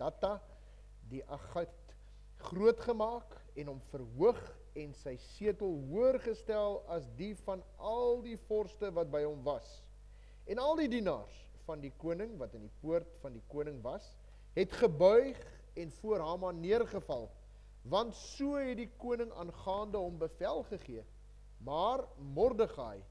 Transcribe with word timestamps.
Hamadatta 0.00 0.40
die 1.10 1.20
Agit 1.28 1.92
groot 2.48 2.78
gemaak 2.80 3.34
en 3.60 3.68
hom 3.68 3.80
verhoog 3.90 4.38
en 4.80 4.94
sy 4.96 5.12
setel 5.20 5.74
hoër 5.90 6.16
gestel 6.24 6.78
as 6.94 7.04
die 7.18 7.34
van 7.44 7.60
al 7.76 8.22
die 8.24 8.38
vorste 8.48 8.88
wat 8.96 9.10
by 9.12 9.20
hom 9.26 9.42
was. 9.44 9.66
En 10.48 10.56
al 10.62 10.78
die 10.78 10.88
dienaars 10.88 11.34
van 11.66 11.82
die 11.84 11.92
koning 12.00 12.32
wat 12.40 12.54
in 12.56 12.64
die 12.64 12.72
poort 12.80 13.10
van 13.20 13.36
die 13.36 13.44
koning 13.52 13.82
was, 13.84 14.06
het 14.56 14.72
gebuig 14.80 15.36
en 15.76 15.92
voor 15.98 16.24
Haman 16.24 16.62
neergeval, 16.64 17.28
want 17.92 18.16
so 18.16 18.56
het 18.56 18.78
die 18.80 18.88
koning 19.02 19.28
aangaande 19.36 20.00
hom 20.00 20.16
bevel 20.22 20.64
gegee. 20.70 21.04
Maar 21.60 22.06
Mordegai 22.32 23.02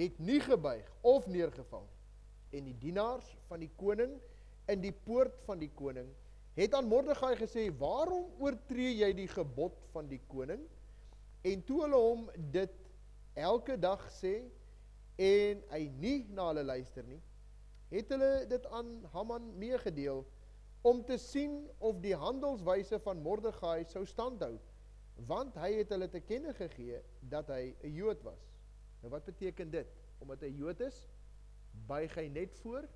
het 0.00 0.16
nie 0.16 0.40
gebuig 0.40 0.88
of 1.04 1.28
neergeval. 1.28 1.84
En 2.56 2.64
die 2.64 2.78
dienaars 2.80 3.28
van 3.50 3.60
die 3.60 3.70
koning 3.76 4.16
in 4.72 4.80
die 4.80 4.94
poort 5.04 5.36
van 5.44 5.60
die 5.60 5.70
koning 5.76 6.08
het 6.58 6.74
aan 6.74 6.88
Mordegai 6.90 7.36
gesê: 7.38 7.68
"Waarom 7.78 8.26
oortree 8.42 8.96
jy 8.98 9.12
die 9.14 9.28
gebod 9.30 9.78
van 9.94 10.08
die 10.10 10.20
koning?" 10.26 10.64
En 11.46 11.62
toe 11.64 11.82
hulle 11.84 12.00
hom 12.02 12.30
dit 12.50 12.74
elke 13.38 13.78
dag 13.78 14.02
sê 14.10 14.40
en 15.18 15.62
hy 15.70 15.84
nie 16.02 16.18
na 16.34 16.48
hulle 16.50 16.64
luister 16.66 17.06
nie, 17.06 17.20
het 17.92 18.10
hulle 18.12 18.46
dit 18.50 18.66
aan 18.74 18.90
Haman 19.14 19.52
meegedeel 19.58 20.24
om 20.86 21.04
te 21.04 21.18
sien 21.18 21.60
of 21.78 22.00
die 22.02 22.14
handelswyse 22.16 22.98
van 23.02 23.22
Mordegai 23.22 23.84
sou 23.90 24.04
standhou, 24.06 24.56
want 25.30 25.56
hy 25.58 25.72
het 25.80 25.94
hulle 25.94 26.10
te 26.10 26.20
kenne 26.22 26.54
gegee 26.58 27.00
dat 27.30 27.48
hy 27.50 27.74
'n 27.82 27.94
Jood 27.94 28.22
was. 28.22 28.42
Nou 29.02 29.10
wat 29.10 29.24
beteken 29.24 29.70
dit? 29.70 29.88
Omdat 30.18 30.40
hy 30.40 30.52
Jood 30.58 30.80
is, 30.80 31.08
buig 31.86 32.14
hy 32.14 32.28
net 32.28 32.54
voor 32.62 32.88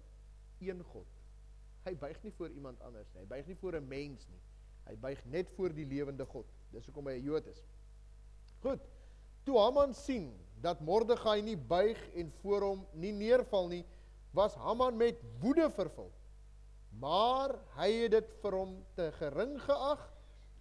een 0.58 0.82
God. 0.82 1.21
Hy 1.84 1.94
buig 1.98 2.22
nie 2.22 2.32
voor 2.36 2.50
iemand 2.54 2.80
anders 2.80 3.10
nie. 3.12 3.20
Hy 3.20 3.26
buig 3.26 3.46
nie 3.46 3.56
voor 3.56 3.76
'n 3.76 3.88
mens 3.88 4.26
nie. 4.28 4.40
Hy 4.86 4.96
buig 4.96 5.24
net 5.24 5.50
voor 5.56 5.74
die 5.74 5.86
lewende 5.86 6.26
God. 6.26 6.46
Dis 6.70 6.86
hoekom 6.86 7.06
hy 7.06 7.18
'n 7.18 7.22
Jood 7.22 7.46
is. 7.46 7.62
Goed. 8.60 8.80
Toe 9.44 9.58
Haman 9.58 9.94
sien 9.94 10.32
dat 10.60 10.80
Mordegai 10.80 11.42
nie 11.42 11.56
buig 11.56 11.98
en 12.14 12.32
voor 12.42 12.62
hom 12.62 12.86
nie 12.92 13.12
neerval 13.12 13.68
nie, 13.68 13.84
was 14.30 14.54
Haman 14.54 14.96
met 14.96 15.18
woede 15.40 15.70
vervul. 15.70 16.12
Maar 17.00 17.56
hy 17.76 17.90
het 18.04 18.10
dit 18.10 18.34
vir 18.42 18.52
hom 18.52 18.76
te 18.94 19.10
gering 19.18 19.56
geag 19.60 20.12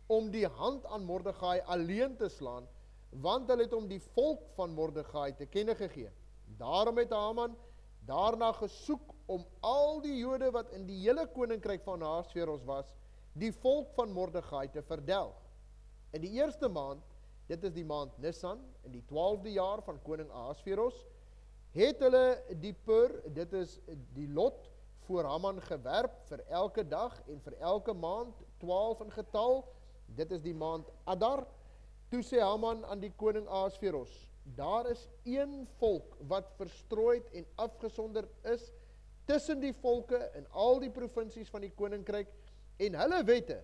om 0.07 0.31
die 0.31 0.47
hand 0.47 0.85
aan 0.85 1.05
Mordegai 1.05 1.59
alleen 1.61 2.17
te 2.17 2.29
slaan, 2.29 2.67
want 3.09 3.49
hulle 3.51 3.67
het 3.67 3.75
hom 3.75 3.87
die 3.87 4.01
volk 4.15 4.47
van 4.55 4.73
Mordegai 4.73 5.31
te 5.37 5.45
kenne 5.45 5.75
gegee. 5.75 6.09
Daarom 6.57 6.97
het 6.97 7.11
Haman 7.11 7.55
daarna 8.07 8.51
gesoek 8.51 9.13
om 9.31 9.45
al 9.63 10.01
die 10.03 10.17
Jode 10.19 10.49
wat 10.51 10.73
in 10.75 10.83
die 10.89 10.99
hele 11.05 11.23
koninkryk 11.31 11.85
van 11.87 12.03
Ahasveros 12.03 12.65
was, 12.67 12.89
die 13.39 13.53
volk 13.63 13.93
van 13.95 14.11
Mordegai 14.11 14.65
te 14.73 14.83
verdelg. 14.83 15.37
In 16.11 16.25
die 16.25 16.33
eerste 16.35 16.67
maand 16.67 17.05
dit 17.51 17.63
is 17.67 17.73
die 17.75 17.87
maand 17.87 18.15
Nisan 18.23 18.59
in 18.87 18.93
die 18.95 19.03
12de 19.09 19.55
jaar 19.55 19.81
van 19.83 19.99
koning 20.05 20.29
Ahasveros 20.31 20.97
het 21.75 22.03
hulle 22.03 22.25
die 22.63 22.73
pur 22.87 23.13
dit 23.35 23.53
is 23.59 23.77
die 24.15 24.27
lot 24.31 24.67
voor 25.07 25.27
Haman 25.27 25.59
gewerp 25.67 26.19
vir 26.29 26.43
elke 26.61 26.83
dag 26.87 27.15
en 27.31 27.39
vir 27.43 27.55
elke 27.73 27.95
maand 27.95 28.43
12 28.63 29.05
in 29.07 29.15
getal 29.15 29.63
dit 30.19 30.35
is 30.35 30.43
die 30.43 30.55
maand 30.55 30.91
Adar 31.11 31.43
toe 32.11 32.21
sê 32.27 32.39
Haman 32.43 32.85
aan 32.91 33.03
die 33.03 33.13
koning 33.19 33.47
Ahasveros 33.47 34.13
daar 34.57 34.87
is 34.91 35.07
een 35.27 35.61
volk 35.79 36.15
wat 36.31 36.51
verstrooid 36.59 37.27
en 37.35 37.47
afgesonder 37.67 38.27
is 38.53 38.71
tussen 39.31 39.63
die 39.63 39.73
volke 39.79 40.19
in 40.35 40.47
al 40.51 40.81
die 40.83 40.91
provinsies 40.91 41.49
van 41.49 41.63
die 41.63 41.73
koninkryk 41.75 42.31
en 42.83 42.97
hulle 42.99 43.23
wette 43.27 43.61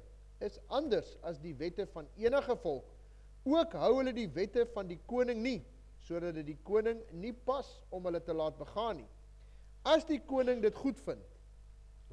is 0.48 0.62
anders 0.72 1.18
as 1.28 1.42
die 1.44 1.56
wette 1.60 1.88
van 1.92 2.08
enige 2.16 2.56
volk 2.64 2.94
Ook 3.48 3.78
hou 3.80 3.94
hulle 4.02 4.12
die 4.12 4.28
wette 4.36 4.66
van 4.74 4.90
die 4.90 5.00
koning 5.08 5.40
nie, 5.40 5.60
sodat 6.04 6.36
dit 6.36 6.50
die 6.50 6.60
koning 6.68 7.00
nie 7.16 7.32
pas 7.32 7.68
om 7.96 8.08
hulle 8.10 8.20
te 8.24 8.36
laat 8.36 8.58
begaan 8.60 9.00
nie. 9.00 9.08
As 9.88 10.04
die 10.08 10.20
koning 10.20 10.60
dit 10.66 10.76
goed 10.76 11.00
vind, 11.06 11.24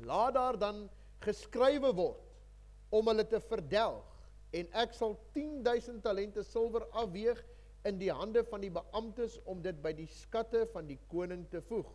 laat 0.06 0.36
daar 0.36 0.58
dan 0.60 0.84
geskrywe 1.24 1.90
word 1.96 2.94
om 2.94 3.10
hulle 3.10 3.24
te 3.26 3.40
verdelg 3.42 4.06
en 4.54 4.70
ek 4.78 4.94
sal 4.94 5.16
10000 5.34 6.04
talente 6.04 6.44
silwer 6.46 6.86
afweeg 7.02 7.40
in 7.88 7.98
die 7.98 8.12
hande 8.14 8.44
van 8.46 8.62
die 8.62 8.70
beamptes 8.70 9.40
om 9.50 9.62
dit 9.64 9.80
by 9.82 9.90
die 9.96 10.06
skatte 10.20 10.62
van 10.70 10.86
die 10.86 11.00
koning 11.10 11.42
te 11.50 11.64
voeg. 11.66 11.90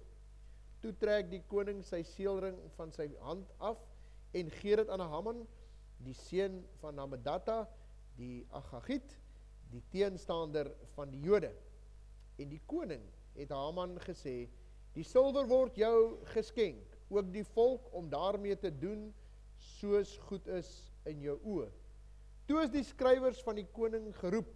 Toe 0.79 0.94
trek 0.95 1.28
die 1.31 1.41
koning 1.51 1.81
sy 1.84 2.00
seelring 2.07 2.57
van 2.78 2.91
sy 2.95 3.09
hand 3.25 3.50
af 3.59 3.79
en 4.38 4.51
gee 4.59 4.78
dit 4.79 4.91
aan 4.94 5.03
Haman, 5.12 5.41
die 6.06 6.16
seun 6.16 6.62
van 6.79 7.00
Hamedata, 7.01 7.66
die 8.19 8.45
Agagit, 8.56 9.16
die 9.73 9.81
teenstander 9.91 10.69
van 10.95 11.12
die 11.12 11.19
Jode. 11.25 11.51
En 12.40 12.51
die 12.51 12.62
koning 12.72 13.03
het 13.35 13.51
Haman 13.51 13.97
gesê: 14.06 14.47
"Die 14.95 15.03
silwer 15.03 15.47
word 15.47 15.75
jou 15.75 16.23
geskenk, 16.34 16.96
ook 17.09 17.34
die 17.34 17.44
volk 17.44 17.91
om 17.94 18.09
daarmee 18.09 18.56
te 18.56 18.72
doen 18.72 19.09
soos 19.57 20.17
goed 20.29 20.47
is 20.47 20.91
in 21.06 21.22
jou 21.22 21.38
oë." 21.44 21.69
Toe 22.47 22.63
is 22.63 22.72
die 22.73 22.84
skrywers 22.84 23.44
van 23.46 23.59
die 23.59 23.67
koning 23.75 24.07
geroep 24.17 24.50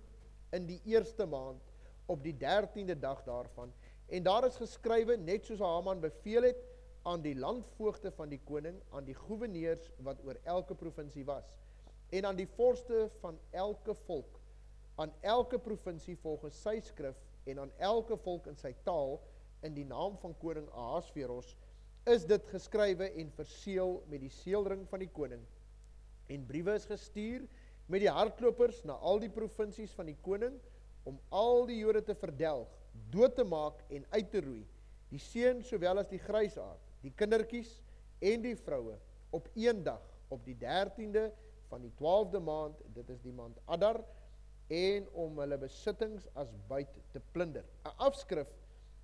in 0.55 0.65
die 0.67 0.79
eerste 0.89 1.25
maand 1.25 1.61
op 2.09 2.23
die 2.23 2.33
13de 2.33 2.95
dag 2.99 3.23
daarvan 3.27 3.73
en 4.07 4.23
daar 4.23 4.45
is 4.47 4.59
geskrywe 4.61 5.17
net 5.17 5.45
soos 5.45 5.61
Haman 5.63 6.01
beveel 6.03 6.49
het 6.51 6.63
aan 7.03 7.21
die 7.21 7.35
landvoogte 7.35 8.11
van 8.11 8.29
die 8.31 8.41
koning, 8.45 8.79
aan 8.91 9.05
die 9.05 9.15
goewerneurs 9.17 9.89
wat 10.05 10.21
oor 10.23 10.39
elke 10.43 10.75
provinsie 10.75 11.25
was 11.27 11.55
en 12.13 12.25
aan 12.25 12.37
die 12.37 12.47
vorste 12.47 13.07
van 13.19 13.39
elke 13.51 13.95
volk. 14.05 14.39
Aan 14.95 15.13
elke 15.21 15.57
provinsie 15.59 16.17
volgens 16.21 16.59
sy 16.61 16.77
skrif 16.85 17.17
en 17.49 17.59
aan 17.59 17.71
elke 17.81 18.17
volk 18.21 18.47
in 18.51 18.57
sy 18.59 18.73
taal 18.85 19.17
in 19.65 19.73
die 19.73 19.87
naam 19.87 20.19
van 20.21 20.35
koning 20.41 20.67
Ahasveros 20.77 21.55
is 22.11 22.27
dit 22.27 22.47
geskrywe 22.51 23.07
en 23.17 23.31
verseël 23.33 23.95
met 24.11 24.21
die 24.21 24.31
seelring 24.43 24.83
van 24.91 25.01
die 25.01 25.09
koning. 25.09 25.41
En 26.29 26.45
briewe 26.45 26.75
is 26.77 26.85
gestuur 26.85 27.47
met 27.87 28.03
die 28.03 28.11
hardlopers 28.11 28.83
na 28.87 28.99
al 29.01 29.21
die 29.23 29.31
provinsies 29.31 29.95
van 29.97 30.11
die 30.11 30.17
koning 30.21 30.59
om 31.09 31.17
al 31.35 31.65
die 31.67 31.79
Jode 31.81 32.03
te 32.05 32.15
verdelg, 32.15 32.69
dood 33.13 33.35
te 33.35 33.43
maak 33.43 33.81
en 33.89 34.05
uit 34.09 34.31
te 34.31 34.41
roei, 34.41 34.63
die 35.13 35.21
seuns 35.21 35.69
sowel 35.69 36.01
as 36.01 36.09
die 36.09 36.21
grysaard, 36.21 36.81
die 37.03 37.13
kindertjies 37.17 37.75
en 38.23 38.41
die 38.45 38.55
vroue 38.57 38.97
op 39.33 39.49
een 39.57 39.83
dag 39.85 40.01
op 40.33 40.45
die 40.45 40.55
13de 40.57 41.27
van 41.69 41.81
die 41.81 41.93
12de 41.99 42.41
maand, 42.41 42.81
dit 42.93 43.09
is 43.09 43.21
die 43.21 43.33
maand 43.33 43.57
Adar 43.65 44.01
en 44.73 45.07
om 45.19 45.39
hulle 45.41 45.57
besittings 45.61 46.27
as 46.39 46.53
buit 46.69 46.89
te 47.11 47.21
plunder. 47.33 47.65
'n 47.85 47.97
Afskrif 47.97 48.49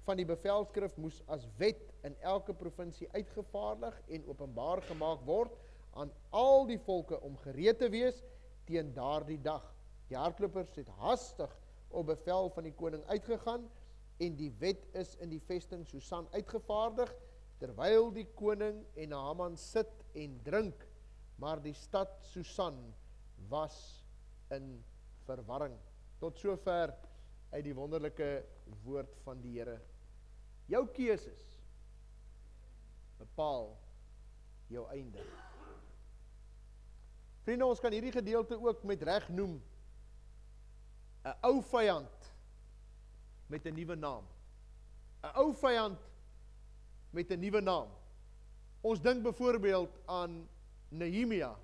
van 0.08 0.18
die 0.18 0.26
bevelskrif 0.26 0.96
moes 0.98 1.22
as 1.28 1.48
wet 1.58 1.82
in 2.08 2.16
elke 2.22 2.54
provinsie 2.54 3.10
uitgevaardig 3.12 4.02
en 4.08 4.26
openbaar 4.26 4.82
gemaak 4.82 5.26
word 5.26 5.58
aan 5.94 6.12
al 6.30 6.66
die 6.70 6.80
volke 6.80 7.20
om 7.22 7.38
gereed 7.44 7.80
te 7.80 7.90
wees 7.90 8.24
teen 8.66 8.94
daardie 8.94 9.42
dag. 9.42 9.66
Die 10.08 10.18
hardlopers 10.18 10.76
het 10.76 10.90
hastig 11.02 11.52
op 11.90 12.06
bevel 12.06 12.50
van 12.50 12.64
die 12.64 12.74
koning 12.74 13.04
uitgegaan 13.06 13.70
en 14.20 14.36
die 14.36 14.52
wet 14.60 14.86
is 15.00 15.16
in 15.24 15.32
die 15.32 15.42
vesting 15.48 15.86
Susan 15.88 16.28
uitgevaardig 16.36 17.12
terwyl 17.60 18.10
die 18.16 18.28
koning 18.40 18.84
en 19.00 19.16
Haman 19.16 19.58
sit 19.60 19.92
en 20.20 20.40
drink 20.44 20.86
maar 21.40 21.62
die 21.64 21.74
stad 21.74 22.18
Susan 22.34 22.76
was 23.48 24.04
in 24.52 24.84
verwarring. 25.24 25.76
Tot 26.20 26.40
sover 26.40 26.92
uit 27.54 27.64
die 27.64 27.76
wonderlike 27.76 28.28
woord 28.84 29.16
van 29.24 29.40
die 29.42 29.56
Here. 29.56 29.78
Jou 30.70 30.84
keuses 30.94 31.46
bepaal 33.20 33.72
jou 34.70 34.84
einde. 34.94 35.24
Vriende, 37.48 37.66
ons 37.66 37.82
kan 37.82 37.96
hierdie 37.96 38.14
gedeelte 38.14 38.60
ook 38.60 38.84
met 38.86 39.04
reg 39.08 39.30
noem 39.34 39.58
'n 41.24 41.36
ou 41.48 41.62
vyand 41.72 42.30
met 43.50 43.66
'n 43.66 43.74
nuwe 43.74 43.96
naam. 43.96 44.24
'n 45.24 45.36
Ou 45.36 45.54
vyand 45.54 46.00
met 47.10 47.32
'n 47.32 47.40
nuwe 47.40 47.62
naam. 47.62 47.90
Ons 48.82 49.02
dink 49.02 49.24
byvoorbeeld 49.24 50.00
aan 50.06 50.48
Nehemia. 50.90 51.56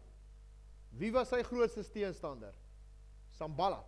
Wie 0.90 1.12
was 1.12 1.30
sy 1.30 1.44
grootste 1.44 1.84
teenstander? 1.92 2.54
Sambalat. 3.30 3.88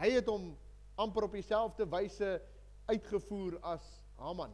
Hy 0.00 0.10
het 0.10 0.26
hom 0.26 0.56
amper 0.94 1.22
op 1.22 1.32
dieselfde 1.32 1.86
wyse 1.88 2.42
uitgevoer 2.86 3.58
as 3.60 3.84
Haman. 4.16 4.52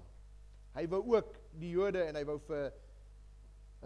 Hy 0.76 0.88
wou 0.88 1.02
ook 1.14 1.36
die 1.58 1.70
Jode 1.70 2.02
en 2.04 2.18
hy 2.18 2.24
wou 2.24 2.38
vir 2.48 2.72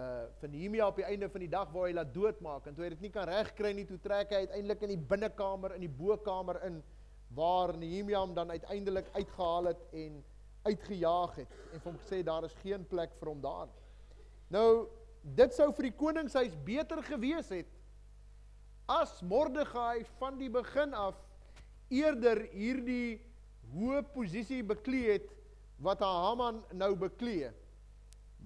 uh 0.00 0.26
vir 0.40 0.48
Nehemia 0.48 0.86
op 0.86 0.96
die 0.96 1.04
einde 1.04 1.28
van 1.28 1.40
die 1.40 1.50
dag 1.50 1.72
wou 1.74 1.84
hy 1.84 1.92
laat 1.92 2.14
doodmaak 2.14 2.66
en 2.66 2.74
toe 2.74 2.84
hy 2.84 2.90
dit 2.94 3.00
nie 3.00 3.10
kan 3.10 3.28
regkry 3.28 3.72
nie, 3.74 3.84
toe 3.84 3.98
trek 3.98 4.30
hy 4.30 4.44
uiteindelik 4.46 4.84
in 4.86 4.92
die 4.94 5.06
binnekamer 5.12 5.74
in 5.74 5.84
die 5.84 5.92
bokamer 5.92 6.60
in 6.68 6.78
waar 7.34 7.76
Nehemia 7.78 8.20
hom 8.20 8.34
dan 8.34 8.50
uiteindelik 8.50 9.08
uitgehaal 9.12 9.64
het 9.64 9.82
en 9.92 10.24
uitgejaag 10.62 11.34
het 11.34 11.52
en 11.72 11.80
vir 11.80 11.92
hom 11.92 11.98
gesê 12.02 12.22
daar 12.26 12.44
is 12.44 12.56
geen 12.62 12.86
plek 12.86 13.12
vir 13.20 13.30
hom 13.30 13.40
daar. 13.40 13.68
Nou 14.50 14.88
dit 15.22 15.54
sou 15.54 15.68
vir 15.76 15.90
die 15.90 15.96
koningshuis 15.96 16.56
beter 16.66 17.02
gewees 17.06 17.52
het 17.54 17.70
as 18.90 19.20
Mordegai 19.22 20.02
van 20.18 20.38
die 20.40 20.50
begin 20.50 20.94
af 20.96 21.18
eerder 21.90 22.42
hierdie 22.50 23.20
hoë 23.70 24.02
posisie 24.14 24.62
beklee 24.66 25.18
het 25.18 25.28
wat 25.80 26.02
Haman 26.04 26.64
nou 26.76 26.94
beklee. 26.98 27.52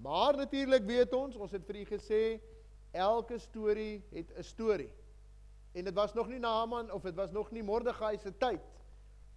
Maar 0.01 0.37
natuurlik 0.37 0.85
weet 0.85 1.13
ons, 1.13 1.35
ons 1.35 1.51
het 1.51 1.65
vir 1.65 1.81
u 1.81 1.85
gesê 1.89 2.21
elke 2.95 3.39
storie 3.39 4.03
het 4.11 4.29
'n 4.37 4.43
storie. 4.43 4.91
En 5.73 5.83
dit 5.83 5.93
was 5.93 6.13
nog 6.13 6.27
nie 6.27 6.39
Haman 6.39 6.91
of 6.91 7.01
dit 7.01 7.15
was 7.15 7.31
nog 7.31 7.51
nie 7.51 7.63
Mordegai 7.63 8.17
se 8.17 8.31
tyd 8.37 8.61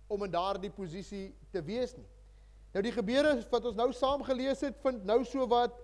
om 0.09 0.25
in 0.25 0.31
daardie 0.31 0.71
posisie 0.71 1.37
te 1.53 1.63
wees 1.63 1.95
nie. 1.97 2.07
Nou 2.73 2.83
die 2.85 2.93
gebeure 2.93 3.37
wat 3.51 3.65
ons 3.71 3.77
nou 3.79 3.93
saam 3.93 4.25
gelees 4.25 4.61
het, 4.61 4.77
vind 4.83 5.05
nou 5.05 5.23
so 5.25 5.47
wat 5.47 5.77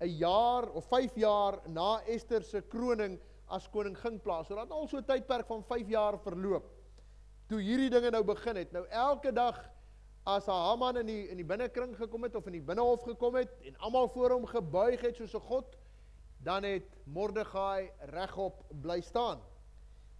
'n 0.00 0.16
jaar 0.18 0.68
of 0.70 0.84
5 0.88 1.14
jaar 1.16 1.60
na 1.68 2.00
Ester 2.06 2.42
se 2.42 2.60
kroning 2.60 3.18
as 3.46 3.68
koningin 3.68 4.20
plaas. 4.20 4.46
So 4.46 4.54
dat 4.54 4.70
al 4.70 4.88
so 4.88 4.98
'n 4.98 5.04
tydperk 5.04 5.46
van 5.46 5.64
5 5.64 5.88
jaar 5.88 6.18
verloop 6.18 6.64
toe 7.46 7.60
hierdie 7.60 7.90
dinge 7.90 8.10
nou 8.10 8.24
begin 8.24 8.56
het. 8.56 8.72
Nou 8.72 8.86
elke 8.88 9.32
dag 9.32 9.58
as 10.24 10.46
Haman 10.46 10.96
in 11.02 11.06
die 11.06 11.28
in 11.28 11.36
die 11.36 11.44
binnekring 11.44 11.96
gekom 11.96 12.22
het 12.22 12.34
of 12.34 12.46
in 12.46 12.52
die 12.52 12.64
binnehof 12.64 13.02
gekom 13.04 13.34
het 13.34 13.52
en 13.68 13.76
almal 13.76 14.08
voor 14.08 14.30
hom 14.30 14.46
gebuig 14.46 15.00
het 15.00 15.16
soos 15.16 15.34
'n 15.34 15.40
god, 15.40 15.76
dan 16.38 16.62
het 16.62 16.88
Mordegai 17.04 17.90
regop 18.10 18.64
bly 18.80 19.00
staan. 19.00 19.40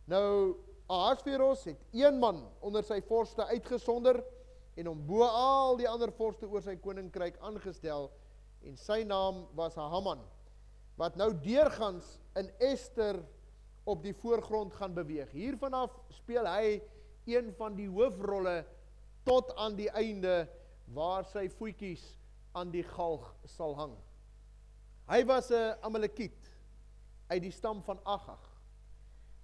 Nou 0.04 0.56
Ahasveros 0.86 1.64
het 1.64 1.81
een 1.92 2.19
man 2.20 2.42
onder 2.60 2.84
sy 2.84 3.00
vorste 3.08 3.46
uitgesonder 3.48 4.20
en 4.76 4.90
hom 4.90 5.00
bo 5.06 5.25
al 5.25 5.78
die 5.81 5.88
ander 5.88 6.12
vorste 6.12 6.48
oor 6.50 6.62
sy 6.62 6.76
koninkryk 6.76 7.38
aangestel 7.40 8.10
en 8.64 8.76
sy 8.76 9.02
naam 9.08 9.44
was 9.56 9.78
Haman 9.81 10.20
wat 11.00 11.16
nou 11.19 11.31
deurgangs 11.42 12.19
in 12.38 12.50
Ester 12.62 13.19
op 13.84 14.02
die 14.04 14.14
voorgrond 14.16 14.72
gaan 14.78 14.94
beweeg. 14.96 15.31
Hiervanaf 15.34 15.92
speel 16.20 16.46
hy 16.48 16.78
een 17.28 17.50
van 17.58 17.76
die 17.76 17.88
hoofrolle 17.90 18.62
tot 19.26 19.50
aan 19.60 19.76
die 19.76 19.90
einde 19.90 20.44
waar 20.94 21.26
sy 21.28 21.48
voetjies 21.58 22.04
aan 22.54 22.70
die 22.72 22.84
galg 22.94 23.26
sal 23.48 23.75
hang. 23.76 23.94
Hy 25.08 25.25
was 25.25 25.50
'n 25.50 25.76
Amalekiet 25.82 26.50
uit 27.28 27.42
die 27.42 27.52
stam 27.52 27.82
van 27.82 27.98
Agag. 28.04 28.53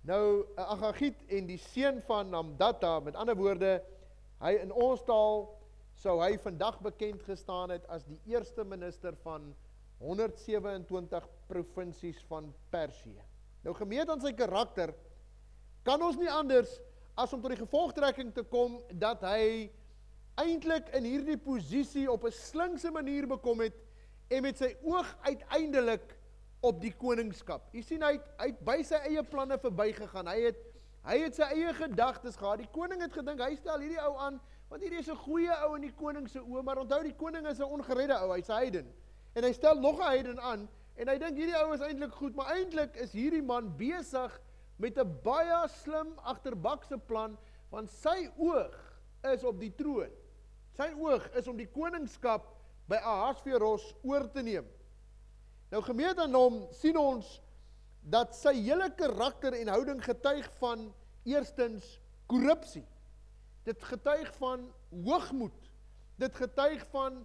Nou 0.00 0.46
'n 0.56 0.60
Agagiet 0.60 1.24
en 1.28 1.46
die 1.46 1.58
seun 1.58 2.02
van 2.02 2.34
Amdata, 2.34 3.00
met 3.00 3.14
ander 3.14 3.36
woorde, 3.36 3.82
hy 4.40 4.52
in 4.62 4.72
ons 4.72 5.02
taal 5.04 5.58
sou 5.94 6.20
hy 6.22 6.38
vandag 6.38 6.80
bekend 6.80 7.22
gestaan 7.22 7.70
het 7.70 7.86
as 7.88 8.04
die 8.04 8.20
eerste 8.24 8.64
minister 8.64 9.16
van 9.22 9.54
127 9.98 11.28
provinsies 11.46 12.22
van 12.28 12.54
Persië. 12.70 13.20
Nou 13.62 13.74
gemeet 13.76 14.08
aan 14.08 14.20
sy 14.20 14.32
karakter 14.32 14.94
kan 15.84 16.02
ons 16.02 16.16
nie 16.16 16.30
anders 16.30 16.80
as 17.14 17.32
om 17.32 17.42
tot 17.42 17.52
die 17.52 17.60
gevolgtrekking 17.60 18.32
te 18.34 18.42
kom 18.42 18.78
dat 18.92 19.20
hy 19.20 19.70
eintlik 20.40 20.88
in 20.96 21.04
hierdie 21.04 21.36
posisie 21.36 22.10
op 22.10 22.24
'n 22.24 22.32
slinkse 22.32 22.90
manier 22.90 23.26
bekom 23.26 23.60
het 23.60 23.76
en 24.28 24.42
met 24.42 24.56
sy 24.56 24.76
oog 24.82 25.16
uiteindelik 25.20 26.16
op 26.60 26.80
die 26.82 26.92
koningskap. 26.92 27.68
Jy 27.72 27.82
sien 27.82 28.02
hy 28.04 28.12
het, 28.18 28.26
hy 28.40 28.48
het 28.52 28.64
by 28.64 28.76
sy 28.84 29.00
eie 29.08 29.22
planne 29.24 29.58
verbygegaan. 29.60 30.28
Hy 30.28 30.50
het 30.50 30.66
hy 31.08 31.16
het 31.22 31.38
sy 31.38 31.46
eie 31.54 31.70
gedagtes 31.72 32.36
gehad. 32.36 32.60
Die 32.60 32.72
koning 32.74 33.00
het 33.00 33.14
gedink 33.16 33.40
hy 33.40 33.54
stel 33.56 33.80
hierdie 33.80 34.02
ou 34.04 34.18
aan 34.20 34.36
want 34.70 34.84
hierdie 34.84 35.00
is 35.00 35.08
'n 35.08 35.16
goeie 35.16 35.54
ou 35.64 35.74
in 35.74 35.82
die 35.82 35.96
koning 35.96 36.28
se 36.28 36.38
oë, 36.38 36.62
maar 36.62 36.78
onthou 36.78 37.02
die 37.02 37.16
koning 37.16 37.46
is 37.46 37.58
'n 37.58 37.64
ongeredde 37.64 38.14
ou, 38.22 38.30
hy's 38.32 38.48
'n 38.48 38.52
heiden. 38.52 38.92
En 39.34 39.44
hy 39.44 39.52
stel 39.52 39.80
nog 39.80 39.98
'n 39.98 40.06
heiden 40.06 40.40
aan 40.40 40.68
en 40.96 41.08
hy 41.08 41.18
dink 41.18 41.36
hierdie 41.36 41.56
ou 41.56 41.72
is 41.74 41.80
eintlik 41.80 42.12
goed, 42.12 42.34
maar 42.36 42.54
eintlik 42.54 42.96
is 42.96 43.12
hierdie 43.12 43.42
man 43.42 43.76
besig 43.76 44.40
met 44.76 44.98
'n 44.98 45.18
baie 45.22 45.68
slim 45.68 46.12
agterbakse 46.18 46.98
plan 46.98 47.38
want 47.70 47.90
sy 47.90 48.30
oog 48.36 48.76
is 49.32 49.44
op 49.44 49.60
die 49.60 49.74
troon. 49.74 50.10
Sy 50.76 50.92
oog 50.96 51.28
is 51.36 51.48
om 51.48 51.56
die 51.56 51.68
koningskap 51.68 52.46
by 52.88 52.96
Ahasveros 52.96 53.94
oor 54.02 54.30
te 54.30 54.42
neem. 54.42 54.66
Nou 55.70 55.82
gemeet 55.82 56.18
aan 56.18 56.34
hom 56.34 56.62
sien 56.74 56.98
ons 56.98 57.38
dat 58.00 58.34
sy 58.34 58.54
hele 58.58 58.88
karakter 58.98 59.54
en 59.54 59.68
houding 59.68 60.00
getuig 60.04 60.46
van 60.58 60.88
eerstens 61.28 62.00
korrupsie. 62.26 62.86
Dit 63.64 63.82
getuig 63.84 64.32
van 64.40 64.72
hoogmoed. 64.90 65.68
Dit 66.18 66.34
getuig 66.34 66.86
van 66.90 67.20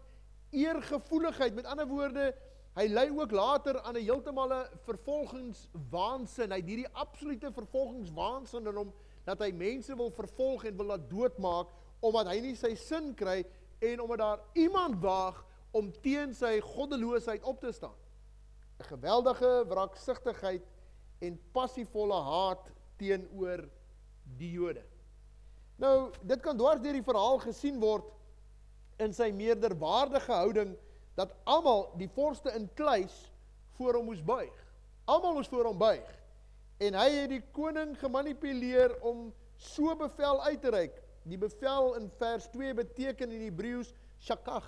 eergevoeligheid. 0.51 1.55
Met 1.55 1.65
ander 1.65 1.87
woorde, 1.87 2.33
Hy 2.75 2.89
lei 2.91 3.07
ook 3.07 3.31
later 3.31 3.79
aan 3.81 3.95
'n 3.95 4.03
heeltemal 4.03 4.51
'n 4.53 4.67
vervolgingswaansin. 4.83 6.51
Hy 6.51 6.57
het 6.59 6.67
hierdie 6.67 6.93
absolute 6.93 7.51
vervolgingswaansin 7.51 8.67
in 8.67 8.75
hom 8.75 8.93
dat 9.23 9.39
hy 9.39 9.51
mense 9.51 9.95
wil 9.95 10.11
vervolg 10.11 10.65
en 10.65 10.75
wil 10.77 10.85
laat 10.85 11.09
doodmaak 11.09 11.67
omdat 11.99 12.27
hy 12.27 12.39
nie 12.39 12.55
sy 12.55 12.75
sin 12.75 13.13
kry 13.15 13.45
en 13.79 14.01
omdat 14.01 14.17
daar 14.17 14.39
iemand 14.53 14.99
waag 15.01 15.45
om 15.71 15.91
teen 16.01 16.33
sy 16.33 16.59
goddeloosheid 16.59 17.43
op 17.43 17.59
te 17.59 17.71
staan. 17.71 17.95
Geweldige 18.77 19.65
wraaksigtigheid 19.69 20.65
en 21.19 21.37
passievolle 21.51 22.17
haat 22.21 22.67
teenoor 22.99 23.63
die 24.37 24.51
Jode. 24.51 24.83
Nou, 25.79 26.11
dit 26.21 26.41
kan 26.43 26.57
dwars 26.57 26.81
deur 26.83 26.95
die 26.95 27.05
verhaal 27.05 27.39
gesien 27.43 27.79
word 27.79 28.07
in 29.03 29.13
sy 29.15 29.29
meerderwaardige 29.35 30.31
houding 30.31 30.75
dat 31.15 31.33
almal 31.43 31.89
die 31.99 32.09
vorste 32.15 32.51
in 32.55 32.67
kluis 32.79 33.15
voor 33.75 33.99
hom 33.99 34.09
moes 34.11 34.23
buig. 34.23 34.53
Almal 35.05 35.35
moes 35.37 35.51
voor 35.51 35.67
hom 35.67 35.79
buig. 35.79 36.07
En 36.83 36.95
hy 36.99 37.09
het 37.13 37.31
die 37.31 37.43
koning 37.55 37.95
gemanipuleer 37.99 38.97
om 39.03 39.29
so 39.55 39.95
bevel 39.99 40.41
uit 40.43 40.61
te 40.61 40.71
reik. 40.75 40.99
Die 41.23 41.39
bevel 41.39 41.95
in 41.99 42.09
vers 42.19 42.47
2 42.53 42.73
beteken 42.77 43.31
in 43.31 43.47
Hebreëus 43.47 43.93
shakach 44.19 44.67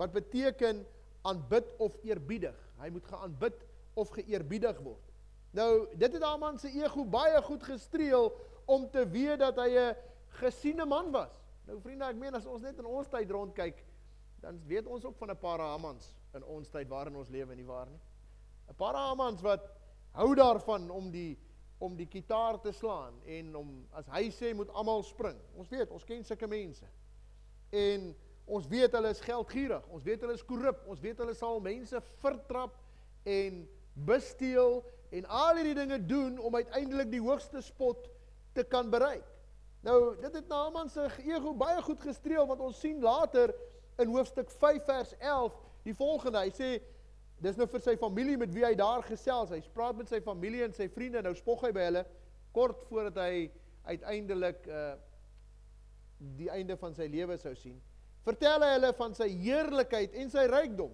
wat 0.00 0.12
beteken 0.12 0.82
aanbid 1.22 1.68
of 1.78 1.96
eerbiedig. 2.02 2.56
Hy 2.80 2.88
moet 2.90 3.06
geaanbid 3.06 3.66
of 3.94 4.10
geëerbiedig 4.16 4.78
word. 4.82 5.12
Nou, 5.52 5.86
dit 5.96 6.12
het 6.12 6.22
Haman 6.24 6.58
se 6.58 6.70
ego 6.72 7.04
baie 7.04 7.42
goed 7.42 7.62
gestreel 7.62 8.30
om 8.64 8.90
te 8.90 9.04
weet 9.08 9.38
dat 9.38 9.56
hy 9.56 9.70
'n 9.78 9.96
gesiene 10.40 10.84
man 10.84 11.10
was. 11.10 11.32
Nou 11.66 11.80
vriende, 11.80 12.04
ek 12.04 12.16
meen 12.16 12.34
as 12.34 12.46
ons 12.46 12.62
net 12.62 12.78
in 12.78 12.86
ons 12.86 13.08
tyd 13.08 13.30
rondkyk, 13.30 13.84
dan 14.40 14.60
weet 14.66 14.86
ons 14.86 15.04
ook 15.04 15.16
van 15.16 15.30
'n 15.30 15.38
paar 15.38 15.58
Hamans 15.58 16.14
in 16.34 16.44
ons 16.44 16.68
tyd 16.68 16.88
waarin 16.88 17.16
ons 17.16 17.28
lewe 17.28 17.54
nie 17.54 17.66
waar 17.66 17.86
nie. 17.86 18.00
'n 18.68 18.74
Paar 18.74 18.94
Hamans 18.94 19.40
wat 19.42 19.70
hou 20.12 20.34
daarvan 20.34 20.90
om 20.90 21.10
die 21.10 21.38
om 21.82 21.96
die 21.96 22.06
kitaar 22.06 22.60
te 22.60 22.72
slaan 22.72 23.16
en 23.26 23.56
om 23.56 23.70
as 23.90 24.06
hy 24.06 24.28
sê 24.30 24.54
moet 24.54 24.70
almal 24.70 25.02
spring. 25.02 25.38
Ons 25.58 25.68
weet, 25.68 25.90
ons 25.90 26.04
ken 26.04 26.24
sulke 26.24 26.46
mense. 26.46 26.86
En 27.70 28.12
ons 28.46 28.66
weet 28.68 28.92
hulle 28.92 29.12
is 29.14 29.20
geldgierig, 29.22 29.84
ons 29.88 30.02
weet 30.02 30.24
hulle 30.24 30.34
is 30.36 30.44
korrup, 30.46 30.82
ons 30.90 31.00
weet 31.00 31.18
hulle 31.22 31.34
sal 31.34 31.60
mense 31.62 32.00
vertrap 32.22 32.74
en 33.28 33.62
besteel 34.06 34.80
en 35.12 35.28
al 35.28 35.60
hierdie 35.60 35.76
dinge 35.76 35.98
doen 36.08 36.38
om 36.40 36.56
uiteindelik 36.56 37.10
die 37.12 37.22
hoogste 37.22 37.60
spot 37.62 38.08
te 38.56 38.64
kan 38.64 38.90
bereik. 38.90 39.26
Nou, 39.82 40.14
dit 40.20 40.34
het 40.34 40.48
Naaman 40.48 40.90
se 40.90 41.08
ego 41.26 41.54
baie 41.58 41.82
goed 41.82 42.00
gestreel 42.00 42.46
want 42.46 42.60
ons 42.62 42.80
sien 42.80 43.00
later 43.02 43.52
in 44.00 44.10
hoofstuk 44.14 44.50
5 44.50 44.84
vers 44.86 45.14
11 45.18 45.56
die 45.86 45.94
volgende. 45.94 46.42
Hy 46.42 46.52
sê 46.54 46.70
dis 47.42 47.58
nou 47.58 47.66
vir 47.66 47.82
sy 47.82 47.96
familie 47.98 48.38
met 48.38 48.52
wie 48.54 48.64
hy 48.64 48.74
daar 48.78 49.02
gesels. 49.06 49.50
Hy 49.50 49.58
praat 49.74 49.98
met 49.98 50.10
sy 50.10 50.22
familie 50.22 50.62
en 50.66 50.74
sy 50.76 50.86
vriende. 50.92 51.24
Nou 51.26 51.34
spog 51.34 51.64
hy 51.66 51.72
by 51.74 51.88
hulle 51.88 52.04
kort 52.54 52.84
voordat 52.90 53.18
hy 53.24 53.48
uiteindelik 53.90 54.68
uh 54.70 54.92
die 56.38 56.46
einde 56.54 56.76
van 56.78 56.92
sy 56.94 57.08
lewe 57.10 57.34
sou 57.34 57.50
sien. 57.58 57.80
Vertel 58.26 58.62
hulle 58.66 58.92
van 58.98 59.16
sy 59.18 59.28
heerlikheid 59.42 60.14
en 60.22 60.30
sy 60.30 60.44
rykdom. 60.50 60.92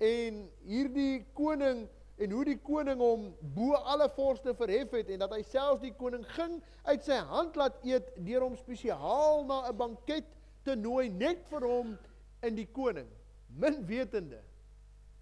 En 0.00 0.40
hierdie 0.64 1.24
koning 1.36 1.84
en 2.22 2.30
hoe 2.30 2.44
die 2.46 2.58
koning 2.62 3.00
hom 3.02 3.26
bo 3.56 3.74
alle 3.90 4.06
vorste 4.14 4.54
verhef 4.54 4.92
het 4.94 5.10
en 5.10 5.24
dat 5.24 5.32
hy 5.34 5.42
selfs 5.46 5.82
die 5.82 5.94
koning 5.98 6.22
ging 6.36 6.60
uit 6.86 7.02
sy 7.02 7.18
hand 7.30 7.56
laat 7.58 7.80
eet 7.86 8.12
deur 8.22 8.46
hom 8.46 8.54
spesiaal 8.58 9.42
na 9.48 9.64
'n 9.68 9.76
banket 9.76 10.28
te 10.64 10.76
nooi 10.76 11.08
net 11.10 11.42
vir 11.50 11.66
hom 11.66 11.96
in 12.42 12.54
die 12.54 12.68
koning, 12.70 13.08
min 13.48 13.86
wetende 13.86 14.40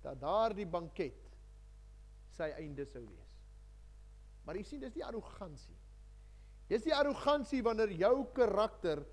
dat 0.03 0.21
daardie 0.21 0.67
banket 0.67 1.19
sy 2.37 2.51
einde 2.59 2.85
sou 2.87 3.03
wees. 3.03 3.33
Maar 4.45 4.59
jy 4.59 4.65
sien, 4.67 4.81
dis 4.81 4.95
die 4.95 5.05
arrogansie. 5.07 5.77
Dis 6.69 6.87
die 6.87 6.95
arrogansie 6.95 7.63
wanneer 7.63 7.93
jou 7.95 8.25
karakter 8.35 9.05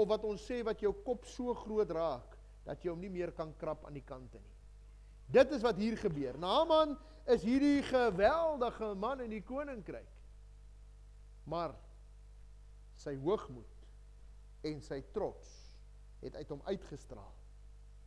of 0.00 0.08
wat 0.10 0.24
ons 0.28 0.42
sê 0.46 0.60
wat 0.66 0.80
jou 0.82 0.92
kop 1.04 1.26
so 1.28 1.54
groot 1.64 1.90
raak 1.94 2.36
dat 2.66 2.82
jy 2.82 2.92
hom 2.92 3.00
nie 3.02 3.12
meer 3.12 3.32
kan 3.36 3.52
krap 3.60 3.84
aan 3.86 3.96
die 3.96 4.06
kante 4.06 4.40
nie. 4.40 4.56
Dit 5.30 5.52
is 5.54 5.62
wat 5.62 5.78
hier 5.78 5.96
gebeur. 6.00 6.36
Naaman 6.40 6.96
is 7.30 7.44
hierdie 7.46 7.82
geweldige 7.86 8.94
man 8.98 9.22
in 9.24 9.30
die 9.30 9.44
koninkryk. 9.46 10.08
Maar 11.50 11.76
sy 12.98 13.14
hoogmoed 13.22 14.66
en 14.66 14.82
sy 14.84 15.00
trots 15.14 15.48
het 16.20 16.36
uit 16.36 16.50
hom 16.52 16.60
uitgestraal. 16.66 17.32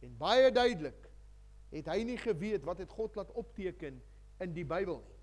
En 0.03 0.17
baie 0.19 0.51
duidelik 0.53 1.07
het 1.73 1.89
hy 1.89 2.03
nie 2.05 2.19
geweet 2.21 2.65
wat 2.67 2.83
het 2.83 2.91
God 2.93 3.15
laat 3.17 3.31
opteken 3.39 3.97
in 4.43 4.53
die 4.53 4.67
Bybel 4.67 4.99
nie. 5.01 5.13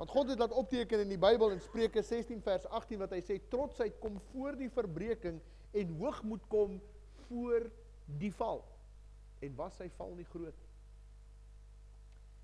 Want 0.00 0.10
God 0.10 0.32
het 0.32 0.40
laat 0.40 0.54
opteken 0.56 1.04
in 1.04 1.12
die 1.12 1.20
Bybel 1.20 1.52
in 1.52 1.60
Spreuke 1.60 2.02
16 2.02 2.40
vers 2.42 2.64
18 2.66 3.02
wat 3.02 3.12
hy 3.14 3.20
sê 3.20 3.36
trotsheid 3.52 3.98
kom 4.00 4.16
voor 4.30 4.56
die 4.56 4.70
verbreeking 4.72 5.38
en 5.70 5.96
hoogmoed 5.98 6.46
kom 6.48 6.80
voor 7.26 7.70
die 8.04 8.32
val. 8.34 8.64
En 9.38 9.54
was 9.54 9.76
sy 9.76 9.88
val 9.96 10.14
nie 10.14 10.26
groot 10.28 10.56
nie. 10.56 10.70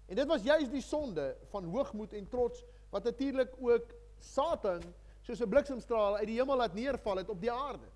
En 0.06 0.21
dit 0.21 0.28
was 0.30 0.42
juist 0.47 0.71
die 0.71 0.85
sonde 0.85 1.37
van 1.50 1.64
hoogmoed 1.64 2.12
en 2.12 2.28
trots 2.30 2.62
wat 2.90 3.04
natuurlik 3.04 3.54
ook 3.59 3.95
Satan 4.18 4.83
soos 5.26 5.40
'n 5.42 5.49
bliksemstraal 5.49 6.16
uit 6.16 6.26
die 6.26 6.38
hemel 6.38 6.56
laat 6.56 6.75
neerval 6.75 7.16
het 7.16 7.28
op 7.28 7.40
die 7.40 7.52
aarde. 7.52 7.88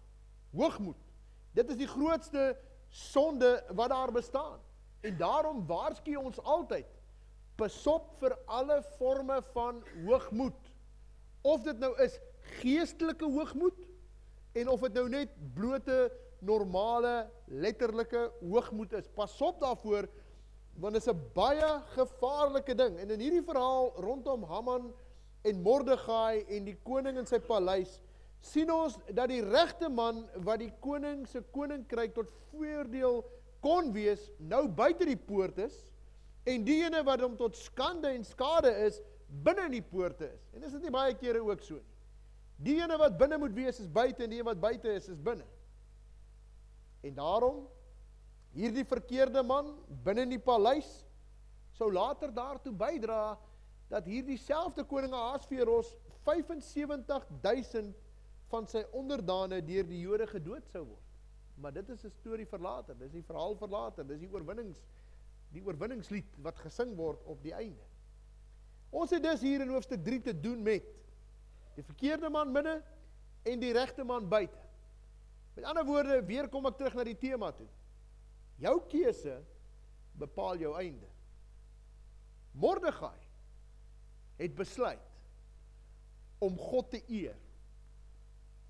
Hoogmoed. 0.52 0.98
Dit 1.52 1.70
is 1.70 1.76
die 1.76 1.86
grootste 1.86 2.58
sonde 2.88 3.64
wat 3.74 3.88
daar 3.88 4.12
bestaan. 4.12 4.58
En 5.00 5.16
daarom 5.16 5.66
waarsku 5.66 6.16
ons 6.16 6.40
altyd 6.40 6.86
besop 7.56 8.18
vir 8.18 8.38
alle 8.46 8.82
forme 8.82 9.42
van 9.52 9.82
hoogmoed. 10.04 10.72
Of 11.40 11.62
dit 11.62 11.78
nou 11.78 11.92
is 12.02 12.18
geestelike 12.60 13.24
hoogmoed 13.24 13.86
en 14.52 14.68
of 14.68 14.80
dit 14.86 14.98
nou 14.98 15.06
net 15.12 15.32
blote 15.54 15.98
normale 16.40 17.28
letterlike 17.46 18.30
hoogmoed 18.40 18.96
is. 18.98 19.08
Pasop 19.14 19.60
daarvoor 19.60 20.08
want 20.80 20.94
dit 20.94 21.02
is 21.02 21.12
'n 21.12 21.22
baie 21.34 21.70
gevaarlike 21.96 22.74
ding. 22.74 22.98
En 22.98 23.10
in 23.10 23.20
hierdie 23.20 23.44
verhaal 23.44 23.92
rondom 23.96 24.44
Haman 24.44 24.94
en 25.42 25.62
Mordegai 25.62 26.44
en 26.48 26.64
die 26.64 26.78
koning 26.82 27.18
in 27.18 27.26
sy 27.26 27.38
paleis 27.38 28.00
sien 28.40 28.70
ons 28.72 28.96
dat 29.12 29.28
die 29.28 29.42
regte 29.44 29.88
man 29.88 30.28
wat 30.34 30.58
die 30.58 30.72
koning 30.80 31.26
se 31.28 31.42
koninkryk 31.52 32.14
tot 32.14 32.30
voordeel 32.50 33.24
kon 33.60 33.92
wees, 33.92 34.30
nou 34.38 34.68
buite 34.68 35.04
die 35.04 35.16
poort 35.16 35.58
is 35.58 35.84
en 36.48 36.64
diegene 36.64 37.02
wat 37.04 37.20
hom 37.20 37.36
tot 37.36 37.56
skande 37.56 38.08
en 38.08 38.24
skade 38.24 38.72
is, 38.86 39.02
binne 39.44 39.66
in 39.68 39.76
die 39.76 39.84
poorte 39.84 40.30
is. 40.32 40.46
En 40.54 40.62
is 40.62 40.72
dit 40.72 40.82
nie 40.82 40.94
baie 40.94 41.14
kere 41.14 41.42
ook 41.44 41.60
so 41.62 41.74
nie? 41.74 41.89
Diegene 42.60 42.96
wat 43.00 43.16
binne 43.18 43.38
moet 43.40 43.54
wees 43.56 43.80
is 43.80 43.88
buite 43.88 44.24
en 44.24 44.32
diegene 44.32 44.50
wat 44.50 44.60
buite 44.60 44.92
is 44.92 45.08
is 45.08 45.20
binne. 45.20 45.46
En 47.00 47.14
daarom 47.16 47.62
hierdie 48.52 48.84
verkeerde 48.84 49.42
man 49.46 49.72
binne 50.04 50.26
in 50.26 50.34
die 50.34 50.42
paleis 50.42 50.90
sou 51.78 51.88
later 51.92 52.32
daartoe 52.34 52.72
bydra 52.76 53.38
dat 53.90 54.06
hierdie 54.06 54.38
selfde 54.38 54.84
koning 54.84 55.14
Ahasveros 55.16 55.94
75000 56.26 57.94
van 58.50 58.66
sy 58.68 58.82
onderdane 58.96 59.60
deur 59.64 59.86
die 59.88 60.02
Jode 60.02 60.26
gedood 60.30 60.66
sou 60.70 60.84
word. 60.84 61.06
Maar 61.60 61.72
dit 61.72 61.88
is 61.88 62.04
'n 62.04 62.10
storie 62.10 62.46
vir 62.46 62.58
later. 62.58 62.94
Dis 62.94 63.12
die 63.12 63.22
verhaal 63.22 63.56
vir 63.56 63.68
later. 63.68 64.04
Dis 64.04 64.20
die 64.20 64.32
oorwinnings 64.32 64.80
die 65.50 65.62
oorwinningslied 65.66 66.36
wat 66.44 66.58
gesing 66.62 66.94
word 66.98 67.22
op 67.30 67.42
die 67.42 67.54
einde. 67.54 67.82
Ons 68.90 69.10
het 69.10 69.22
dus 69.22 69.40
hier 69.40 69.60
in 69.60 69.72
hoofstuk 69.74 70.02
3 70.04 70.20
te 70.20 70.34
doen 70.40 70.62
met 70.62 70.86
die 71.80 71.86
verkeerde 71.88 72.28
man 72.28 72.52
binne 72.52 72.76
en 73.48 73.62
die 73.62 73.72
regte 73.72 74.04
man 74.04 74.28
buite. 74.28 74.58
Met 75.56 75.64
ander 75.64 75.86
woorde, 75.88 76.20
weer 76.28 76.48
kom 76.52 76.68
ek 76.68 76.76
terug 76.76 76.98
na 76.98 77.06
die 77.08 77.16
tema 77.18 77.48
toe. 77.56 77.68
Jou 78.60 78.76
keuse 78.90 79.38
bepaal 80.20 80.60
jou 80.60 80.74
einde. 80.76 81.08
Mordegai 82.60 83.16
het 84.40 84.56
besluit 84.58 85.06
om 86.44 86.56
God 86.60 86.90
te 86.92 87.00
eer, 87.08 87.36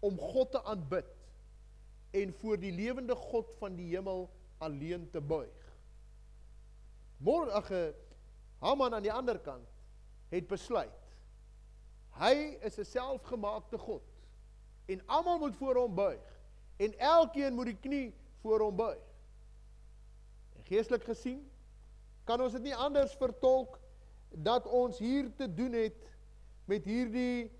om 0.02 0.18
God 0.18 0.54
te 0.54 0.62
aanbid 0.70 1.10
en 2.14 2.32
voor 2.40 2.58
die 2.62 2.72
lewende 2.74 3.14
God 3.18 3.50
van 3.58 3.74
die 3.78 3.88
hemel 3.92 4.28
alleen 4.62 5.08
te 5.10 5.22
buig. 5.22 5.66
Mordege 7.18 7.90
Haman 8.62 8.94
aan 8.94 9.04
die 9.04 9.12
ander 9.12 9.38
kant 9.42 9.66
het 10.30 10.46
besluit 10.50 10.99
hy 12.20 12.58
is 12.60 12.78
'n 12.78 12.84
selfgemaakte 12.84 13.78
God 13.78 14.02
en 14.86 15.02
almal 15.06 15.38
moet 15.38 15.56
voor 15.56 15.76
hom 15.76 15.94
buig 15.94 16.26
en 16.76 16.98
elkeen 16.98 17.54
moet 17.54 17.72
die 17.72 17.80
knie 17.80 18.14
voor 18.42 18.60
hom 18.60 18.76
buig. 18.76 19.02
Geestelik 20.68 21.04
gesien 21.04 21.40
kan 22.24 22.40
ons 22.40 22.52
dit 22.52 22.62
nie 22.62 22.76
anders 22.76 23.14
vertolk 23.18 23.78
dat 24.30 24.66
ons 24.66 24.98
hier 24.98 25.30
te 25.36 25.48
doen 25.54 25.72
het 25.72 26.10
met 26.70 26.84
hierdie 26.84 27.50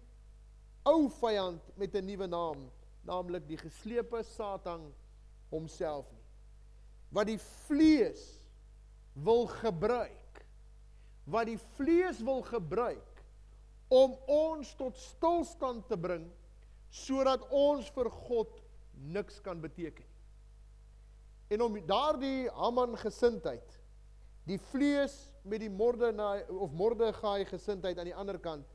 ou 0.87 1.09
vyand 1.21 1.63
met 1.77 1.95
'n 1.95 2.05
nuwe 2.05 2.27
naam, 2.27 2.71
naamlik 3.03 3.49
die 3.49 3.59
geslepe 3.59 4.23
Satan 4.23 4.95
homself 5.49 6.07
nie. 6.13 6.27
Wat 7.09 7.27
die 7.27 7.39
vlees 7.39 8.41
wil 9.13 9.47
gebruik, 9.47 10.47
wat 11.25 11.47
die 11.47 11.59
vlees 11.59 12.21
wil 12.23 12.43
gebruik 12.43 13.10
om 13.91 14.15
ons 14.31 14.71
tot 14.79 14.99
stilstand 14.99 15.89
te 15.91 15.99
bring 15.99 16.29
sodat 16.91 17.43
ons 17.55 17.91
vir 17.95 18.09
God 18.27 18.57
niks 19.15 19.39
kan 19.43 19.61
beteken. 19.63 20.07
En 21.51 21.63
om 21.67 21.79
daardie 21.87 22.49
Haman 22.55 22.97
gesindheid, 22.99 23.77
die 24.47 24.59
vlees 24.71 25.15
met 25.47 25.63
die 25.63 25.71
Mordegai 25.71 26.43
of 26.51 26.75
Mordegai 26.75 27.45
gesindheid 27.47 27.99
aan 27.99 28.11
die 28.11 28.17
ander 28.17 28.39
kant, 28.43 28.67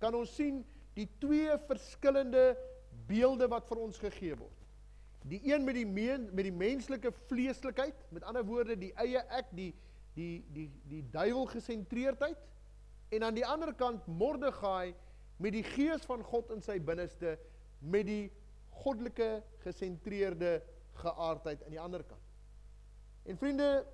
kan 0.00 0.16
ons 0.16 0.32
sien 0.36 0.62
die 0.96 1.08
twee 1.20 1.56
verskillende 1.68 2.52
beelde 3.08 3.48
wat 3.52 3.68
vir 3.68 3.80
ons 3.84 4.00
gegee 4.00 4.36
word. 4.38 4.60
Die 5.28 5.40
een 5.48 5.64
met 5.64 5.76
die 5.78 5.88
meen, 5.88 6.28
met 6.36 6.44
die 6.48 6.54
menslike 6.54 7.12
vleeslikheid, 7.28 7.96
met 8.12 8.24
ander 8.28 8.44
woorde 8.44 8.76
die 8.76 8.92
eie 9.00 9.24
ek, 9.32 9.52
die 9.56 9.72
die 10.14 10.44
die 10.54 10.68
die 10.86 11.02
duiwel 11.10 11.48
gesentreerdheid 11.50 12.38
en 13.08 13.22
aan 13.22 13.34
die 13.34 13.46
ander 13.46 13.74
kant 13.74 14.06
Mordegai 14.06 14.94
met 15.36 15.52
die 15.52 15.64
gees 15.66 16.04
van 16.08 16.22
God 16.22 16.50
in 16.54 16.62
sy 16.62 16.78
binneste 16.80 17.36
met 17.80 18.06
die 18.06 18.32
goddelike 18.82 19.42
gesentreerde 19.64 20.62
geaardheid 21.02 21.64
aan 21.64 21.74
die 21.74 21.80
ander 21.80 22.04
kant. 22.06 22.22
En 23.24 23.38
vriende, 23.40 23.84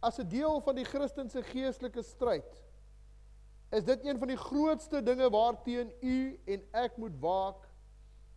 as 0.00 0.18
'n 0.18 0.28
deel 0.28 0.60
van 0.60 0.74
die 0.74 0.84
Christelike 0.84 1.42
geestelike 1.42 2.02
stryd, 2.02 2.62
is 3.70 3.84
dit 3.84 4.04
een 4.04 4.18
van 4.18 4.28
die 4.28 4.36
grootste 4.38 5.02
dinge 5.02 5.30
waarteen 5.30 5.92
u 6.00 6.40
en 6.44 6.62
ek 6.72 6.96
moet 6.96 7.16
waak 7.20 7.66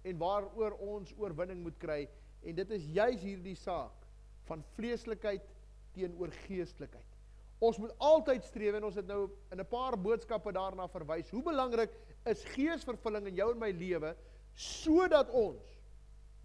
en 0.01 0.17
waaroor 0.17 0.71
ons 0.71 1.13
oorwinning 1.17 1.61
moet 1.63 1.77
kry 1.77 2.07
en 2.41 2.55
dit 2.55 2.71
is 2.71 2.85
juis 2.85 3.21
hierdie 3.21 3.55
saak 3.55 4.07
van 4.49 4.63
vleeslikheid 4.75 5.45
teenoor 5.93 6.31
geestelikheid. 6.47 7.18
Ons 7.59 7.77
moet 7.77 7.91
altyd 7.97 8.45
streef 8.47 8.77
en 8.77 8.87
ons 8.87 8.95
het 8.95 9.07
nou 9.07 9.29
in 9.51 9.59
'n 9.59 9.67
paar 9.67 9.97
boodskappe 9.99 10.51
daarna 10.51 10.87
verwys. 10.87 11.29
Hoe 11.29 11.43
belangrik 11.43 11.91
is 12.25 12.43
geesvervulling 12.55 13.27
in 13.27 13.35
jou 13.35 13.51
en 13.51 13.59
my 13.59 13.71
lewe 13.71 14.15
sodat 14.53 15.29
ons 15.29 15.79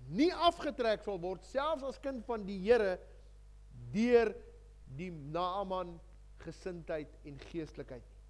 nie 0.09 0.33
afgetrek 0.35 1.03
sal 1.03 1.19
word 1.21 1.45
selfs 1.45 1.83
as 1.83 1.99
kind 1.99 2.25
van 2.27 2.45
die 2.45 2.59
Here 2.59 2.99
deur 3.93 4.35
die 4.97 5.11
Naaman 5.11 6.01
gesindheid 6.45 7.09
en 7.25 7.39
geestelikheid 7.39 8.03
nie. 8.03 8.23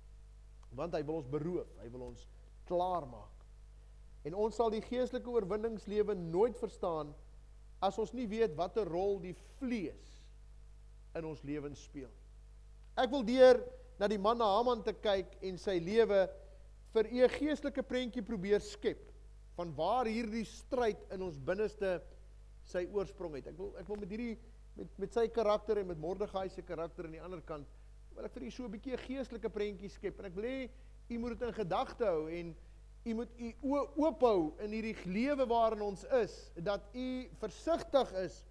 Want 0.78 0.94
hy 0.94 1.02
wil 1.02 1.20
ons 1.22 1.30
beroof, 1.30 1.70
hy 1.82 1.88
wil 1.88 2.08
ons 2.10 2.26
klaar 2.68 3.06
maak. 3.06 3.44
En 4.24 4.34
ons 4.34 4.56
sal 4.56 4.70
die 4.70 4.82
geestelike 4.84 5.30
oorwinningslewe 5.30 6.14
nooit 6.14 6.56
verstaan 6.58 7.14
as 7.84 7.98
ons 8.00 8.14
nie 8.16 8.26
weet 8.26 8.54
watter 8.56 8.88
rol 8.88 9.18
die 9.20 9.34
vlees 9.58 10.20
in 11.14 11.24
ons 11.28 11.42
lewens 11.44 11.82
speel. 11.84 12.12
Ek 12.96 13.10
wil 13.10 13.24
deur 13.26 13.60
na 13.98 14.08
die 14.10 14.18
man 14.18 14.38
Naaman 14.38 14.82
te 14.86 14.92
kyk 14.92 15.38
en 15.42 15.58
sy 15.58 15.78
lewe 15.82 16.28
vir 16.94 17.04
'n 17.10 17.28
geestelike 17.28 17.82
prentjie 17.82 18.22
probeer 18.22 18.60
skep 18.60 19.10
van 19.56 19.74
waar 19.74 20.06
hierdie 20.06 20.44
stryd 20.44 20.98
in 21.10 21.22
ons 21.22 21.38
binneste 21.38 22.00
sy 22.64 22.86
oorsprong 22.92 23.34
het. 23.34 23.46
Ek 23.46 23.58
wil 23.58 23.74
ek 23.78 23.88
wil 23.88 23.96
met 23.96 24.10
hierdie 24.10 24.38
met 24.76 24.98
met 24.98 25.12
sy 25.12 25.28
karakter 25.28 25.78
en 25.78 25.86
met 25.86 25.98
Mordegai 25.98 26.48
se 26.48 26.62
karakter 26.62 27.04
aan 27.04 27.18
die 27.18 27.22
ander 27.22 27.42
kant 27.42 27.66
wil 28.14 28.26
ek 28.28 28.34
vir 28.36 28.46
u 28.46 28.50
so 28.50 28.64
'n 28.64 28.70
bietjie 28.70 28.94
'n 28.94 29.06
geestelike 29.06 29.50
prentjie 29.50 29.90
skep 29.90 30.18
en 30.18 30.26
ek 30.26 30.34
wil 30.34 30.44
hê 30.44 30.70
u 31.10 31.18
moet 31.18 31.38
dit 31.38 31.48
in 31.48 31.54
gedagte 31.54 32.04
hou 32.04 32.28
en 32.30 32.54
u 33.04 33.14
moet 33.14 33.30
u 33.38 33.52
oop 34.00 34.20
hou 34.20 34.54
in 34.64 34.70
hierdie 34.70 34.96
lewe 35.06 35.46
waarin 35.46 35.82
ons 35.82 36.04
is 36.04 36.52
dat 36.56 36.80
u 36.94 37.28
versigtig 37.42 38.12
is 38.22 38.44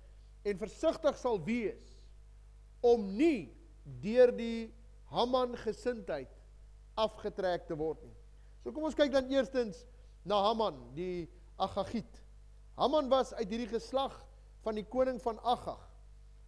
en 0.44 0.58
versigtig 0.58 1.18
sal 1.18 1.40
wees 1.44 1.98
om 2.82 3.16
nie 3.18 3.50
deur 3.84 4.32
die 4.36 4.74
Haman 5.14 5.56
gesindheid 5.62 6.32
afgetrek 7.00 7.68
te 7.68 7.78
word 7.78 8.02
nie. 8.04 8.16
So 8.64 8.72
kom 8.72 8.86
ons 8.88 8.98
kyk 8.98 9.12
dan 9.14 9.30
eerstens 9.32 9.84
na 10.26 10.40
Haman, 10.46 10.78
die 10.96 11.28
Agagiet. 11.62 12.22
Haman 12.80 13.10
was 13.12 13.34
uit 13.38 13.50
hierdie 13.50 13.70
geslag 13.70 14.16
van 14.64 14.80
die 14.80 14.86
koning 14.88 15.20
van 15.22 15.40
Agag. 15.44 15.82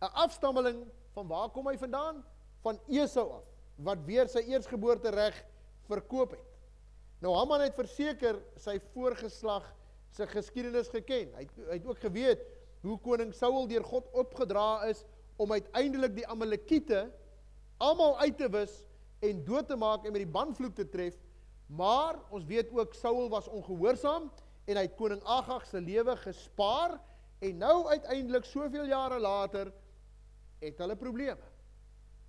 'n 0.02 0.12
Afstammeling 0.26 0.86
van 1.14 1.28
waar 1.28 1.50
kom 1.50 1.68
hy 1.68 1.78
vandaan? 1.78 2.24
Van 2.64 2.80
Esau 2.88 3.30
af, 3.40 3.46
wat 3.78 4.04
weer 4.06 4.28
sy 4.30 4.42
eersgeboorte 4.50 5.10
reg 5.10 5.38
verkoop 5.88 6.32
het. 6.32 6.48
Nou 7.22 7.36
Haman 7.36 7.62
het 7.62 7.76
verseker 7.78 8.40
sy 8.58 8.80
voorgeslag 8.94 9.66
se 10.12 10.28
geskiedenis 10.28 10.90
geken. 10.90 11.34
Hy 11.36 11.44
het, 11.46 11.56
hy 11.70 11.78
het 11.80 11.88
ook 11.88 12.00
geweet 12.00 12.42
hoe 12.86 12.98
koning 13.02 13.34
Saul 13.34 13.68
deur 13.68 13.84
God 13.84 14.10
opgedra 14.14 14.86
is 14.90 15.04
om 15.42 15.52
uiteindelik 15.52 16.16
die 16.16 16.28
Amalekiete 16.28 17.10
almal 17.78 18.18
uit 18.20 18.38
te 18.38 18.50
wis 18.50 18.74
en 19.26 19.44
dood 19.46 19.68
te 19.68 19.78
maak 19.80 20.06
en 20.06 20.14
met 20.14 20.24
die 20.24 20.32
banvloek 20.32 20.76
te 20.76 20.88
tref. 20.90 21.18
Maar 21.66 22.20
ons 22.30 22.46
weet 22.46 22.70
ook 22.72 22.94
Saul 22.94 23.30
was 23.30 23.48
ongehoorsaam 23.48 24.30
en 24.66 24.78
hy 24.78 24.86
het 24.86 24.98
koning 24.98 25.24
Agag 25.24 25.66
se 25.70 25.82
lewe 25.82 26.16
gespaar 26.22 27.00
en 27.46 27.58
nou 27.62 27.88
uiteindelik 27.90 28.46
soveel 28.46 28.88
jare 28.90 29.20
later 29.20 29.74
het 30.62 30.80
hulle 30.82 30.96
probleme. 30.96 31.52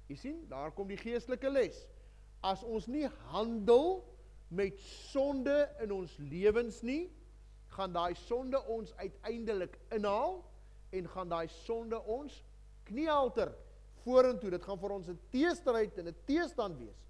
Jy 0.06 0.16
sien, 0.20 0.42
daar 0.50 0.72
kom 0.74 0.88
die 0.90 1.00
geestelike 1.00 1.50
les. 1.50 1.78
As 2.44 2.62
ons 2.62 2.86
nie 2.90 3.06
handel 3.32 4.04
met 4.54 4.78
sonde 5.10 5.64
in 5.82 5.92
ons 5.94 6.12
lewens 6.30 6.82
nie, 6.86 7.08
gaan 7.74 7.92
daai 7.92 8.14
sonde 8.26 8.60
ons 8.70 8.92
uiteindelik 8.96 9.74
inhaal 9.94 10.38
en 10.96 11.08
gaan 11.12 11.32
daai 11.32 11.48
sonde 11.64 11.98
ons 12.06 12.36
kniehalter 12.86 13.50
vorentoe. 14.06 14.52
Dit 14.54 14.64
gaan 14.64 14.78
vir 14.78 14.94
ons 14.94 15.08
'n 15.10 15.18
teestryd 15.34 15.98
en 15.98 16.08
'n 16.08 16.16
teestand 16.24 16.78
wees. 16.78 17.02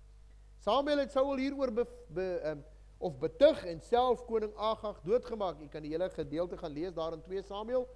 Samuel 0.65 1.05
het 1.05 1.12
Saul 1.12 1.37
hieroor 1.37 1.73
be, 1.73 1.85
be 2.09 2.41
um, 2.50 2.65
of 2.99 3.19
betug 3.21 3.65
en 3.69 3.81
self 3.81 4.25
koning 4.26 4.55
Agag 4.57 5.00
doodgemaak. 5.05 5.61
Jy 5.61 5.69
kan 5.69 5.85
die 5.85 5.93
hele 5.93 6.09
gedeelte 6.11 6.57
gaan 6.57 6.73
lees 6.73 6.95
daar 6.95 7.12
in 7.12 7.23
2 7.23 7.43
Samuel. 7.43 7.87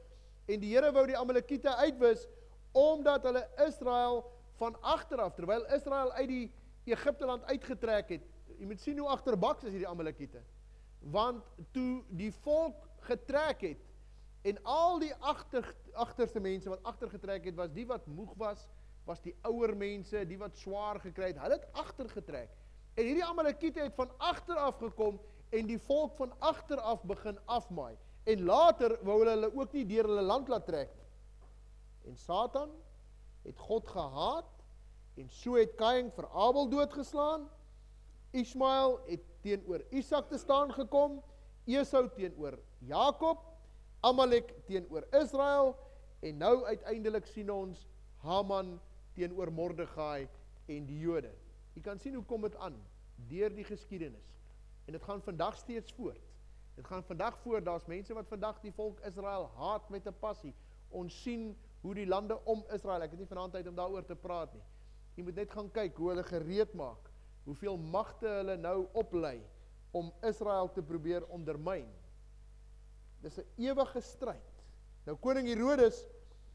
En 0.46 0.60
die 0.60 0.74
Here 0.74 0.92
wou 0.92 1.06
die 1.06 1.16
Amalekiete 1.16 1.72
uitwis 1.76 2.26
omdat 2.72 3.24
hulle 3.26 3.42
Israel 3.66 4.24
van 4.60 4.76
agter 4.80 5.20
af 5.24 5.34
terwyl 5.34 5.64
Israel 5.74 6.12
uit 6.12 6.28
die 6.28 6.44
Egipte 6.84 7.26
land 7.26 7.44
uitgetrek 7.44 8.08
het. 8.08 8.26
Jy 8.58 8.68
moet 8.68 8.80
sien 8.80 8.98
hoe 8.98 9.08
agterbaks 9.08 9.64
is 9.64 9.74
hierdie 9.74 9.88
Amalekiete. 9.88 10.42
Want 11.00 11.46
toe 11.72 12.02
die 12.08 12.32
volk 12.44 12.76
getrek 13.08 13.64
het 13.64 13.86
en 14.42 14.60
al 14.68 15.00
die 15.00 15.14
agter 15.14 15.66
agterste 15.92 16.40
mense 16.40 16.70
wat 16.70 16.84
agtergetrek 16.86 17.48
het 17.50 17.56
was 17.58 17.72
die 17.74 17.86
wat 17.88 18.06
moeg 18.06 18.32
was, 18.38 18.68
was 19.08 19.20
die 19.24 19.34
ouer 19.48 19.74
mense, 19.76 20.24
die 20.28 20.38
wat 20.38 20.56
swaar 20.58 21.00
gekry 21.02 21.32
het. 21.32 21.40
Hulle 21.42 21.58
het 21.58 21.68
agtergetrek. 21.72 22.52
En 22.94 23.06
hierdie 23.06 23.24
Amalekiete 23.24 23.82
het 23.84 23.94
van 23.96 24.10
agter 24.18 24.58
af 24.60 24.78
gekom 24.82 25.18
en 25.50 25.66
die 25.66 25.78
volk 25.86 26.16
van 26.18 26.32
agter 26.38 26.80
af 26.80 27.02
begin 27.08 27.38
afmaai. 27.46 27.96
En 28.28 28.44
later 28.44 28.98
wou 29.06 29.18
hulle 29.22 29.36
hulle 29.36 29.50
ook 29.56 29.72
nie 29.72 29.86
deur 29.88 30.08
hulle 30.10 30.26
land 30.26 30.50
laat 30.52 30.66
trek 30.68 30.92
nie. 30.94 31.08
En 32.10 32.16
Satan 32.16 32.70
het 33.42 33.58
God 33.58 33.88
gehaat 33.88 34.50
en 35.20 35.30
so 35.30 35.56
het 35.58 35.74
Kain 35.78 36.10
vir 36.14 36.28
Abel 36.28 36.68
doodgeslaan. 36.70 37.48
Ismael 38.36 39.00
het 39.08 39.24
teenoor 39.42 39.82
Isak 39.90 40.28
te 40.30 40.38
staan 40.38 40.70
gekom, 40.72 41.18
Esau 41.66 42.04
teenoor 42.14 42.58
Jakob, 42.86 43.42
Amalek 44.06 44.52
teenoor 44.68 45.06
Israel 45.18 45.74
en 46.20 46.38
nou 46.38 46.64
uiteindelik 46.64 47.26
sien 47.26 47.50
ons 47.52 47.86
Haman 48.24 48.76
teenoor 49.20 49.52
Mordegai 49.52 50.28
en 50.70 50.86
die 50.88 50.98
Jode. 51.02 51.32
Jy 51.76 51.84
kan 51.84 52.00
sien 52.00 52.16
hoe 52.16 52.24
kom 52.24 52.46
dit 52.46 52.56
aan 52.56 52.76
deur 53.28 53.52
die 53.54 53.66
geskiedenis. 53.68 54.28
En 54.88 54.96
dit 54.96 55.02
gaan 55.04 55.22
vandag 55.22 55.58
steeds 55.60 55.92
voort. 55.92 56.22
Dit 56.78 56.86
gaan 56.88 57.04
vandag 57.04 57.36
voort. 57.44 57.64
Daar's 57.64 57.88
mense 57.90 58.14
wat 58.16 58.28
vandag 58.30 58.60
die 58.64 58.72
volk 58.72 59.00
Israel 59.08 59.50
haat 59.58 59.90
met 59.90 60.06
'n 60.08 60.16
passie. 60.20 60.54
Ons 60.88 61.22
sien 61.22 61.56
hoe 61.80 61.94
die 61.94 62.06
lande 62.06 62.38
om 62.44 62.64
Israel, 62.72 63.02
ek 63.02 63.10
het 63.10 63.18
nie 63.18 63.28
vanaand 63.28 63.52
tyd 63.52 63.68
om 63.68 63.74
daaroor 63.74 64.04
te 64.04 64.16
praat 64.16 64.52
nie. 64.54 64.62
Jy 65.16 65.24
moet 65.24 65.34
net 65.34 65.50
gaan 65.50 65.70
kyk 65.70 65.96
hoe 65.96 66.08
hulle 66.08 66.24
gereed 66.24 66.74
maak. 66.74 67.10
Hoeveel 67.44 67.76
magte 67.78 68.28
hulle 68.28 68.56
nou 68.56 68.88
oplei 68.92 69.42
om 69.90 70.12
Israel 70.22 70.70
te 70.72 70.82
probeer 70.82 71.26
ondermyn. 71.26 71.88
Dis 73.20 73.38
'n 73.38 73.46
ewige 73.56 74.00
stryd. 74.00 74.64
Nou 75.04 75.16
koning 75.16 75.46
Herodes 75.46 76.04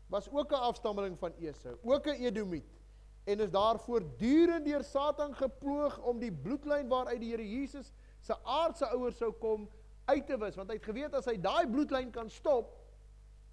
was 0.08 0.30
ook 0.30 0.52
'n 0.52 0.66
afstammeling 0.70 1.20
van 1.20 1.34
Esau, 1.40 1.78
ook 1.84 2.08
'n 2.08 2.22
Edomiet 2.22 2.76
en 3.24 3.40
is 3.40 3.52
daar 3.52 3.80
voortdurend 3.80 4.66
deur 4.66 4.84
Satan 4.84 5.36
geploeg 5.36 5.98
om 6.02 6.20
die 6.20 6.32
bloedlyn 6.32 6.88
waaruit 6.88 7.20
die 7.20 7.32
Here 7.32 7.50
Jesus 7.50 7.94
se 8.22 8.38
aardse 8.44 8.86
ouers 8.88 9.18
sou 9.18 9.32
kom 9.32 9.70
uit 10.06 10.28
te 10.28 10.38
wis 10.38 10.56
want 10.56 10.70
hy 10.70 10.78
het 10.78 10.86
geweet 10.86 11.14
as 11.18 11.26
hy 11.26 11.38
daai 11.42 11.66
bloedlyn 11.70 12.12
kan 12.14 12.30
stop 12.30 12.76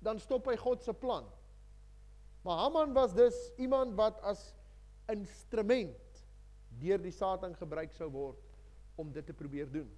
dan 0.03 0.19
stop 0.21 0.49
hy 0.51 0.57
God 0.59 0.83
se 0.83 0.93
plan. 0.93 1.29
Maar 2.43 2.59
Haman 2.59 2.93
was 2.93 3.15
dus 3.15 3.53
iemand 3.57 3.95
wat 3.95 4.21
as 4.27 4.55
instrument 5.13 6.25
deur 6.83 6.99
die 7.03 7.15
Satan 7.15 7.55
gebruik 7.57 7.93
sou 7.95 8.09
word 8.11 8.41
om 8.99 9.13
dit 9.15 9.27
te 9.27 9.37
probeer 9.37 9.71
doen. 9.71 9.89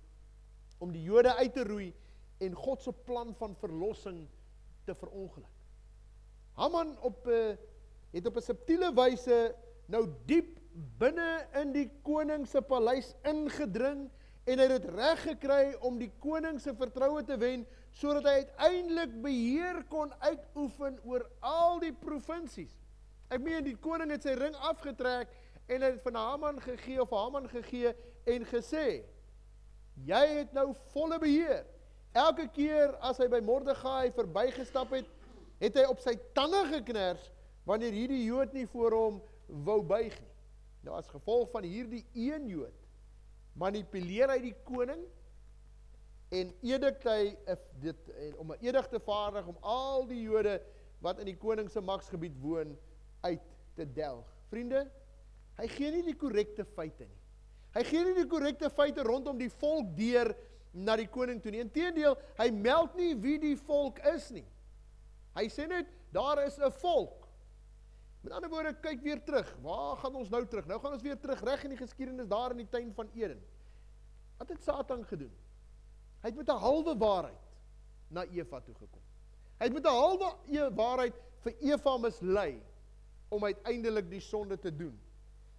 Om 0.79 0.93
die 0.93 1.03
Jode 1.03 1.35
uit 1.35 1.55
te 1.55 1.64
roei 1.64 1.88
en 2.45 2.55
God 2.55 2.83
se 2.83 2.93
plan 2.93 3.33
van 3.38 3.57
verlossing 3.57 4.27
te 4.85 4.95
verongeluk. 4.95 5.54
Haman 6.55 6.97
op 7.01 7.27
'n 7.27 7.31
eh, 7.31 7.57
het 8.14 8.27
op 8.27 8.37
'n 8.37 8.40
subtiele 8.40 8.93
wyse 8.95 9.55
nou 9.87 10.09
diep 10.27 10.59
binne 10.99 11.47
in 11.61 11.73
die 11.73 11.90
koning 12.03 12.47
se 12.47 12.62
paleis 12.62 13.14
ingedring 13.23 14.11
en 14.45 14.59
hy 14.59 14.67
het 14.69 14.83
dit 14.83 14.90
reg 14.95 15.23
gekry 15.23 15.75
om 15.81 15.99
die 15.99 16.11
koning 16.19 16.61
se 16.61 16.75
vertroue 16.75 17.25
te 17.25 17.37
wen 17.40 17.67
sodat 17.95 18.27
hy 18.27 18.35
uiteindelik 18.43 19.14
beheer 19.23 19.85
kon 19.88 20.12
uitoefen 20.19 20.99
oor 21.05 21.25
al 21.40 21.79
die 21.79 21.93
provinsies. 21.93 22.75
Ek 23.31 23.40
meen 23.40 23.64
die 23.64 23.77
koning 23.77 24.11
het 24.11 24.27
sy 24.27 24.35
ring 24.38 24.55
afgetrek 24.67 25.31
en 25.67 25.83
hy 25.83 25.90
het 25.95 26.03
van 26.03 26.19
Haman 26.19 26.61
gegee 26.61 27.01
of 27.01 27.14
Haman 27.14 27.49
gegee 27.49 27.95
en 28.27 28.45
gesê: 28.45 29.05
"Jy 29.95 30.25
het 30.40 30.53
nou 30.53 30.75
volle 30.93 31.19
beheer." 31.19 31.64
Elke 32.12 32.49
keer 32.49 32.95
as 33.01 33.19
hy 33.19 33.27
by 33.29 33.40
Mordegai 33.43 34.12
verbygestap 34.14 34.93
het, 34.95 35.07
het 35.64 35.81
hy 35.81 35.88
op 35.88 36.00
sy 36.05 36.14
tande 36.37 36.61
geknars 36.70 37.31
wanneer 37.68 37.96
hierdie 37.96 38.24
Jood 38.27 38.53
nie 38.53 38.66
voor 38.68 38.96
hom 38.96 39.20
wou 39.64 39.81
buig 39.83 40.12
nie. 40.12 40.33
Nou 40.85 40.96
as 40.98 41.09
gevolg 41.09 41.50
van 41.53 41.64
hierdie 41.64 42.05
een 42.12 42.48
Jood 42.53 42.81
manipuleer 43.59 44.33
hy 44.35 44.40
die 44.48 44.57
koning 44.66 45.05
en 46.35 46.50
edik 46.66 47.05
hy 47.07 47.35
dit 47.83 48.09
en 48.27 48.38
om 48.42 48.53
'n 48.53 48.64
edig 48.66 48.88
te 48.90 49.00
vaardig 49.00 49.46
om 49.46 49.59
al 49.62 50.07
die 50.07 50.22
Jode 50.22 50.61
wat 51.00 51.18
in 51.18 51.27
die 51.31 51.38
koning 51.38 51.70
se 51.70 51.81
magsgebied 51.81 52.35
woon 52.40 52.77
uit 53.22 53.42
te 53.77 53.87
delg. 53.92 54.27
Vriende, 54.48 54.90
hy 55.59 55.68
gee 55.68 55.90
nie 55.90 56.03
die 56.03 56.16
korrekte 56.16 56.64
feite 56.64 57.05
nie. 57.05 57.20
Hy 57.74 57.83
gee 57.85 58.05
nie 58.05 58.14
die 58.14 58.27
korrekte 58.27 58.70
feite 58.70 59.03
rondom 59.03 59.38
die 59.38 59.50
volk 59.50 59.96
deur 59.96 60.35
na 60.72 60.96
die 60.96 61.09
koning 61.11 61.40
toe 61.42 61.50
nie. 61.50 61.61
Inteendeel, 61.61 62.16
hy 62.38 62.50
meld 62.50 62.94
nie 62.96 63.14
wie 63.14 63.38
die 63.38 63.57
volk 63.57 63.98
is 63.98 64.31
nie. 64.31 64.46
Hy 65.35 65.49
sê 65.51 65.66
net 65.68 65.87
daar 66.14 66.44
is 66.47 66.59
'n 66.59 66.70
volk. 66.70 67.25
Met 68.25 68.33
ander 68.33 68.51
woorde, 68.51 68.73
kyk 68.81 69.03
weer 69.03 69.20
terug. 69.25 69.57
Waar 69.62 69.97
gaan 69.97 70.14
ons 70.14 70.29
nou 70.29 70.47
terug? 70.47 70.66
Nou 70.66 70.81
gaan 70.81 70.92
ons 70.92 71.03
weer 71.03 71.20
terug 71.20 71.40
reg 71.44 71.64
in 71.64 71.75
die 71.75 71.79
geskiedenis 71.79 72.29
daar 72.29 72.51
in 72.51 72.62
die 72.62 72.68
tuin 72.68 72.94
van 72.94 73.11
Eden. 73.12 73.42
Wat 74.38 74.49
het 74.49 74.62
Satan 74.62 75.05
gedoen? 75.05 75.33
Hy 76.23 76.31
het 76.31 76.37
met 76.37 76.49
'n 76.49 76.59
halwe 76.59 76.97
waarheid 76.97 77.44
na 78.09 78.25
Eva 78.25 78.61
toe 78.61 78.75
gekom. 78.75 79.03
Hy 79.59 79.64
het 79.64 79.73
met 79.73 79.85
'n 79.85 79.88
halwe 79.88 80.35
e 80.49 80.70
waarheid 80.75 81.14
vir 81.40 81.53
Eva 81.61 81.97
mislei 81.99 82.62
om 83.29 83.44
uiteindelik 83.44 84.11
die 84.11 84.20
sonde 84.20 84.59
te 84.59 84.77
doen. 84.77 85.01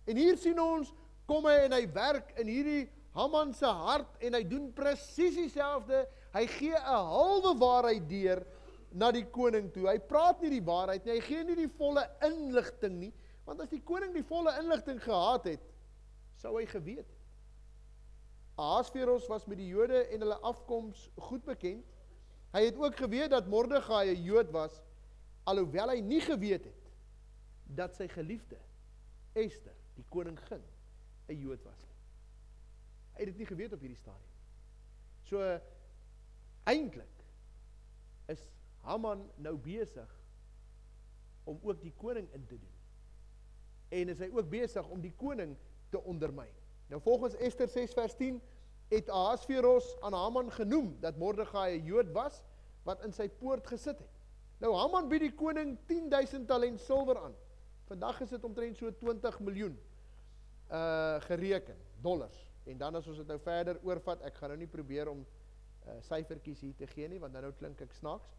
En 0.06 0.18
hier 0.18 0.38
sien 0.38 0.60
ons 0.60 0.94
kom 1.26 1.46
hy 1.46 1.66
en 1.66 1.72
hy 1.72 1.86
werk 1.92 2.32
in 2.40 2.48
hierdie 2.48 2.90
Haman 3.16 3.54
se 3.54 3.66
hart 3.66 4.18
en 4.20 4.34
hy 4.34 4.44
doen 4.44 4.74
presies 4.74 5.36
dieselfde. 5.36 6.08
Hy 6.34 6.48
gee 6.48 6.76
'n 6.76 7.06
halwe 7.12 7.58
waarheid 7.58 8.10
deur 8.10 8.46
na 8.96 9.12
die 9.12 9.26
koning 9.28 9.68
toe. 9.76 9.90
Hy 9.90 10.00
praat 10.08 10.42
nie 10.44 10.54
die 10.56 10.64
waarheid 10.66 11.06
nie. 11.06 11.18
Hy 11.18 11.24
gee 11.26 11.44
nie 11.48 11.58
die 11.60 11.72
volle 11.78 12.06
inligting 12.26 13.00
nie, 13.02 13.12
want 13.46 13.62
as 13.62 13.72
die 13.74 13.84
koning 13.84 14.16
die 14.16 14.26
volle 14.26 14.56
inligting 14.62 15.02
gehad 15.04 15.50
het, 15.52 15.66
sou 16.40 16.56
hy 16.56 16.66
geweet 16.70 17.04
het. 17.04 17.12
Ahasveros 18.56 19.28
was 19.28 19.44
met 19.52 19.60
die 19.60 19.68
Jode 19.68 20.06
en 20.16 20.24
hulle 20.24 20.38
afkoms 20.48 21.10
goed 21.28 21.44
bekend. 21.48 21.84
Hy 22.56 22.62
het 22.70 22.78
ook 22.80 22.96
geweet 22.96 23.34
dat 23.36 23.50
Mordegai 23.52 24.16
'n 24.16 24.24
Jood 24.24 24.52
was, 24.56 24.80
alhoewel 25.44 25.92
hy 25.92 26.00
nie 26.00 26.22
geweet 26.22 26.64
het 26.64 26.86
dat 27.76 27.96
sy 27.96 28.08
geliefde 28.08 28.58
Ester, 29.34 29.76
die 29.96 30.06
koningin, 30.10 30.64
'n 31.28 31.36
Jood 31.36 31.64
was 31.64 31.82
nie. 31.84 31.96
Hy 33.16 33.20
het 33.20 33.28
dit 33.28 33.38
nie 33.38 33.46
geweet 33.46 33.74
op 33.74 33.80
hierdie 33.80 34.00
stadium. 34.00 34.32
So 35.24 35.60
eintlik 36.64 37.24
is 38.28 38.48
Haman 38.86 39.24
nou 39.42 39.56
besig 39.58 40.10
om 41.46 41.60
ook 41.62 41.82
die 41.82 41.94
koning 41.98 42.28
in 42.34 42.46
te 42.46 42.58
doen. 42.58 42.74
En 43.90 44.10
is 44.14 44.22
hy 44.22 44.30
ook 44.34 44.50
besig 44.50 44.88
om 44.90 45.02
die 45.02 45.14
koning 45.18 45.56
te 45.94 46.02
ondermyn. 46.02 46.54
Nou 46.90 47.02
volgens 47.02 47.38
Ester 47.42 47.68
6 47.70 47.94
vers 47.98 48.16
10 48.18 48.42
het 48.94 49.10
Ahasveros 49.10 49.96
aan 50.06 50.14
Haman 50.14 50.52
genoem 50.54 50.98
dat 51.02 51.18
Mordegai 51.18 51.80
'n 51.80 51.86
Jood 51.86 52.12
was 52.14 52.44
wat 52.84 53.04
in 53.04 53.14
sy 53.14 53.30
poort 53.30 53.68
gesit 53.68 54.00
het. 54.00 54.14
Nou 54.58 54.76
Haman 54.76 55.10
bied 55.10 55.26
die 55.26 55.36
koning 55.36 55.78
10000 55.88 56.48
talent 56.48 56.80
silwer 56.80 57.18
aan. 57.18 57.34
Vandag 57.86 58.22
is 58.22 58.30
dit 58.30 58.44
omtrent 58.44 58.78
so 58.78 58.92
20 58.92 59.40
miljoen 59.40 59.80
uh 60.72 61.22
gereken 61.22 61.78
dollars. 62.02 62.52
En 62.64 62.78
dan 62.78 62.96
as 62.96 63.08
ons 63.08 63.18
dit 63.18 63.28
nou 63.28 63.40
verder 63.40 63.80
oorvat, 63.84 64.22
ek 64.22 64.36
gaan 64.36 64.50
nou 64.50 64.60
nie 64.60 64.68
probeer 64.68 65.10
om 65.10 65.26
uh 65.86 66.02
syfertjies 66.02 66.60
hier 66.60 66.76
te 66.76 66.88
gee 66.88 67.08
nie 67.08 67.20
want 67.20 67.34
dan 67.34 67.42
nou 67.42 67.54
klink 67.54 67.82
ek 67.82 67.94
snaaks 67.94 68.30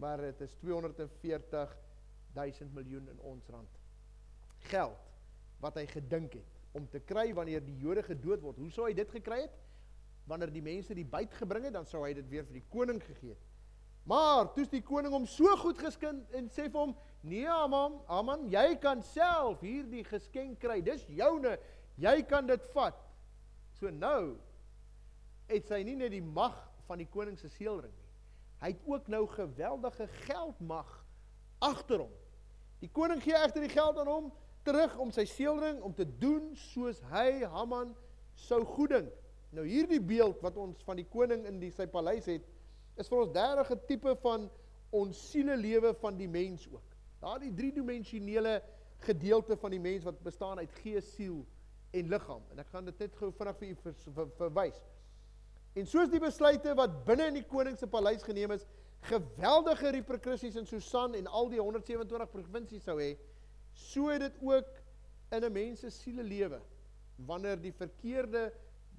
maar 0.00 0.20
dit 0.20 0.40
is 0.40 0.54
240 0.60 1.76
000 2.34 2.70
miljoen 2.72 3.08
in 3.08 3.18
ons 3.20 3.48
rand 3.52 3.80
geld 4.70 4.98
wat 5.62 5.76
hy 5.78 5.86
gedink 5.86 6.38
het 6.38 6.60
om 6.72 6.88
te 6.88 7.00
kry 7.04 7.28
wanneer 7.36 7.62
die 7.64 7.76
Jode 7.76 8.02
gedood 8.06 8.40
word. 8.40 8.58
Hoe 8.58 8.70
sou 8.72 8.86
hy 8.88 8.94
dit 8.96 9.10
gekry 9.12 9.42
het? 9.44 9.56
Wanneer 10.30 10.52
die 10.54 10.64
mense 10.64 10.94
die 10.96 11.06
byt 11.06 11.34
gebring 11.36 11.66
het, 11.68 11.74
dan 11.76 11.86
sou 11.86 12.00
hy 12.06 12.14
dit 12.16 12.28
weer 12.30 12.46
vir 12.48 12.56
die 12.60 12.68
koning 12.72 13.00
gegee 13.02 13.34
het. 13.34 13.48
Maar 14.08 14.48
toe's 14.56 14.70
die 14.72 14.82
koning 14.82 15.12
hom 15.14 15.26
so 15.30 15.52
goed 15.60 15.78
geskind 15.78 16.32
en 16.34 16.48
sê 16.50 16.66
vir 16.66 16.80
hom: 16.80 16.94
"Nee, 17.22 17.46
Haman, 17.46 18.00
Haman, 18.08 18.48
jy 18.50 18.74
kan 18.82 19.02
self 19.02 19.60
hierdie 19.62 20.02
geskenk 20.08 20.58
kry. 20.60 20.80
Dis 20.82 21.04
joune. 21.06 21.58
Jy 21.96 22.22
kan 22.26 22.46
dit 22.46 22.64
vat." 22.74 22.98
So 23.78 23.90
nou 23.90 24.38
het 25.46 25.68
sy 25.68 25.82
nie 25.86 25.96
net 25.96 26.10
die 26.10 26.24
mag 26.24 26.56
van 26.88 26.98
die 26.98 27.06
koning 27.06 27.38
se 27.38 27.48
seelring 27.48 27.92
nie. 27.92 28.01
Hy 28.62 28.70
het 28.70 28.82
ook 28.86 29.08
nou 29.10 29.24
geweldige 29.26 30.06
geldmag 30.06 30.90
agter 31.58 32.04
hom. 32.04 32.12
Die 32.82 32.90
koning 32.90 33.22
gee 33.22 33.34
egter 33.34 33.64
die 33.64 33.72
geld 33.72 33.98
aan 33.98 34.10
hom 34.10 34.30
terug 34.66 34.94
om 35.02 35.10
sy 35.14 35.24
seelring 35.26 35.80
om 35.82 35.94
te 35.94 36.06
doen 36.06 36.52
soos 36.70 37.00
hy 37.10 37.42
Haman 37.50 37.90
sou 38.38 38.62
goeddink. 38.76 39.10
Nou 39.52 39.66
hierdie 39.66 40.00
beeld 40.00 40.40
wat 40.42 40.56
ons 40.56 40.82
van 40.86 40.98
die 40.98 41.06
koning 41.10 41.44
in 41.50 41.58
die 41.60 41.72
sy 41.74 41.88
paleis 41.90 42.28
het, 42.30 42.44
is 42.96 43.10
vir 43.10 43.24
ons 43.24 43.34
derige 43.34 43.76
tipe 43.88 44.14
van 44.22 44.46
ons 44.94 45.18
sielelewe 45.32 45.92
van 46.00 46.16
die 46.18 46.28
mens 46.30 46.68
ook. 46.70 46.94
Daardie 47.22 47.52
driedimensionele 47.56 48.60
gedeelte 49.02 49.56
van 49.58 49.74
die 49.74 49.82
mens 49.82 50.06
wat 50.06 50.22
bestaan 50.22 50.62
uit 50.62 50.72
gees, 50.82 51.14
siel 51.16 51.42
en 51.92 52.08
liggaam. 52.08 52.42
En 52.52 52.62
ek 52.62 52.70
gaan 52.72 52.86
dit 52.88 53.04
net 53.04 53.16
gou 53.18 53.30
vinnig 53.36 53.58
vir 53.58 53.68
u 53.72 53.76
ver, 53.82 53.96
ver, 54.16 54.32
verwys. 54.38 54.78
En 55.74 55.86
soos 55.88 56.10
die 56.12 56.20
besluite 56.20 56.74
wat 56.76 57.02
binne 57.06 57.30
in 57.30 57.38
die 57.40 57.48
koning 57.48 57.78
se 57.80 57.88
paleis 57.88 58.24
geneem 58.26 58.52
is, 58.52 58.66
geweldige 59.08 59.90
reperkusies 59.96 60.58
in 60.60 60.66
Susan 60.68 61.16
en 61.18 61.26
al 61.26 61.48
die 61.50 61.60
127 61.60 62.30
provinsies 62.30 62.84
sou 62.86 62.98
hê, 63.00 63.14
so 63.72 64.10
het 64.12 64.26
dit 64.26 64.36
ook 64.44 64.68
in 65.32 65.44
'n 65.44 65.52
mens 65.52 65.80
se 65.80 65.90
sielelewe 65.90 66.60
wanneer 67.26 67.56
die 67.56 67.72
verkeerde 67.72 68.52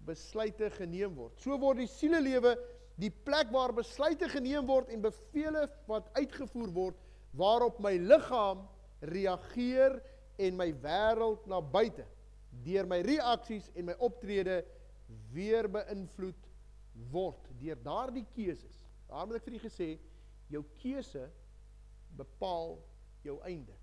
besluite 0.06 0.70
geneem 0.70 1.16
word. 1.16 1.40
So 1.40 1.58
word 1.60 1.78
die 1.78 1.88
sielelewe 1.88 2.58
die 2.96 3.12
plek 3.12 3.52
waar 3.52 3.74
besluite 3.74 4.30
geneem 4.30 4.66
word 4.66 4.90
en 4.90 5.02
bevele 5.02 5.70
wat 5.88 6.10
uitgevoer 6.14 6.72
word 6.74 6.98
waarop 7.32 7.80
my 7.80 7.98
liggaam 7.98 8.68
reageer 9.02 10.02
en 10.38 10.58
my 10.58 10.74
wêreld 10.84 11.46
na 11.50 11.62
buite 11.62 12.06
deur 12.66 12.86
my 12.86 13.02
reaksies 13.02 13.70
en 13.76 13.86
my 13.86 13.96
optrede 14.00 14.62
weer 15.34 15.68
beïnvloed 15.70 16.53
word 17.12 17.50
deur 17.60 17.80
daardie 17.84 18.26
keuses. 18.36 18.82
Daarom 19.10 19.32
het 19.34 19.42
ek 19.42 19.48
vir 19.48 19.58
u 19.58 19.62
gesê 19.64 19.90
jou 20.54 20.64
keuse 20.82 21.28
bepaal 22.18 22.78
jou 23.26 23.40
einde. 23.48 23.74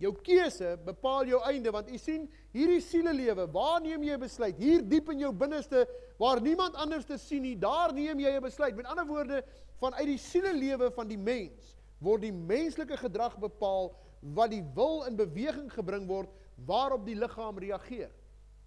Jou 0.00 0.14
keuse 0.24 0.78
bepaal 0.86 1.28
jou 1.28 1.40
einde 1.44 1.72
want 1.74 1.90
u 1.92 1.98
sien 2.00 2.24
hierdie 2.54 2.80
sielelewe, 2.80 3.44
waar 3.52 3.80
neem 3.84 4.02
jy 4.02 4.14
'n 4.14 4.20
besluit? 4.20 4.56
Hier 4.56 4.82
diep 4.82 5.10
in 5.10 5.18
jou 5.18 5.32
binneste 5.32 5.86
waar 6.18 6.40
niemand 6.40 6.74
anders 6.74 7.04
te 7.04 7.18
sien 7.18 7.42
nie, 7.42 7.56
daar 7.56 7.92
neem 7.92 8.18
jy 8.18 8.30
'n 8.36 8.42
besluit. 8.42 8.76
Met 8.76 8.86
ander 8.86 9.06
woorde, 9.06 9.44
vanuit 9.78 10.06
die 10.06 10.18
sielelewe 10.18 10.90
van 10.90 11.08
die 11.08 11.18
mens 11.18 11.76
word 12.00 12.22
die 12.22 12.32
menslike 12.32 12.96
gedrag 12.96 13.38
bepaal 13.38 13.92
wat 14.36 14.50
die 14.50 14.64
wil 14.74 15.04
in 15.04 15.16
beweging 15.16 15.70
gebring 15.72 16.06
word 16.08 16.28
waarop 16.66 17.04
die 17.06 17.14
liggaam 17.14 17.58
reageer. 17.58 18.10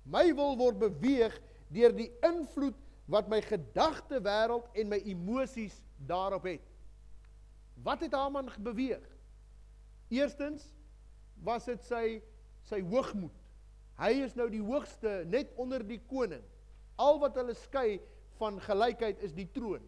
My 0.05 0.33
wil 0.35 0.57
word 0.57 0.79
beweeg 0.79 1.35
deur 1.73 1.93
die 1.95 2.11
invloed 2.21 2.77
wat 3.11 3.27
my 3.31 3.41
gedagte 3.43 4.21
wêreld 4.23 4.69
en 4.79 4.91
my 4.91 4.99
emosies 5.03 5.75
daarop 6.07 6.47
het. 6.47 6.63
Wat 7.83 7.99
het 8.05 8.13
Haman 8.15 8.49
beweeg? 8.59 9.03
Eerstens 10.13 10.63
was 11.43 11.65
dit 11.65 11.83
sy 11.83 12.05
sy 12.63 12.79
hoogmoed. 12.87 13.35
Hy 13.99 14.13
is 14.23 14.35
nou 14.39 14.47
die 14.49 14.63
hoogste 14.63 15.21
net 15.27 15.51
onder 15.59 15.83
die 15.85 15.99
koning. 16.09 16.43
Al 17.01 17.19
wat 17.19 17.35
hulle 17.37 17.55
skei 17.57 17.99
van 18.39 18.61
gelykheid 18.63 19.19
is 19.25 19.33
die 19.35 19.49
troon. 19.51 19.83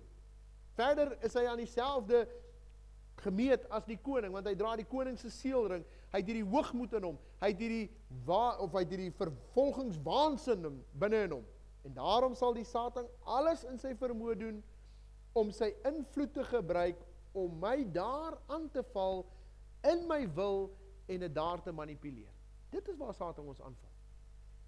Verder 0.76 1.16
is 1.24 1.38
hy 1.38 1.46
aan 1.48 1.62
dieselfde 1.62 2.26
gemeet 3.24 3.64
as 3.74 3.86
die 3.88 3.98
koning 4.04 4.34
want 4.36 4.50
hy 4.50 4.56
dra 4.60 4.76
die 4.76 4.88
koning 4.90 5.16
se 5.20 5.32
seelring. 5.32 5.86
Hy 6.12 6.20
het 6.20 6.30
hierdie 6.30 6.50
hoogmoed 6.52 6.94
in 7.00 7.08
hom. 7.08 7.20
Hy 7.40 7.54
het 7.54 7.64
hierdie 7.64 7.88
of 8.28 8.76
hy 8.76 8.84
het 8.84 8.94
hierdie 8.94 9.16
vervolgingswaansin 9.16 10.68
binne 11.00 11.24
in 11.30 11.38
hom. 11.40 11.48
En 11.86 11.94
daarom 11.94 12.34
sal 12.36 12.56
die 12.58 12.66
Satan 12.66 13.06
alles 13.24 13.64
in 13.70 13.78
sy 13.80 13.94
vermoë 14.00 14.36
doen 14.40 14.62
om 15.38 15.52
sy 15.54 15.70
invloed 15.86 16.34
te 16.34 16.46
gebruik 16.50 17.02
om 17.38 17.60
my 17.62 17.84
daar 17.94 18.40
aan 18.50 18.70
te 18.74 18.82
val 18.94 19.26
in 19.86 20.06
my 20.10 20.24
wil 20.34 20.72
en 21.12 21.22
dit 21.22 21.36
daar 21.36 21.62
te 21.62 21.74
manipuleer. 21.76 22.32
Dit 22.74 22.88
is 22.90 22.98
waar 22.98 23.14
Satan 23.14 23.46
ons 23.52 23.62
aanval. 23.62 23.92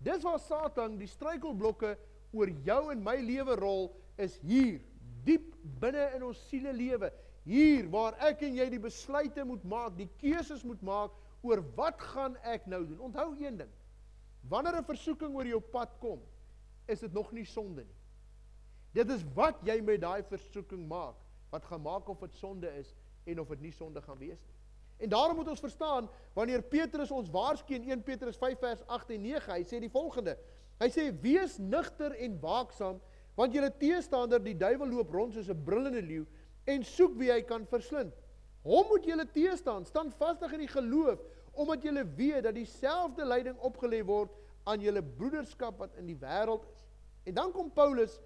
Dis 0.03 0.21
waar 0.21 0.39
Satan 0.39 0.99
die 0.99 1.09
struikelblokke 1.09 1.95
oor 2.35 2.51
jou 2.67 2.81
en 2.93 3.01
my 3.01 3.15
lewe 3.23 3.55
rol 3.57 3.89
is 4.21 4.37
hier, 4.45 4.81
diep 5.25 5.55
binne 5.81 6.11
in 6.15 6.27
ons 6.27 6.43
siele 6.51 6.73
lewe. 6.75 7.09
Hier 7.47 7.87
waar 7.89 8.17
ek 8.27 8.43
en 8.45 8.57
jy 8.59 8.67
die 8.69 8.83
besluite 8.83 9.45
moet 9.47 9.63
maak, 9.65 9.95
die 9.97 10.09
keuses 10.19 10.65
moet 10.67 10.83
maak 10.85 11.15
oor 11.47 11.63
wat 11.77 12.01
gaan 12.13 12.35
ek 12.45 12.67
nou 12.69 12.83
doen. 12.85 12.99
Onthou 13.09 13.31
een 13.39 13.57
ding. 13.63 13.71
Wanneer 14.51 14.77
'n 14.77 14.85
versoeking 14.85 15.35
oor 15.35 15.47
jou 15.47 15.59
pad 15.59 15.95
kom, 15.99 16.21
is 16.87 16.99
dit 17.03 17.13
nog 17.13 17.31
nie 17.35 17.45
sonde 17.45 17.83
nie. 17.83 17.97
Dit 18.97 19.09
is 19.13 19.23
wat 19.35 19.59
jy 19.67 19.79
met 19.85 20.01
daai 20.01 20.23
versoeking 20.27 20.87
maak 20.87 21.15
wat 21.51 21.65
gaan 21.65 21.81
maak 21.81 22.09
of 22.11 22.19
dit 22.19 22.35
sonde 22.35 22.67
is 22.79 22.95
en 23.27 23.39
of 23.39 23.51
dit 23.55 23.67
nie 23.67 23.71
sonde 23.75 24.01
gaan 24.01 24.17
wees 24.19 24.39
nie. 24.39 24.55
En 24.97 25.09
daarom 25.09 25.35
moet 25.37 25.47
ons 25.47 25.59
verstaan 25.59 26.09
wanneer 26.33 26.61
Petrus 26.61 27.11
ons 27.13 27.29
waarsku 27.29 27.75
in 27.77 27.89
1 27.91 28.03
Petrus 28.03 28.37
5 28.37 28.59
vers 28.59 28.85
8 28.87 29.13
en 29.15 29.21
9, 29.21 29.51
hy 29.53 29.63
sê 29.67 29.79
die 29.83 29.91
volgende. 29.93 30.33
Hy 30.81 30.89
sê 30.93 31.07
wees 31.21 31.57
nugter 31.61 32.15
en 32.17 32.39
waaksaam 32.41 33.01
want 33.37 33.53
julle 33.53 33.69
teestander 33.77 34.41
die 34.41 34.57
duiwel 34.57 34.89
loop 34.89 35.11
rond 35.13 35.33
soos 35.33 35.49
'n 35.49 35.63
brullende 35.63 36.01
leeu 36.01 36.25
en 36.65 36.83
soek 36.83 37.13
wie 37.19 37.31
hy 37.31 37.41
kan 37.41 37.67
verslind. 37.69 38.13
Hom 38.63 38.87
moet 38.89 39.05
julle 39.05 39.25
teestaan, 39.31 39.85
staan 39.85 40.11
vastig 40.11 40.53
in 40.53 40.65
die 40.65 40.73
geloof 40.73 41.21
omdat 41.53 41.83
julle 41.83 42.03
weet 42.17 42.43
dat 42.43 42.55
dieselfde 42.55 43.25
lyding 43.25 43.57
opgelê 43.57 44.03
word 44.05 44.33
aan 44.67 44.83
julle 44.83 45.01
broederskap 45.01 45.79
wat 45.79 45.95
in 45.99 46.09
die 46.09 46.17
wêreld 46.19 46.65
is. 46.67 46.85
En 47.27 47.35
dan 47.37 47.51
kom 47.55 47.71
Paulus 47.71 48.19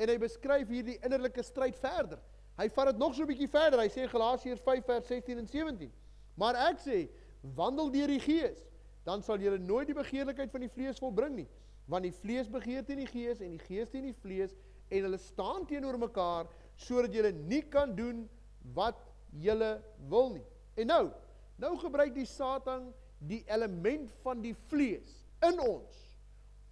en 0.00 0.08
hy 0.08 0.18
beskryf 0.20 0.70
hierdie 0.72 0.98
innerlike 1.04 1.44
stryd 1.44 1.76
verder. 1.80 2.20
Hy 2.56 2.68
vat 2.72 2.92
dit 2.92 3.00
nog 3.00 3.14
so 3.14 3.22
'n 3.22 3.32
bietjie 3.32 3.48
verder. 3.48 3.80
Hy 3.80 3.88
sê 3.88 4.08
Galasiërs 4.08 4.60
5 4.60 4.84
vers 4.84 5.06
16 5.06 5.38
en 5.38 5.48
17. 5.48 5.92
Maar 6.34 6.54
ek 6.70 6.78
sê, 6.80 7.08
wandel 7.56 7.90
deur 7.90 8.08
die 8.08 8.20
Gees, 8.20 8.60
dan 9.04 9.22
sal 9.22 9.38
julle 9.38 9.58
nooit 9.58 9.86
die 9.86 9.96
begeerlikheid 9.96 10.50
van 10.50 10.60
die 10.60 10.70
vlees 10.70 11.00
volbring 11.02 11.34
nie, 11.36 11.48
want 11.90 12.06
die 12.06 12.14
vlees 12.14 12.48
begeer 12.48 12.84
teen 12.86 13.02
die 13.02 13.10
Gees 13.10 13.40
en 13.40 13.56
die 13.56 13.64
Gees 13.66 13.90
teen 13.90 14.06
die 14.06 14.16
vlees 14.22 14.54
en 14.88 15.08
hulle 15.08 15.18
staan 15.18 15.66
teenoor 15.66 15.98
mekaar 15.98 16.50
sodat 16.76 17.14
julle 17.14 17.32
nie 17.32 17.62
kan 17.72 17.94
doen 17.96 18.28
wat 18.76 19.00
julle 19.42 19.74
wil 20.08 20.32
nie. 20.36 20.44
En 20.76 20.86
nou, 20.86 21.10
nou 21.56 21.72
gebruik 21.80 22.14
die 22.14 22.28
Satan 22.28 22.92
die 23.18 23.42
element 23.50 24.12
van 24.22 24.42
die 24.42 24.54
vlees 24.70 25.21
in 25.48 25.60
ons 25.62 26.00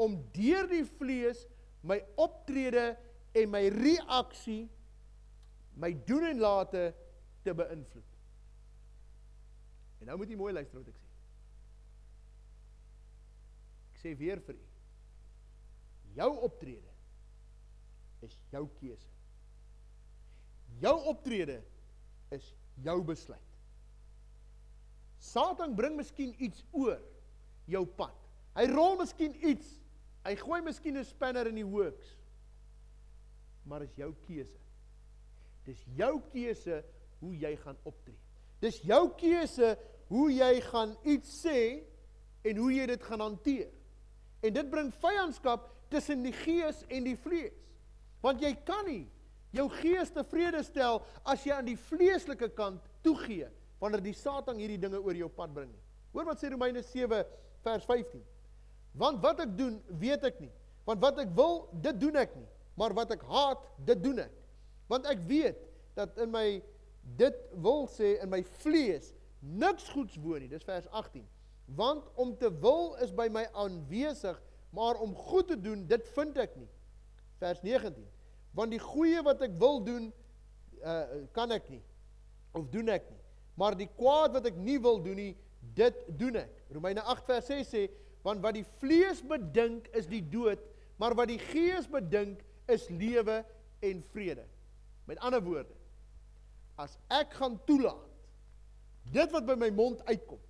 om 0.00 0.16
deur 0.34 0.68
die 0.70 0.84
vlees 0.96 1.44
my 1.86 1.98
optrede 2.20 2.92
en 3.36 3.52
my 3.52 3.66
reaksie 3.74 4.64
my 5.80 5.92
doen 6.06 6.26
en 6.28 6.40
late 6.42 6.90
te 7.42 7.54
beïnvloed. 7.56 8.16
En 10.00 10.10
nou 10.10 10.16
moet 10.20 10.32
jy 10.32 10.38
mooi 10.40 10.52
luister 10.52 10.80
wat 10.80 10.90
ek 10.92 10.98
sê. 10.98 11.08
Ek 13.92 14.00
sê 14.02 14.14
weer 14.18 14.42
vir 14.44 14.58
u. 14.58 14.66
Jou 16.16 16.30
optrede 16.48 16.96
is 18.26 18.36
jou 18.52 18.64
keuse. 18.80 19.08
Jou 20.80 20.96
optrede 21.12 21.60
is 22.34 22.52
jou 22.84 22.96
besluit. 23.04 23.46
Satan 25.20 25.76
bring 25.76 25.98
miskien 26.00 26.32
iets 26.40 26.64
oor 26.72 27.00
jou 27.68 27.84
pad. 27.96 28.19
Hy 28.60 28.66
rol 28.68 28.98
miskien 29.00 29.32
iets. 29.40 29.78
Hy 30.26 30.34
gooi 30.36 30.60
miskien 30.60 30.98
'n 30.98 31.04
spanner 31.04 31.48
in 31.48 31.56
die 31.56 31.66
works. 31.66 32.18
Maar 33.64 33.82
is 33.82 33.94
jou 33.96 34.12
keuse. 34.26 34.60
Dis 35.64 35.84
jou 35.96 36.20
keuse 36.32 36.84
hoe 37.20 37.36
jy 37.36 37.56
gaan 37.56 37.78
optree. 37.84 38.18
Dis 38.60 38.82
jou 38.84 39.08
keuse 39.16 39.78
hoe 40.08 40.28
jy 40.32 40.60
gaan 40.60 40.96
iets 41.04 41.40
sê 41.46 41.84
en 42.44 42.56
hoe 42.56 42.72
jy 42.72 42.86
dit 42.86 43.02
gaan 43.02 43.20
hanteer. 43.20 43.70
En 44.42 44.52
dit 44.52 44.70
bring 44.70 44.92
vyandskap 44.92 45.68
tussen 45.88 46.22
die 46.22 46.32
gees 46.32 46.84
en 46.88 47.04
die 47.04 47.16
vlees. 47.16 47.56
Want 48.20 48.42
jy 48.42 48.54
kan 48.64 48.84
nie 48.86 49.06
jou 49.56 49.68
gees 49.80 50.10
tevrede 50.10 50.62
stel 50.62 51.00
as 51.24 51.44
jy 51.46 51.52
aan 51.56 51.68
die 51.68 51.78
vleeslike 51.78 52.50
kant 52.54 52.82
toegee 53.02 53.48
wanneer 53.80 54.02
die 54.04 54.14
Satan 54.14 54.60
hierdie 54.60 54.80
dinge 54.80 55.00
oor 55.00 55.16
jou 55.16 55.28
pad 55.32 55.54
bring 55.54 55.70
nie. 55.72 55.82
Hoor 56.12 56.28
wat 56.28 56.42
sê 56.42 56.50
Romeine 56.52 56.82
7 56.84 57.24
vers 57.64 57.86
15. 57.88 58.20
Want 58.98 59.22
wat 59.22 59.40
ek 59.44 59.56
doen, 59.58 59.78
weet 60.00 60.24
ek 60.26 60.40
nie. 60.42 60.50
Want 60.88 61.02
wat 61.02 61.20
ek 61.22 61.32
wil, 61.36 61.68
dit 61.82 61.98
doen 62.00 62.16
ek 62.18 62.34
nie. 62.36 62.48
Maar 62.80 62.94
wat 62.96 63.14
ek 63.14 63.22
haat, 63.28 63.62
dit 63.86 64.02
doen 64.02 64.22
ek. 64.24 64.32
Want 64.90 65.06
ek 65.10 65.22
weet 65.28 65.58
dat 65.98 66.16
in 66.22 66.32
my 66.32 66.46
dit 67.18 67.36
wil 67.62 67.86
sê 67.90 68.16
in 68.22 68.30
my 68.30 68.42
vlees 68.62 69.12
niks 69.40 69.88
goeds 69.94 70.18
woon 70.20 70.42
nie. 70.42 70.50
Dis 70.50 70.66
vers 70.66 70.88
18. 70.90 71.24
Want 71.76 72.06
om 72.20 72.34
te 72.38 72.50
wil 72.62 72.96
is 73.04 73.12
by 73.14 73.28
my 73.32 73.46
aanwesig, 73.56 74.38
maar 74.74 75.00
om 75.02 75.14
goed 75.14 75.48
te 75.50 75.58
doen, 75.58 75.86
dit 75.88 76.08
vind 76.16 76.38
ek 76.42 76.56
nie. 76.58 76.68
Vers 77.40 77.62
19. 77.64 78.02
Want 78.56 78.74
die 78.74 78.82
goeie 78.82 79.22
wat 79.26 79.42
ek 79.46 79.54
wil 79.60 79.80
doen, 79.86 80.10
uh 80.80 81.04
kan 81.36 81.52
ek 81.52 81.68
nie 81.70 81.82
of 82.56 82.66
doen 82.72 82.88
ek 82.90 83.06
nie. 83.10 83.20
Maar 83.60 83.76
die 83.78 83.88
kwaad 83.98 84.34
wat 84.34 84.46
ek 84.48 84.58
nie 84.58 84.78
wil 84.82 84.98
doen 85.02 85.18
nie, 85.18 85.32
dit 85.76 85.96
doen 86.18 86.40
ek. 86.40 86.62
Romeine 86.74 87.04
8 87.12 87.26
vers 87.28 87.50
6 87.52 87.68
sê, 87.68 87.82
want 88.26 88.42
wat 88.44 88.56
die 88.58 88.66
vlees 88.80 89.22
bedink 89.24 89.88
is 89.96 90.08
die 90.10 90.22
dood, 90.22 90.60
maar 91.00 91.16
wat 91.16 91.30
die 91.30 91.40
gees 91.40 91.88
bedink 91.88 92.42
is 92.70 92.86
lewe 92.92 93.40
en 93.84 94.02
vrede. 94.12 94.44
Met 95.08 95.20
ander 95.24 95.42
woorde, 95.42 95.74
as 96.80 96.96
ek 97.12 97.32
gaan 97.40 97.58
toelaat 97.68 98.06
dit 99.10 99.32
wat 99.32 99.46
by 99.48 99.56
my 99.58 99.70
mond 99.74 100.02
uitkom, 100.06 100.40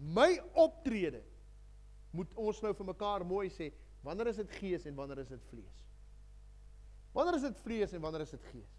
my 0.00 0.32
optrede 0.58 1.22
moet 2.16 2.32
ons 2.40 2.58
nou 2.64 2.72
vir 2.74 2.88
mekaar 2.88 3.24
mooi 3.26 3.46
sê, 3.54 3.70
wanneer 4.02 4.32
is 4.32 4.40
dit 4.42 4.58
gees 4.58 4.86
en 4.88 4.96
wanneer 4.98 5.22
is 5.22 5.30
dit 5.30 5.46
vlees? 5.52 5.86
Wanneer 7.14 7.38
is 7.38 7.46
dit 7.46 7.62
vlees 7.64 7.94
en 7.94 8.02
wanneer 8.02 8.24
is 8.26 8.34
dit 8.34 8.50
gees? 8.50 8.74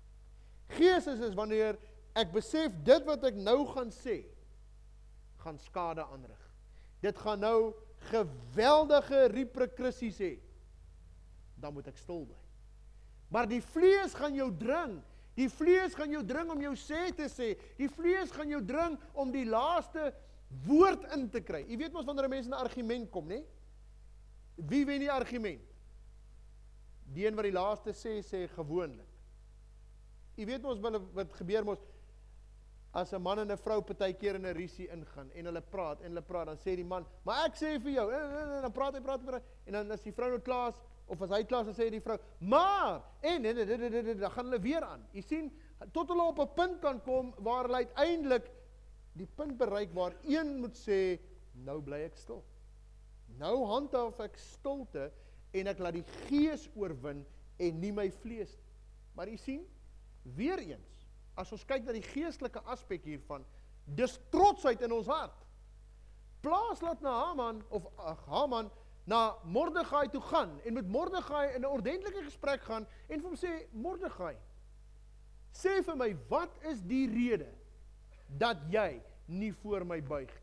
Gees 0.75 1.07
is 1.11 1.23
is 1.31 1.37
wanneer 1.37 1.79
ek 2.17 2.31
besef 2.35 2.75
dit 2.85 3.07
wat 3.07 3.23
ek 3.27 3.39
nou 3.39 3.63
gaan 3.71 3.91
sê 3.95 4.21
gaan 5.41 5.57
skade 5.59 6.03
aanrig. 6.05 6.41
Dit 7.01 7.17
gaan 7.17 7.41
nou 7.41 7.71
geweldige 8.09 9.27
reperkusies 9.31 10.19
hê. 10.19 10.33
Dan 11.61 11.73
moet 11.73 11.87
ek 11.91 11.99
stil 12.01 12.25
bly. 12.25 12.39
Maar 13.31 13.47
die 13.47 13.61
vlees 13.63 14.15
gaan 14.17 14.35
jou 14.35 14.49
dring. 14.57 14.97
Die 15.37 15.47
vlees 15.49 15.93
gaan 15.95 16.11
jou 16.11 16.23
dring 16.27 16.49
om 16.51 16.61
jou 16.61 16.73
sê 16.75 17.07
te 17.15 17.29
sê. 17.31 17.53
Die 17.77 17.89
vlees 17.89 18.33
gaan 18.35 18.49
jou 18.51 18.59
dring 18.65 18.97
om 19.13 19.31
die 19.31 19.45
laaste 19.47 20.09
woord 20.65 21.05
in 21.15 21.29
te 21.31 21.39
kry. 21.45 21.63
Jy 21.69 21.77
weet 21.79 21.93
mos 21.95 22.05
wanneer 22.05 22.27
'n 22.27 22.29
mens 22.29 22.47
'n 22.47 22.53
argument 22.53 23.09
kom, 23.11 23.27
nê? 23.27 23.43
Wie 24.55 24.85
wen 24.85 24.99
die 24.99 25.11
argument? 25.11 25.63
Die 27.13 27.25
een 27.25 27.35
wat 27.35 27.43
die 27.43 27.55
laaste 27.55 27.91
sê 27.93 28.21
sê 28.23 28.47
gewoonlik. 28.47 29.07
Jy 30.35 30.45
weet 30.45 30.61
mos 30.61 30.79
wat 30.79 31.33
gebeur 31.33 31.63
mos 31.63 31.79
as 32.93 33.13
'n 33.13 33.21
man 33.21 33.39
en 33.39 33.51
'n 33.51 33.57
vrou 33.57 33.81
partykeer 33.81 34.35
in 34.35 34.45
'n 34.45 34.53
rusie 34.53 34.87
ingaan 34.89 35.31
en 35.31 35.45
hulle 35.45 35.61
praat 35.61 36.01
en 36.01 36.09
hulle 36.11 36.21
praat 36.21 36.45
dan 36.45 36.57
sê 36.57 36.75
die 36.75 36.85
man, 36.85 37.05
"Maar 37.23 37.45
ek 37.45 37.55
sê 37.55 37.79
vir 37.79 37.91
jou." 37.91 38.11
En 38.11 38.61
dan 38.61 38.71
praat 38.71 38.93
hy 38.93 39.01
praat 39.01 39.25
praat 39.25 39.43
en 39.65 39.73
dan 39.73 39.91
as 39.91 40.01
die 40.01 40.11
vrou 40.11 40.29
nou 40.29 40.39
klaar 40.39 40.69
is 40.69 40.79
of 41.07 41.21
as 41.21 41.29
hy 41.29 41.43
klaar 41.43 41.67
is, 41.67 41.77
sê 41.77 41.89
die 41.89 42.01
vrou, 42.01 42.17
"Maar 42.39 43.01
en 43.21 43.45
en 43.45 44.19
dan 44.19 44.31
gaan 44.31 44.45
hulle 44.45 44.59
weer 44.59 44.83
aan." 44.83 45.07
Jy 45.13 45.21
sien, 45.21 45.51
tot 45.91 46.07
hulle 46.07 46.23
op 46.23 46.39
'n 46.39 46.53
punt 46.53 46.81
kan 46.81 47.01
kom 47.01 47.33
waar 47.37 47.63
hulle 47.63 47.85
uiteindelik 47.85 48.51
die 49.13 49.27
punt 49.35 49.57
bereik 49.57 49.93
waar 49.93 50.13
een 50.23 50.59
moet 50.59 50.75
sê, 50.75 51.19
"Nou 51.53 51.81
bly 51.81 52.03
ek 52.03 52.17
stil." 52.17 52.43
Nou 53.39 53.65
handhaaf 53.65 54.19
ek 54.19 54.37
stilte 54.37 55.11
en 55.53 55.67
ek 55.67 55.79
laat 55.79 55.93
die 55.93 56.05
gees 56.27 56.69
oorwin 56.75 57.25
en 57.57 57.79
nie 57.79 57.91
my 57.91 58.09
vlees 58.23 58.55
nie. 58.57 58.71
Maar 59.17 59.31
jy 59.31 59.37
sien, 59.41 59.63
weer 60.37 60.61
eens, 60.63 60.90
as 61.35 61.51
ons 61.51 61.65
kyk 61.65 61.85
na 61.85 61.95
die 61.95 62.05
geestelike 62.05 62.61
aspek 62.73 63.05
hiervan, 63.07 63.45
dis 63.85 64.17
trotsheid 64.33 64.81
in 64.81 64.91
ons 64.91 65.07
hart. 65.07 65.37
Plaas 66.41 66.81
laat 66.81 67.01
na 67.01 67.13
Haman 67.27 67.61
of 67.69 67.87
ag 67.97 68.25
Haman 68.27 68.69
na 69.05 69.35
Mordegai 69.45 70.07
toe 70.13 70.21
gaan 70.21 70.59
en 70.65 70.73
met 70.73 70.87
Mordegai 70.87 71.55
in 71.55 71.61
'n 71.61 71.65
ordentlike 71.65 72.23
gesprek 72.23 72.61
gaan 72.61 72.87
en 73.09 73.19
vir 73.19 73.29
hom 73.29 73.37
sê 73.37 73.67
Mordegai 73.71 74.37
sê 75.51 75.81
vir 75.83 75.95
my 75.95 76.15
wat 76.29 76.57
is 76.63 76.81
die 76.81 77.07
rede 77.07 77.49
dat 78.27 78.57
jy 78.69 79.01
nie 79.27 79.51
voor 79.53 79.85
my 79.85 80.01
buig 80.01 80.29
nie 80.29 80.41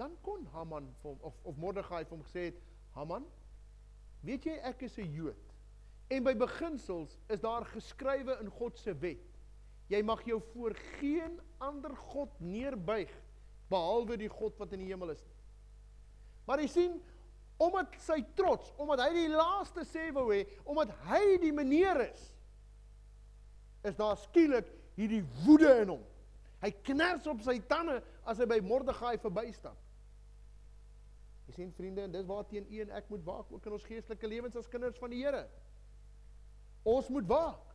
dan 0.00 0.16
kon 0.24 0.46
Haman 0.54 0.88
vir 1.02 1.10
hom 1.10 1.18
of 1.28 1.36
of 1.44 1.56
Mordegai 1.60 2.04
vir 2.04 2.16
hom 2.16 2.24
gesê 2.24 2.46
het 2.48 2.60
Haman 2.96 3.26
weet 4.24 4.46
jy 4.48 4.56
ek 4.70 4.82
is 4.88 4.98
'n 4.98 5.12
Jood 5.12 5.49
en 6.10 6.24
by 6.26 6.34
beginsels 6.38 7.16
is 7.30 7.42
daar 7.42 7.66
geskrywe 7.72 8.38
in 8.42 8.50
God 8.58 8.78
se 8.78 8.94
wet 9.02 9.26
jy 9.90 10.02
mag 10.06 10.22
jou 10.26 10.38
voor 10.52 10.76
geen 11.00 11.38
ander 11.58 11.94
god 12.12 12.34
neerbuig 12.42 13.10
behalwe 13.70 14.16
die 14.18 14.30
God 14.30 14.58
wat 14.58 14.72
in 14.74 14.84
die 14.84 14.90
hemel 14.90 15.14
is 15.14 15.22
Maar 16.50 16.64
jy 16.64 16.70
sien, 16.72 16.94
omdat 17.62 17.92
sy 18.02 18.16
trots, 18.34 18.72
omdat 18.80 19.04
hy 19.04 19.10
die 19.14 19.28
laaste 19.30 19.84
sê 19.86 20.08
wou 20.16 20.26
hê, 20.32 20.40
omdat 20.64 20.90
hy 21.06 21.36
die 21.44 21.52
meneer 21.54 22.00
is, 22.08 22.24
is 23.86 23.94
daar 23.94 24.18
skielik 24.18 24.66
hierdie 24.96 25.22
woede 25.44 25.70
in 25.84 25.92
hom. 25.94 26.02
Hy 26.60 26.72
kners 26.90 27.28
op 27.30 27.44
sy 27.44 27.54
tande 27.70 28.00
as 28.28 28.40
hy 28.42 28.48
by 28.50 28.58
Mordegai 28.66 29.14
verbystap. 29.22 29.78
Jy 31.46 31.54
sien 31.54 31.70
vriende, 31.78 32.08
en 32.08 32.18
dis 32.18 32.26
waarteen 32.26 32.66
u 32.66 32.82
en 32.82 32.92
ek 32.98 33.08
moet 33.14 33.22
waak 33.26 33.54
ook 33.54 33.70
in 33.70 33.78
ons 33.78 33.86
geestelike 33.86 34.28
lewens 34.28 34.58
as 34.58 34.68
kinders 34.70 34.98
van 34.98 35.14
die 35.14 35.22
Here. 35.22 35.46
Ons 36.82 37.08
moet 37.08 37.26
waak. 37.28 37.66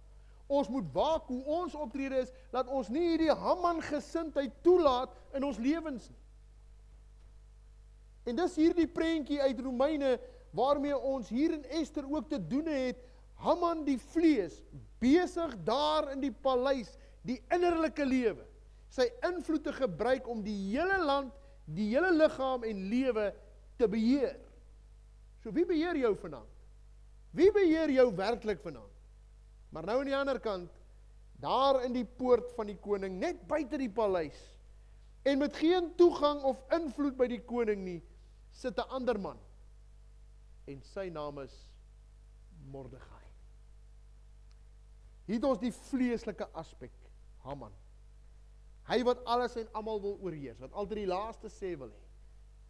Ons 0.48 0.70
moet 0.70 0.86
waak 0.94 1.26
hoe 1.32 1.41
ons 1.62 1.76
optrede 1.76 2.20
is, 2.22 2.32
dat 2.54 2.70
ons 2.70 2.89
nie 2.94 3.08
hierdie 3.10 3.34
Haman 3.34 3.82
gesindheid 3.82 4.54
toelaat 4.65 5.13
in 5.38 5.46
ons 5.48 5.58
lewens 5.58 6.10
nie. 6.12 6.22
En 8.30 8.38
dis 8.38 8.58
hierdie 8.58 8.88
prentjie 8.89 9.41
uit 9.41 9.60
Romeine 9.62 10.15
waarmee 10.56 10.98
ons 10.98 11.30
hier 11.30 11.54
in 11.58 11.65
Ester 11.78 12.06
ook 12.10 12.30
te 12.30 12.39
doen 12.41 12.70
het. 12.70 13.02
Haman 13.41 13.84
die 13.86 14.00
vlees 14.13 14.62
besig 15.04 15.54
daar 15.68 16.12
in 16.13 16.22
die 16.24 16.34
paleis, 16.34 16.96
die 17.26 17.41
innerlike 17.54 18.06
lewe. 18.08 18.46
Sy 18.94 19.10
invloed 19.28 19.65
te 19.65 19.74
gebruik 19.76 20.30
om 20.32 20.41
die 20.46 20.56
hele 20.72 20.98
land, 21.04 21.34
die 21.65 21.89
hele 21.91 22.13
liggaam 22.15 22.63
en 22.65 22.86
lewe 22.89 23.32
te 23.78 23.89
beheer. 23.91 24.38
So 25.44 25.54
wie 25.54 25.65
beheer 25.68 25.98
jou 26.00 26.13
vanaand? 26.18 26.52
Wie 27.36 27.52
beheer 27.54 27.91
jou 27.91 28.08
werklik 28.15 28.62
vanaand? 28.63 28.94
Maar 29.76 29.90
nou 29.90 29.98
aan 30.00 30.08
die 30.08 30.16
ander 30.16 30.38
kant, 30.40 30.72
daar 31.44 31.82
in 31.84 31.92
die 31.92 32.06
poort 32.08 32.54
van 32.56 32.70
die 32.72 32.78
koning, 32.80 33.18
net 33.20 33.42
buite 33.50 33.76
die 33.82 33.92
paleis 33.92 34.38
en 35.28 35.42
met 35.42 35.58
geen 35.60 35.90
toegang 36.00 36.40
of 36.48 36.62
invloed 36.78 37.18
by 37.20 37.28
die 37.28 37.42
koning 37.44 37.82
nie, 37.84 38.00
sit 38.56 38.80
'n 38.80 38.88
ander 38.96 39.20
man 39.20 39.40
en 40.72 40.82
sy 40.82 41.10
naam 41.12 41.42
is 41.44 41.56
Mordegai. 42.72 43.26
Hier 45.26 45.36
het 45.36 45.44
ons 45.44 45.60
die 45.60 45.74
vleeslike 45.74 46.48
aspek 46.54 46.94
Haman. 47.44 47.74
Hy 48.88 49.04
wat 49.04 49.26
alles 49.26 49.56
en 49.56 49.68
almal 49.74 50.02
wil 50.02 50.18
oorheers, 50.22 50.60
wat 50.60 50.72
altyd 50.72 50.98
die 51.04 51.12
laaste 51.12 51.50
sê 51.50 51.76
wil 51.78 51.90
hê, 51.90 52.04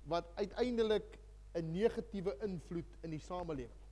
wat 0.08 0.26
uiteindelik 0.36 1.20
'n 1.54 1.72
negatiewe 1.72 2.38
invloed 2.41 2.98
in 3.04 3.12
die 3.12 3.20
samelewing. 3.20 3.85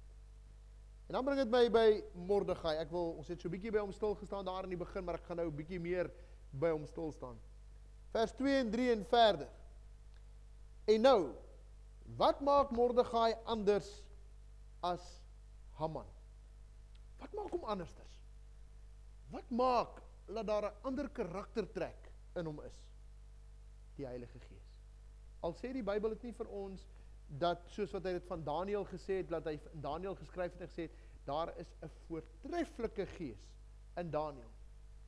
En 1.08 1.14
dan 1.14 1.26
bring 1.26 1.40
dit 1.40 1.50
my 1.52 1.70
by 1.70 2.04
Mordegai. 2.16 2.78
Ek 2.78 2.92
wil 2.92 3.18
ons 3.18 3.28
het 3.28 3.42
so 3.42 3.48
'n 3.48 3.52
bietjie 3.52 3.72
by 3.72 3.80
hom 3.80 3.92
stil 3.92 4.16
gestaan 4.16 4.46
daar 4.46 4.64
in 4.64 4.70
die 4.70 4.78
begin, 4.86 5.04
maar 5.04 5.16
ek 5.16 5.26
gaan 5.28 5.38
nou 5.38 5.48
'n 5.48 5.56
bietjie 5.56 5.80
meer 5.80 6.12
by 6.52 6.70
hom 6.70 6.86
stil 6.86 7.12
staan. 7.12 7.40
Vers 8.12 8.32
2 8.32 8.60
en 8.60 8.72
3 8.72 8.92
en 8.92 9.06
verder. 9.06 9.50
En 10.86 11.02
nou, 11.02 11.34
Wat 12.18 12.42
maak 12.44 12.72
Mordegai 12.72 13.34
anders 13.50 13.88
as 14.84 15.04
Haman? 15.80 16.08
Wat 17.18 17.32
maak 17.34 17.54
hom 17.56 17.64
andersters? 17.64 18.18
Wat 19.32 19.50
maak 19.50 20.02
dat 20.28 20.48
daar 20.48 20.66
'n 20.72 20.78
ander 20.84 21.10
karaktertrek 21.10 22.12
in 22.36 22.46
hom 22.46 22.62
is? 22.62 22.78
Die 23.96 24.06
Heilige 24.06 24.40
Gees. 24.40 24.70
Al 25.40 25.54
sê 25.54 25.74
die 25.74 25.84
Bybel 25.84 26.10
dit 26.10 26.24
nie 26.24 26.34
vir 26.34 26.48
ons 26.48 26.88
dat 27.28 27.64
soos 27.66 27.92
wat 27.92 28.04
hy 28.04 28.12
dit 28.18 28.28
van 28.28 28.44
Daniël 28.44 28.86
gesê 28.86 29.22
het 29.22 29.30
dat 29.30 29.46
hy 29.46 29.58
in 29.74 29.82
Daniël 29.82 30.16
geskryf 30.16 30.52
het 30.52 30.62
en 30.62 30.72
gesê 30.72 30.88
het 30.90 31.02
daar 31.26 31.54
is 31.58 31.74
'n 31.82 31.92
voortreffelike 32.08 33.06
gees 33.06 33.50
in 33.96 34.10
Daniël. 34.10 34.52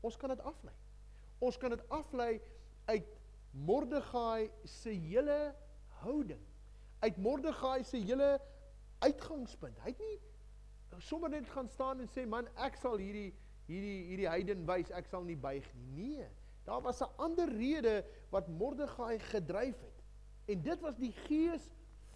Ons 0.01 0.17
kan 0.17 0.29
dit 0.29 0.39
aflei. 0.39 0.75
Ons 1.39 1.57
kan 1.57 1.69
dit 1.69 1.89
aflei 1.89 2.41
uit 2.85 3.07
Mordegai 3.51 4.51
se 4.63 4.89
hele 4.89 5.55
houding 5.87 6.41
uit 7.05 7.17
Mordegai 7.17 7.83
se 7.83 7.97
hele 7.97 8.41
uitgangspunt. 8.99 9.77
Hy 9.83 9.93
het 9.93 9.99
nie 9.99 10.21
sommer 11.03 11.29
net 11.29 11.49
gaan 11.51 11.67
staan 11.67 11.99
en 11.99 12.07
sê 12.07 12.23
man, 12.23 12.47
ek 12.63 12.77
sal 12.79 12.95
hierdie 13.01 13.33
hierdie 13.67 14.05
hierdie 14.07 14.29
heiden 14.29 14.61
wys, 14.69 14.91
ek 14.95 15.09
sal 15.11 15.25
nie 15.27 15.35
buig 15.35 15.65
nie. 15.91 16.15
Nee, 16.21 16.27
daar 16.63 16.81
was 16.85 17.01
'n 17.03 17.11
ander 17.19 17.49
rede 17.51 18.05
wat 18.31 18.47
Mordegai 18.47 19.19
gedryf 19.19 19.75
het. 19.81 19.99
En 20.45 20.61
dit 20.61 20.79
was 20.81 20.95
die 20.95 21.11
gees 21.27 21.67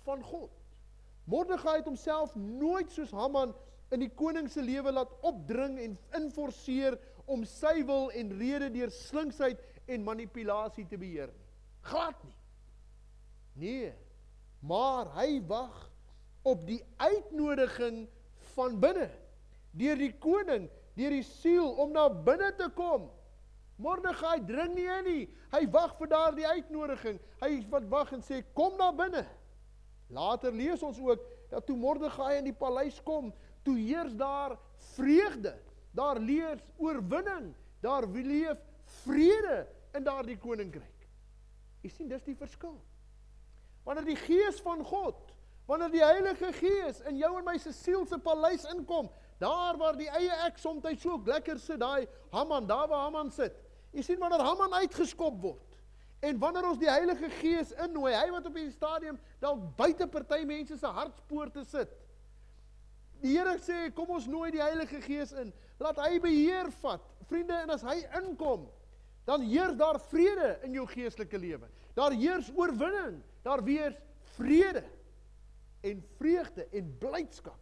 van 0.09 0.23
God. 0.25 0.51
Mordegai 1.29 1.77
het 1.79 1.89
homself 1.89 2.33
nooit 2.35 2.91
soos 2.91 3.13
Haman 3.13 3.53
in 3.93 4.03
die 4.03 4.11
koning 4.17 4.49
se 4.49 4.63
lewe 4.65 4.93
laat 4.93 5.11
opdring 5.25 5.77
en 5.81 5.97
inforceer 6.17 6.97
om 7.29 7.45
sy 7.45 7.79
wil 7.85 8.09
en 8.17 8.33
rede 8.39 8.71
deur 8.73 8.93
slinksheid 8.93 9.61
en 9.89 10.05
manipulasie 10.05 10.87
te 10.89 10.97
beheer 10.97 11.29
nie. 11.29 11.45
Glad 11.89 12.17
nie. 12.25 12.35
Nee, 13.59 13.93
maar 14.65 15.09
hy 15.17 15.39
wag 15.49 15.77
op 16.47 16.65
die 16.67 16.81
uitnodiging 16.97 18.05
van 18.55 18.77
binne 18.81 19.09
deur 19.77 19.99
die 19.99 20.13
koning, 20.21 20.65
deur 20.97 21.13
die 21.13 21.25
siel 21.25 21.75
om 21.81 21.93
na 21.93 22.07
binne 22.09 22.49
te 22.57 22.69
kom 22.77 23.09
Mordegai 23.79 24.41
dring 24.43 24.73
nie 24.75 24.87
in 24.91 25.05
nie. 25.07 25.25
Hy 25.53 25.63
wag 25.71 25.93
vir 25.99 26.09
daardie 26.11 26.47
uitnodiging. 26.47 27.19
Hy 27.39 27.51
wat 27.71 27.85
wag 27.91 28.11
en 28.17 28.23
sê 28.25 28.41
kom 28.57 28.75
na 28.79 28.89
binne. 28.95 29.23
Later 30.09 30.51
lees 30.51 30.81
ons 30.83 30.99
ook 30.99 31.21
dat 31.49 31.65
toe 31.65 31.77
Mordegai 31.77 32.37
in 32.39 32.47
die 32.49 32.55
paleis 32.57 32.97
kom, 33.05 33.29
toe 33.65 33.77
heers 33.77 34.15
daar 34.17 34.57
vreugde. 34.95 35.53
Daar 35.93 36.19
lees 36.19 36.61
oorwinning. 36.77 37.53
Daar 37.81 38.07
leef 38.07 38.57
vrede 39.03 39.67
in 39.93 40.03
daardie 40.03 40.37
koninkryk. 40.37 41.07
Jy 41.85 41.91
sien 41.93 42.09
dis 42.09 42.25
die 42.25 42.35
verskil. 42.37 42.75
Wanneer 43.85 44.09
die 44.09 44.19
gees 44.19 44.59
van 44.65 44.81
God, 44.85 45.19
wanneer 45.69 45.93
die 45.93 46.03
Heilige 46.03 46.51
Gees 46.57 46.99
in 47.07 47.17
jou 47.21 47.31
en 47.39 47.45
my 47.45 47.55
se 47.61 47.71
siel 47.73 48.03
se 48.09 48.17
paleis 48.21 48.65
inkom, 48.73 49.07
daar 49.39 49.77
waar 49.79 49.95
die 49.97 50.09
eie 50.09 50.35
ek 50.45 50.57
soms 50.59 50.83
so 50.99 51.21
lekker 51.25 51.59
sit, 51.59 51.79
daai 51.79 52.07
Haman, 52.33 52.67
daar 52.67 52.89
waar 52.89 53.05
Haman 53.07 53.31
sit. 53.31 53.55
Jy 53.93 54.03
sien 54.03 54.19
wanneer 54.19 54.43
Haman 54.43 54.73
uitgeskop 54.73 55.39
word 55.41 55.68
en 56.19 56.39
wanneer 56.39 56.67
ons 56.67 56.79
die 56.81 56.89
Heilige 56.89 57.29
Gees 57.39 57.71
innooi, 57.85 58.11
hy 58.13 58.27
wat 58.33 58.47
op 58.49 58.57
die 58.57 58.71
stadium 58.73 59.19
dalk 59.39 59.61
buite 59.77 60.07
party 60.11 60.41
mense 60.47 60.77
se 60.77 60.91
hartspoorte 60.99 61.63
sit. 61.67 61.93
Die 63.23 63.35
Here 63.35 63.55
sê, 63.59 63.87
kom 63.95 64.11
ons 64.15 64.27
nooi 64.31 64.49
die 64.55 64.63
Heilige 64.63 65.01
Gees 65.03 65.31
in. 65.35 65.53
Laat 65.79 65.99
hy 66.03 66.19
beheer 66.23 66.71
vat. 66.81 67.03
Vriende, 67.29 67.55
en 67.63 67.71
as 67.75 67.83
hy 67.87 67.97
inkom, 68.19 68.67
dan 69.27 69.43
heers 69.45 69.75
daar 69.77 69.99
vrede 70.09 70.55
in 70.65 70.75
jou 70.79 70.85
geestelike 70.89 71.39
lewe. 71.39 71.67
Daar 71.97 72.15
heers 72.17 72.49
oorwinning, 72.55 73.19
daar 73.45 73.61
weer 73.63 73.93
vrede 74.35 74.83
en 75.85 75.99
vreugde 76.17 76.65
en 76.75 76.95
blydskap. 76.99 77.59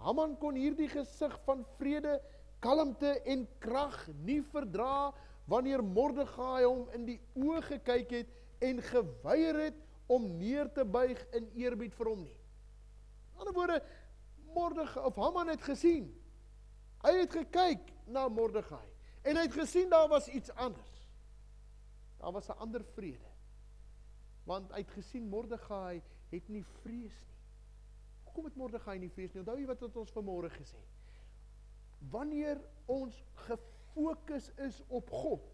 Haman 0.00 0.36
kon 0.40 0.56
hierdie 0.56 0.88
gesig 0.88 1.34
van 1.44 1.64
vrede, 1.76 2.20
kalmte 2.60 3.12
en 3.28 3.46
krag 3.60 3.96
nie 4.24 4.40
verdra 4.52 5.10
wanneer 5.50 5.82
Mordegai 5.82 6.64
hom 6.64 6.86
in 6.94 7.08
die 7.08 7.18
oë 7.34 7.62
gekyk 7.72 8.14
het 8.20 8.36
en 8.62 8.82
geweier 8.86 9.58
het 9.66 9.80
om 10.10 10.28
neer 10.38 10.70
te 10.74 10.84
buig 10.84 11.18
in 11.34 11.50
eerbied 11.58 11.94
vir 11.98 12.12
hom 12.12 12.22
nie. 12.22 12.38
In 13.32 13.42
ander 13.42 13.56
woorde, 13.56 13.82
Mordegai 14.54 15.04
of 15.06 15.18
Haman 15.18 15.50
het 15.50 15.62
gesien. 15.62 16.08
Hy 17.02 17.12
het 17.22 17.34
gekyk 17.34 17.92
na 18.10 18.28
Mordegai 18.28 18.86
En 19.22 19.36
hy 19.36 19.42
het 19.44 19.56
gesien 19.56 19.88
daar 19.88 20.08
was 20.08 20.28
iets 20.28 20.50
anders. 20.50 21.08
Daar 22.16 22.32
was 22.32 22.48
'n 22.48 22.58
ander 22.58 22.84
vrede. 22.84 23.28
Want 24.44 24.70
hy 24.70 24.78
het 24.78 24.90
gesien 24.90 25.28
Mordegai 25.28 26.02
het 26.28 26.48
nie 26.48 26.64
vrees 26.64 27.24
nie. 27.26 27.38
Hoekom 28.24 28.44
het 28.44 28.54
Mordegai 28.54 28.98
nie 28.98 29.10
vrees 29.10 29.32
nie? 29.32 29.38
Onthou 29.38 29.58
jy 29.58 29.66
wat 29.66 29.80
het 29.80 29.96
ons 29.96 30.12
vanmôre 30.12 30.50
gesê? 30.50 30.80
Wanneer 31.98 32.60
ons 32.86 33.24
gefokus 33.90 34.50
is 34.56 34.82
op 34.88 35.10
God, 35.10 35.46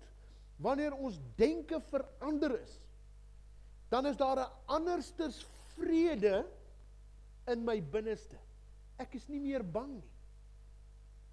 wanneer 0.56 0.94
ons 0.94 1.18
denke 1.36 1.80
verander 1.80 2.60
is, 2.60 2.80
dan 3.88 4.06
is 4.06 4.16
daar 4.16 4.38
'n 4.38 4.52
andersters 4.66 5.46
vrede 5.76 6.46
in 7.46 7.64
my 7.64 7.82
binneste. 7.82 8.36
Ek 8.96 9.14
is 9.14 9.28
nie 9.28 9.40
meer 9.40 9.64
bang 9.64 9.92
nie. 9.94 10.10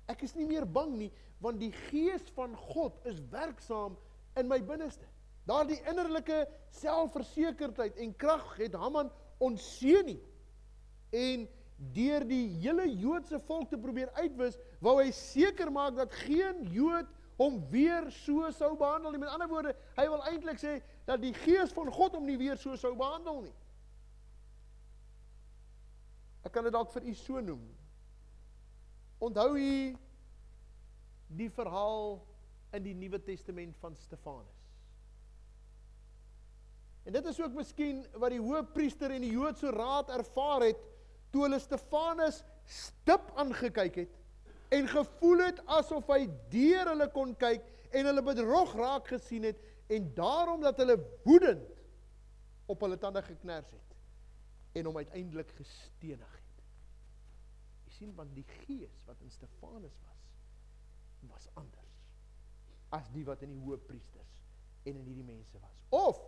Ek 0.06 0.22
is 0.22 0.36
nie 0.36 0.46
meer 0.46 0.66
bang 0.66 0.98
nie 0.98 1.12
want 1.44 1.60
die 1.60 1.74
gees 1.90 2.24
van 2.38 2.56
God 2.56 2.96
is 3.10 3.20
werksaam 3.32 3.98
in 4.40 4.48
my 4.48 4.62
binneste. 4.64 5.06
Daardie 5.44 5.82
innerlike 5.90 6.46
selfversekerdheid 6.80 7.98
en 8.00 8.16
krag 8.16 8.56
het 8.62 8.78
Haman 8.80 9.12
ontseën 9.44 10.06
nie. 10.06 10.22
En 11.12 11.44
deur 11.78 12.24
die 12.28 12.48
hele 12.62 12.86
Joodse 12.92 13.40
volk 13.48 13.70
te 13.72 13.80
probeer 13.82 14.12
uitwis, 14.20 14.58
wou 14.84 14.98
hy 15.02 15.10
seker 15.16 15.72
maak 15.74 15.98
dat 15.98 16.14
geen 16.24 16.64
Jood 16.74 17.10
hom 17.40 17.60
weer 17.72 18.10
so 18.14 18.50
sou 18.54 18.74
behandel 18.78 19.12
nie. 19.12 19.24
Met 19.24 19.34
ander 19.34 19.50
woorde, 19.50 19.74
hy 19.98 20.06
wil 20.08 20.24
eintlik 20.30 20.62
sê 20.62 20.78
dat 21.08 21.22
die 21.24 21.34
gees 21.44 21.74
van 21.76 21.92
God 21.92 22.16
hom 22.18 22.28
nie 22.30 22.38
weer 22.40 22.60
so 22.62 22.78
sou 22.80 22.94
behandel 22.98 23.42
nie. 23.48 23.56
Ek 26.44 26.54
kan 26.54 26.68
dit 26.68 26.76
dalk 26.76 26.92
vir 26.94 27.08
u 27.08 27.14
so 27.18 27.42
noem. 27.42 27.64
Onthou 29.24 29.54
u 29.58 29.76
die 31.34 31.50
verhaal 31.50 32.20
in 32.76 32.84
die 32.86 32.96
Nuwe 32.98 33.20
Testament 33.24 33.78
van 33.82 33.96
Stefanus. 33.96 34.60
En 37.04 37.16
dit 37.16 37.26
is 37.26 37.40
ook 37.42 37.56
miskien 37.56 38.04
wat 38.20 38.32
die 38.32 38.42
hoëpriester 38.44 39.12
en 39.12 39.24
die 39.26 39.34
Joodse 39.34 39.72
raad 39.76 40.12
ervaar 40.14 40.70
het 40.70 40.84
toe 41.34 41.48
hulle 41.48 41.60
Stefanus 41.62 42.44
stip 42.70 43.32
aangekyk 43.42 44.04
het 44.04 44.20
en 44.74 44.88
gevoel 44.90 45.46
het 45.48 45.62
asof 45.80 46.10
hy 46.14 46.26
deur 46.54 46.94
hulle 46.94 47.08
kon 47.14 47.34
kyk 47.42 47.66
en 47.94 48.10
hulle 48.10 48.24
bedrog 48.26 48.74
raak 48.78 49.10
gesien 49.14 49.50
het 49.50 49.60
en 49.94 50.10
daarom 50.18 50.62
dat 50.64 50.78
hulle 50.82 50.98
woedend 51.26 51.66
op 52.72 52.86
hulle 52.86 52.98
tande 53.02 53.22
geknars 53.26 53.74
het 53.74 53.98
en 54.80 54.90
hom 54.90 54.98
uiteindelik 54.98 55.52
gestenig 55.60 56.32
het. 56.38 56.62
Jy 57.86 57.98
sien 57.98 58.14
want 58.18 58.34
die 58.34 58.46
gees 58.64 58.96
wat 59.06 59.20
in 59.22 59.34
Stefanus 59.34 59.98
was 60.06 60.22
was 61.30 61.46
anders 61.56 61.92
as 62.94 63.08
die 63.14 63.24
wat 63.26 63.42
in 63.46 63.54
die 63.54 63.62
hoëpriesters 63.64 64.34
en 64.84 64.98
in 64.98 65.06
hierdie 65.06 65.26
mense 65.26 65.58
was. 65.62 65.78
Of 65.90 66.20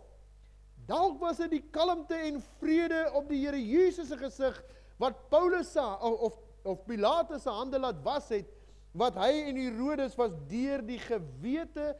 dalk 0.88 1.20
was 1.20 1.42
dit 1.42 1.58
die 1.58 1.64
kalmte 1.74 2.16
en 2.28 2.40
vrede 2.58 3.04
op 3.14 3.28
die 3.30 3.42
Here 3.44 3.60
Jesus 3.60 4.08
se 4.08 4.18
gesig 4.18 4.58
wat 5.02 5.28
Paulus 5.30 5.72
sa 5.72 5.94
of 6.00 6.42
of 6.66 6.82
Pilatus 6.86 7.42
se 7.42 7.50
hande 7.50 7.78
laat 7.78 8.02
was 8.02 8.28
het 8.34 8.48
wat 8.96 9.18
hy 9.20 9.30
en 9.46 9.58
Herodes 9.60 10.16
was 10.18 10.32
deur 10.50 10.82
die 10.82 10.98
gewete 10.98 11.92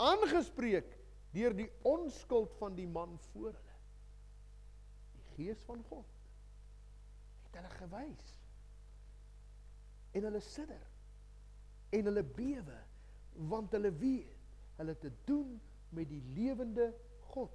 aangespreek 0.00 0.88
deur 1.34 1.54
die 1.56 1.68
onskuld 1.82 2.54
van 2.60 2.76
die 2.78 2.86
man 2.86 3.16
voor 3.32 3.50
hulle. 3.50 3.78
Die 5.16 5.24
gees 5.34 5.62
van 5.66 5.82
God 5.90 6.06
het 7.48 7.58
hulle 7.58 7.72
gewys. 7.74 8.32
En 10.14 10.28
hulle 10.28 10.42
sidder 10.46 10.84
en 11.94 12.10
hulle 12.10 12.24
bewe 12.36 12.78
want 13.50 13.74
hulle 13.74 13.90
weet 13.98 14.78
hulle 14.78 14.94
te 15.02 15.10
doen 15.26 15.56
met 15.94 16.08
die 16.10 16.22
lewende 16.36 16.92
God. 17.34 17.52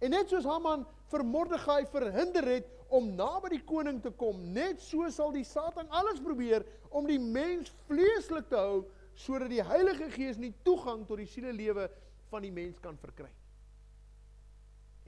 En 0.00 0.12
net 0.12 0.28
soos 0.28 0.44
Haman 0.44 0.84
vir 1.10 1.24
Mordegai 1.24 1.84
verhinder 1.88 2.44
het 2.50 2.68
om 2.92 3.08
naby 3.16 3.56
die 3.56 3.64
koning 3.66 3.98
te 4.02 4.12
kom, 4.14 4.42
net 4.54 4.82
so 4.82 5.08
sal 5.10 5.32
die 5.34 5.46
Satan 5.46 5.88
alles 5.94 6.20
probeer 6.22 6.66
om 6.90 7.08
die 7.08 7.20
mens 7.20 7.72
vleeslik 7.88 8.50
te 8.50 8.60
hou 8.60 8.84
sodat 9.16 9.48
die 9.50 9.64
Heilige 9.64 10.10
Gees 10.12 10.36
nie 10.36 10.52
toegang 10.66 11.06
tot 11.08 11.22
die 11.22 11.30
sielelewe 11.30 11.88
van 12.30 12.44
die 12.44 12.52
mens 12.52 12.78
kan 12.84 12.98
verkry. 13.00 13.30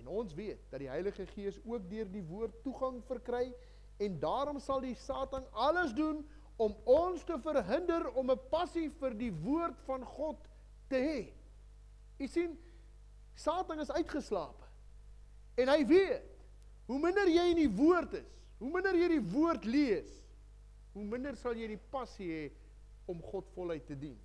En 0.00 0.08
ons 0.08 0.32
weet 0.34 0.62
dat 0.70 0.80
die 0.80 0.88
Heilige 0.88 1.26
Gees 1.34 1.58
ook 1.66 1.88
deur 1.90 2.08
die 2.08 2.24
woord 2.24 2.54
toegang 2.64 3.02
verkry 3.08 3.50
en 4.00 4.18
daarom 4.22 4.60
sal 4.62 4.80
die 4.80 4.94
Satan 4.96 5.44
alles 5.52 5.92
doen 5.98 6.22
om 6.58 6.74
ons 6.88 7.24
te 7.26 7.36
verhinder 7.42 8.08
om 8.14 8.30
'n 8.30 8.40
passie 8.50 8.88
vir 9.00 9.14
die 9.14 9.32
woord 9.32 9.78
van 9.86 10.04
God 10.04 10.48
te 10.88 10.96
hê. 10.96 11.20
U 12.18 12.26
sien, 12.26 12.58
Satan 13.34 13.80
is 13.80 13.90
uitgeslaap. 13.90 14.67
En 15.58 15.70
hy 15.72 15.82
weet, 15.86 16.26
hoe 16.86 16.98
minder 17.02 17.28
jy 17.30 17.48
in 17.52 17.62
die 17.64 17.72
woord 17.72 18.14
is, 18.20 18.30
hoe 18.58 18.70
minder 18.72 18.96
jy 18.96 19.08
die 19.16 19.24
woord 19.32 19.66
lees, 19.68 20.12
hoe 20.94 21.04
minder 21.06 21.36
sal 21.38 21.56
jy 21.58 21.68
die 21.72 21.82
passie 21.92 22.28
hê 22.30 22.44
om 23.10 23.20
God 23.30 23.48
voluit 23.54 23.84
te 23.86 23.96
dien. 23.98 24.16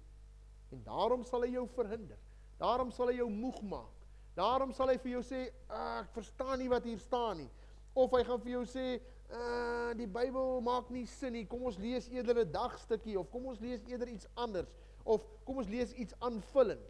En 0.74 0.82
daarom 0.86 1.26
sal 1.28 1.46
hy 1.46 1.54
jou 1.54 1.66
verhinder. 1.76 2.20
Daarom 2.62 2.92
sal 2.94 3.12
hy 3.12 3.20
jou 3.20 3.30
moeg 3.30 3.60
maak. 3.70 3.92
Daarom 4.38 4.72
sal 4.74 4.90
hy 4.90 4.98
vir 5.02 5.12
jou 5.18 5.24
sê, 5.26 5.42
ah, 5.70 6.02
"Ek 6.02 6.14
verstaan 6.14 6.60
nie 6.60 6.70
wat 6.70 6.84
hier 6.84 6.98
staan 6.98 7.38
nie." 7.38 7.50
Of 7.94 8.12
hy 8.12 8.24
gaan 8.24 8.42
vir 8.42 8.52
jou 8.52 8.66
sê, 8.66 9.02
uh 9.30 9.94
die 9.94 10.08
Bybel 10.08 10.62
maak 10.62 10.90
nie 10.90 11.06
sin 11.06 11.34
nie. 11.34 11.46
Kom 11.46 11.64
ons 11.64 11.78
lees 11.78 12.10
eerder 12.10 12.40
'n 12.40 12.52
dagstukkie 12.52 13.20
of 13.20 13.30
kom 13.30 13.46
ons 13.46 13.60
lees 13.60 13.82
eerder 13.88 14.08
iets 14.08 14.28
anders 14.36 14.70
of 15.04 15.24
kom 15.46 15.58
ons 15.58 15.68
lees 15.68 15.94
iets 15.94 16.14
aanvullend. 16.20 16.82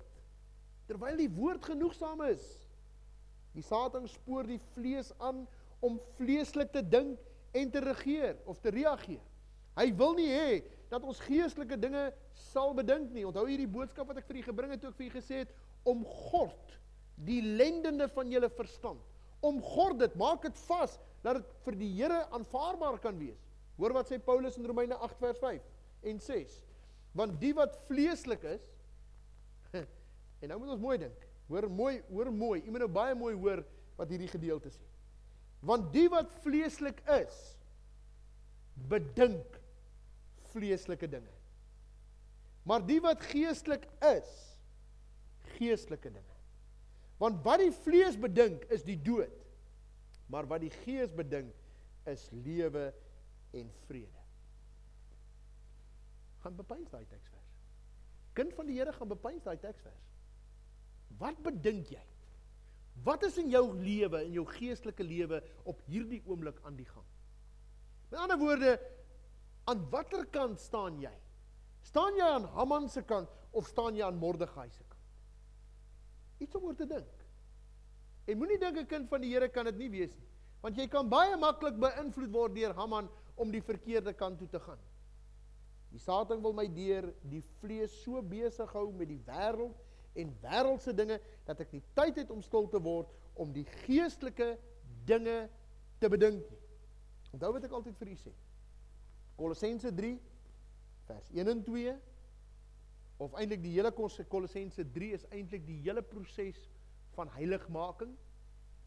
Terwyl 0.88 1.17
die 1.17 1.29
woord 1.29 1.65
genoegsaam 1.65 2.21
is. 2.21 2.63
Die 3.54 3.65
Satan 3.65 4.08
spoor 4.10 4.47
die 4.49 4.62
vlees 4.73 5.12
aan 5.21 5.43
om 5.83 5.99
vleeslik 6.17 6.71
te 6.73 6.81
dink 6.81 7.19
en 7.54 7.71
te 7.71 7.81
regeer 7.83 8.37
of 8.49 8.60
te 8.63 8.73
reageer. 8.73 9.21
Hy 9.77 9.87
wil 9.97 10.15
nie 10.17 10.29
hê 10.29 10.62
dat 10.91 11.06
ons 11.06 11.21
geestelike 11.25 11.77
dinge 11.81 12.08
sal 12.51 12.73
bedink 12.77 13.12
nie. 13.13 13.25
Onthou 13.25 13.45
hierdie 13.49 13.69
boodskap 13.69 14.10
wat 14.10 14.21
ek 14.21 14.29
vir 14.29 14.41
u 14.41 14.45
gebring 14.49 14.73
het 14.75 14.85
ek 14.89 14.97
vir 14.97 15.10
u 15.10 15.13
gesê 15.15 15.41
het 15.43 15.54
om 15.89 16.04
God 16.29 16.77
die 17.25 17.41
lendende 17.41 18.08
van 18.13 18.29
julle 18.31 18.49
verstand. 18.54 19.01
Om 19.43 19.60
God 19.62 19.99
dit, 20.01 20.13
maak 20.17 20.45
dit 20.45 20.62
vas 20.69 20.95
dat 21.25 21.39
dit 21.39 21.58
vir 21.65 21.77
die 21.79 21.89
Here 21.97 22.21
aanvaarbaar 22.35 22.99
kan 23.04 23.17
wees. 23.19 23.41
Hoor 23.77 23.95
wat 23.97 24.10
sê 24.10 24.19
Paulus 24.21 24.58
in 24.60 24.69
Romeine 24.69 24.97
8 25.01 25.19
vers 25.19 25.41
5 25.41 25.65
en 26.10 26.21
6. 26.21 26.56
Want 27.17 27.37
die 27.41 27.54
wat 27.58 27.77
vleeslik 27.89 28.45
is 28.54 28.63
en 30.41 30.51
nou 30.51 30.62
moet 30.62 30.75
ons 30.75 30.83
mooi 30.83 30.97
dink. 31.01 31.29
Hoor 31.48 31.69
mooi, 31.69 31.98
hoor 32.10 32.31
mooi. 32.33 32.62
Jy 32.63 32.71
moet 32.71 32.85
nou 32.85 32.91
baie 32.91 33.15
mooi 33.17 33.33
hoor 33.35 33.63
wat 33.98 34.12
hierdie 34.12 34.31
gedeelte 34.31 34.71
sê. 34.73 34.85
Want 35.63 35.91
die 35.94 36.08
wat 36.12 36.31
vleeslik 36.44 37.00
is 37.19 37.37
bedink 38.89 39.60
vleeslike 40.54 41.08
dinge. 41.10 41.31
Maar 42.67 42.83
die 42.87 43.00
wat 43.04 43.23
geestelik 43.31 43.85
is, 44.13 44.31
geestelike 45.58 46.12
dinge. 46.12 46.37
Want 47.21 47.44
wat 47.46 47.62
die 47.62 47.71
vlees 47.83 48.17
bedink 48.19 48.65
is 48.73 48.85
die 48.87 48.98
dood. 49.00 49.35
Maar 50.31 50.48
wat 50.50 50.63
die 50.63 50.71
gees 50.83 51.12
bedink 51.13 51.54
is 52.10 52.25
lewe 52.46 52.89
en 53.54 53.69
vrede. 53.87 54.23
Gaan 56.44 56.56
bepeins 56.58 56.91
daai 56.91 57.06
teksvers. 57.06 57.52
Kind 58.35 58.56
van 58.58 58.67
die 58.67 58.79
Here 58.79 58.91
gaan 58.96 59.12
bepeins 59.12 59.46
daai 59.46 59.60
teksvers. 59.62 60.13
Wat 61.20 61.40
bedink 61.46 61.92
jy? 61.94 62.02
Wat 63.04 63.24
is 63.26 63.38
in 63.42 63.50
jou 63.52 63.66
lewe, 63.76 64.22
in 64.28 64.36
jou 64.38 64.46
geestelike 64.48 65.04
lewe 65.04 65.42
op 65.70 65.82
hierdie 65.90 66.22
oomblik 66.30 66.60
aan 66.64 66.78
die 66.78 66.88
gang? 66.88 67.06
Met 68.12 68.20
ander 68.22 68.40
woorde, 68.40 68.74
aan 69.66 69.82
watter 69.90 70.26
kant 70.32 70.62
staan 70.62 71.00
jy? 71.02 71.14
Staan 71.84 72.16
jy 72.16 72.28
aan 72.36 72.46
Haman 72.56 72.88
se 72.90 73.04
kant 73.04 73.32
of 73.52 73.68
staan 73.68 73.98
jy 73.98 74.06
aan 74.06 74.20
Mordegai 74.22 74.70
se 74.70 74.84
kant? 74.86 75.02
Iets 76.44 76.56
om 76.60 76.70
oor 76.70 76.78
te 76.78 76.88
dink. 76.88 77.26
En 78.30 78.40
moenie 78.40 78.60
dink 78.60 78.78
'n 78.78 78.88
kind 78.88 79.10
van 79.10 79.22
die 79.22 79.34
Here 79.34 79.50
kan 79.50 79.66
dit 79.66 79.78
nie 79.78 79.90
wees 79.90 80.16
nie, 80.16 80.30
want 80.62 80.78
jy 80.78 80.88
kan 80.88 81.10
baie 81.10 81.36
maklik 81.38 81.76
beïnvloed 81.76 82.32
word 82.32 82.56
deur 82.56 82.74
Haman 82.74 83.10
om 83.36 83.52
die 83.52 83.62
verkeerde 83.62 84.14
kant 84.14 84.40
toe 84.40 84.48
te 84.48 84.60
gaan. 84.60 84.80
Die 85.92 86.00
Satan 86.00 86.42
wil 86.42 86.54
my 86.54 86.68
deur 86.68 87.14
die 87.22 87.44
vlees 87.60 88.04
so 88.04 88.22
besig 88.22 88.72
hou 88.72 88.92
met 88.92 89.08
die 89.08 89.22
wêreld 89.28 89.83
en 90.20 90.34
wêreldse 90.44 90.94
dinge 90.96 91.20
dat 91.48 91.62
ek 91.64 91.74
nie 91.74 91.84
tyd 91.98 92.20
het 92.22 92.32
om 92.34 92.42
stil 92.46 92.68
te 92.70 92.82
word 92.84 93.12
om 93.40 93.54
die 93.54 93.66
geestelike 93.84 94.54
dinge 95.10 95.38
te 96.00 96.10
bedink 96.12 96.44
nie. 96.50 96.62
Onthou 97.34 97.54
wat 97.56 97.66
ek 97.66 97.74
altyd 97.74 97.98
vir 97.98 98.12
u 98.14 98.18
sê. 98.20 98.34
Kolossense 99.40 99.90
3 99.98 100.14
vers 101.08 101.32
1 101.34 101.50
en 101.50 101.64
2 101.66 101.96
of 103.24 103.34
eintlik 103.40 103.64
die 103.64 103.74
hele 103.78 103.92
Kolossense 103.96 104.86
3 104.98 105.10
is 105.18 105.26
eintlik 105.32 105.66
die 105.66 105.80
hele 105.86 106.04
proses 106.06 106.60
van 107.18 107.32
heiligmaking 107.38 108.14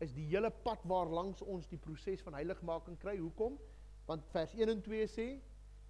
is 0.04 0.12
die 0.12 0.26
hele 0.28 0.50
pad 0.50 0.82
waar 0.84 1.08
langs 1.08 1.42
ons 1.42 1.68
die 1.70 1.80
proses 1.80 2.20
van 2.24 2.36
heiligmaking 2.36 2.98
kry. 3.00 3.16
Hoekom? 3.16 3.56
Want 4.06 4.26
vers 4.34 4.52
1 4.54 4.68
en 4.74 4.82
2 4.84 5.06
sê 5.08 5.26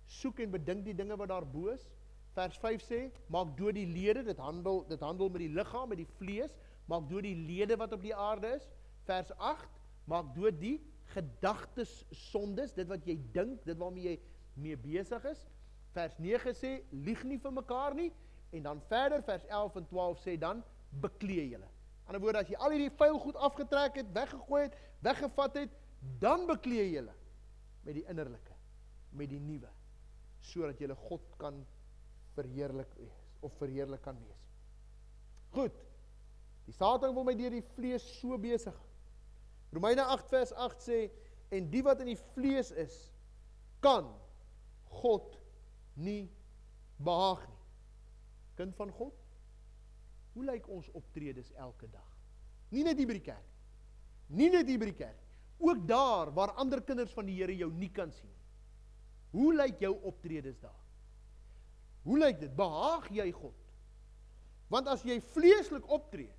soek 0.06 0.44
en 0.44 0.52
bedink 0.52 0.84
die 0.86 0.94
dinge 0.94 1.16
wat 1.18 1.32
daar 1.32 1.46
bo 1.46 1.72
is. 1.72 1.88
Vers 2.36 2.58
5 2.60 2.82
sê 2.84 2.98
maak 3.32 3.54
dood 3.56 3.78
die 3.78 3.86
lede, 3.88 4.22
dit 4.26 4.40
handel 4.42 4.82
dit 4.90 5.00
handel 5.00 5.30
met 5.32 5.40
die 5.46 5.52
liggaam, 5.56 5.88
met 5.88 6.02
die 6.02 6.10
vlees, 6.18 6.52
maak 6.90 7.08
dood 7.08 7.24
die 7.24 7.36
lede 7.48 7.78
wat 7.80 7.94
op 7.96 8.02
die 8.04 8.14
aarde 8.14 8.50
is. 8.58 8.66
Vers 9.08 9.32
8 9.38 9.78
maak 10.10 10.34
dood 10.36 10.58
die 10.60 10.76
gedagtes 11.14 12.02
sondes, 12.28 12.74
dit 12.76 12.88
wat 12.90 13.06
jy 13.08 13.16
dink, 13.32 13.62
dit 13.64 13.78
waarmee 13.80 14.10
jy 14.10 14.16
mee 14.60 14.76
besig 14.76 15.24
is. 15.30 15.46
Vers 15.96 16.18
9 16.20 16.52
sê 16.58 16.72
lieg 17.06 17.22
nie 17.24 17.38
vir 17.40 17.54
mekaar 17.56 17.96
nie 17.96 18.10
en 18.54 18.66
dan 18.68 18.82
verder 18.90 19.24
vers 19.26 19.46
11 19.48 19.78
en 19.80 19.88
12 19.90 20.20
sê 20.22 20.36
dan 20.40 20.60
beklee 21.02 21.48
julle. 21.48 21.68
Aan 22.06 22.18
die 22.18 22.22
woorde 22.22 22.42
as 22.44 22.50
jy 22.52 22.58
al 22.60 22.74
hierdie 22.74 22.92
vuil 23.00 23.16
goed 23.22 23.38
afgetrek 23.48 23.96
het, 24.02 24.12
weggegooi 24.14 24.60
het, 24.66 24.76
weggevat 25.02 25.56
het, 25.62 25.72
dan 26.22 26.44
beklee 26.46 26.84
julle 26.92 27.14
met 27.86 27.96
die 27.96 28.04
innerlike, 28.10 28.54
met 29.16 29.32
die 29.32 29.40
nuwe, 29.40 29.70
sodat 30.52 30.80
jy 30.82 30.92
God 31.08 31.24
kan 31.40 31.64
verheerlik 32.36 32.92
wees 32.98 33.22
of 33.44 33.54
verheerlik 33.60 34.02
kan 34.04 34.18
wees. 34.20 34.44
Goed. 35.56 35.76
Die 36.66 36.74
Satan 36.74 37.14
wil 37.14 37.26
my 37.26 37.34
deur 37.38 37.54
die 37.54 37.64
vlees 37.76 38.04
so 38.20 38.38
besig. 38.40 38.76
Romeine 39.74 40.04
8 40.14 40.30
vers 40.32 40.52
8 40.66 40.82
sê 40.82 41.00
en 41.54 41.68
die 41.70 41.82
wat 41.86 42.02
in 42.02 42.10
die 42.10 42.20
vlees 42.34 42.72
is 42.74 42.96
kan 43.84 44.08
God 45.02 45.36
nie 45.94 46.26
behaag 47.02 47.44
nie. 47.46 47.62
Kind 48.56 48.76
van 48.78 48.90
God? 48.98 49.14
Hoe 50.34 50.44
lyk 50.48 50.66
ons 50.72 50.88
optredes 50.96 51.52
elke 51.60 51.88
dag? 51.92 52.08
Nie 52.72 52.84
net 52.84 52.98
hier 52.98 53.08
by 53.08 53.18
die 53.18 53.26
kerk. 53.28 53.52
Nie 54.36 54.50
net 54.52 54.68
hier 54.68 54.80
by 54.80 54.90
die 54.90 54.98
kerk. 54.98 55.22
Ook 55.62 55.86
daar 55.88 56.32
waar 56.36 56.56
ander 56.60 56.82
kinders 56.84 57.14
van 57.16 57.28
die 57.28 57.38
Here 57.38 57.54
jou 57.56 57.70
nie 57.72 57.92
kan 57.94 58.10
sien 58.12 58.28
nie. 58.28 58.42
Hoe 59.36 59.52
lyk 59.54 59.80
jou 59.84 59.94
optredes 60.08 60.58
daar? 60.60 60.85
Hoe 62.06 62.18
lyk 62.22 62.40
dit? 62.40 62.52
Behaag 62.56 63.08
jy 63.10 63.26
God? 63.34 63.54
Want 64.70 64.88
as 64.90 65.02
jy 65.06 65.18
vleeslik 65.34 65.86
optree 65.90 66.30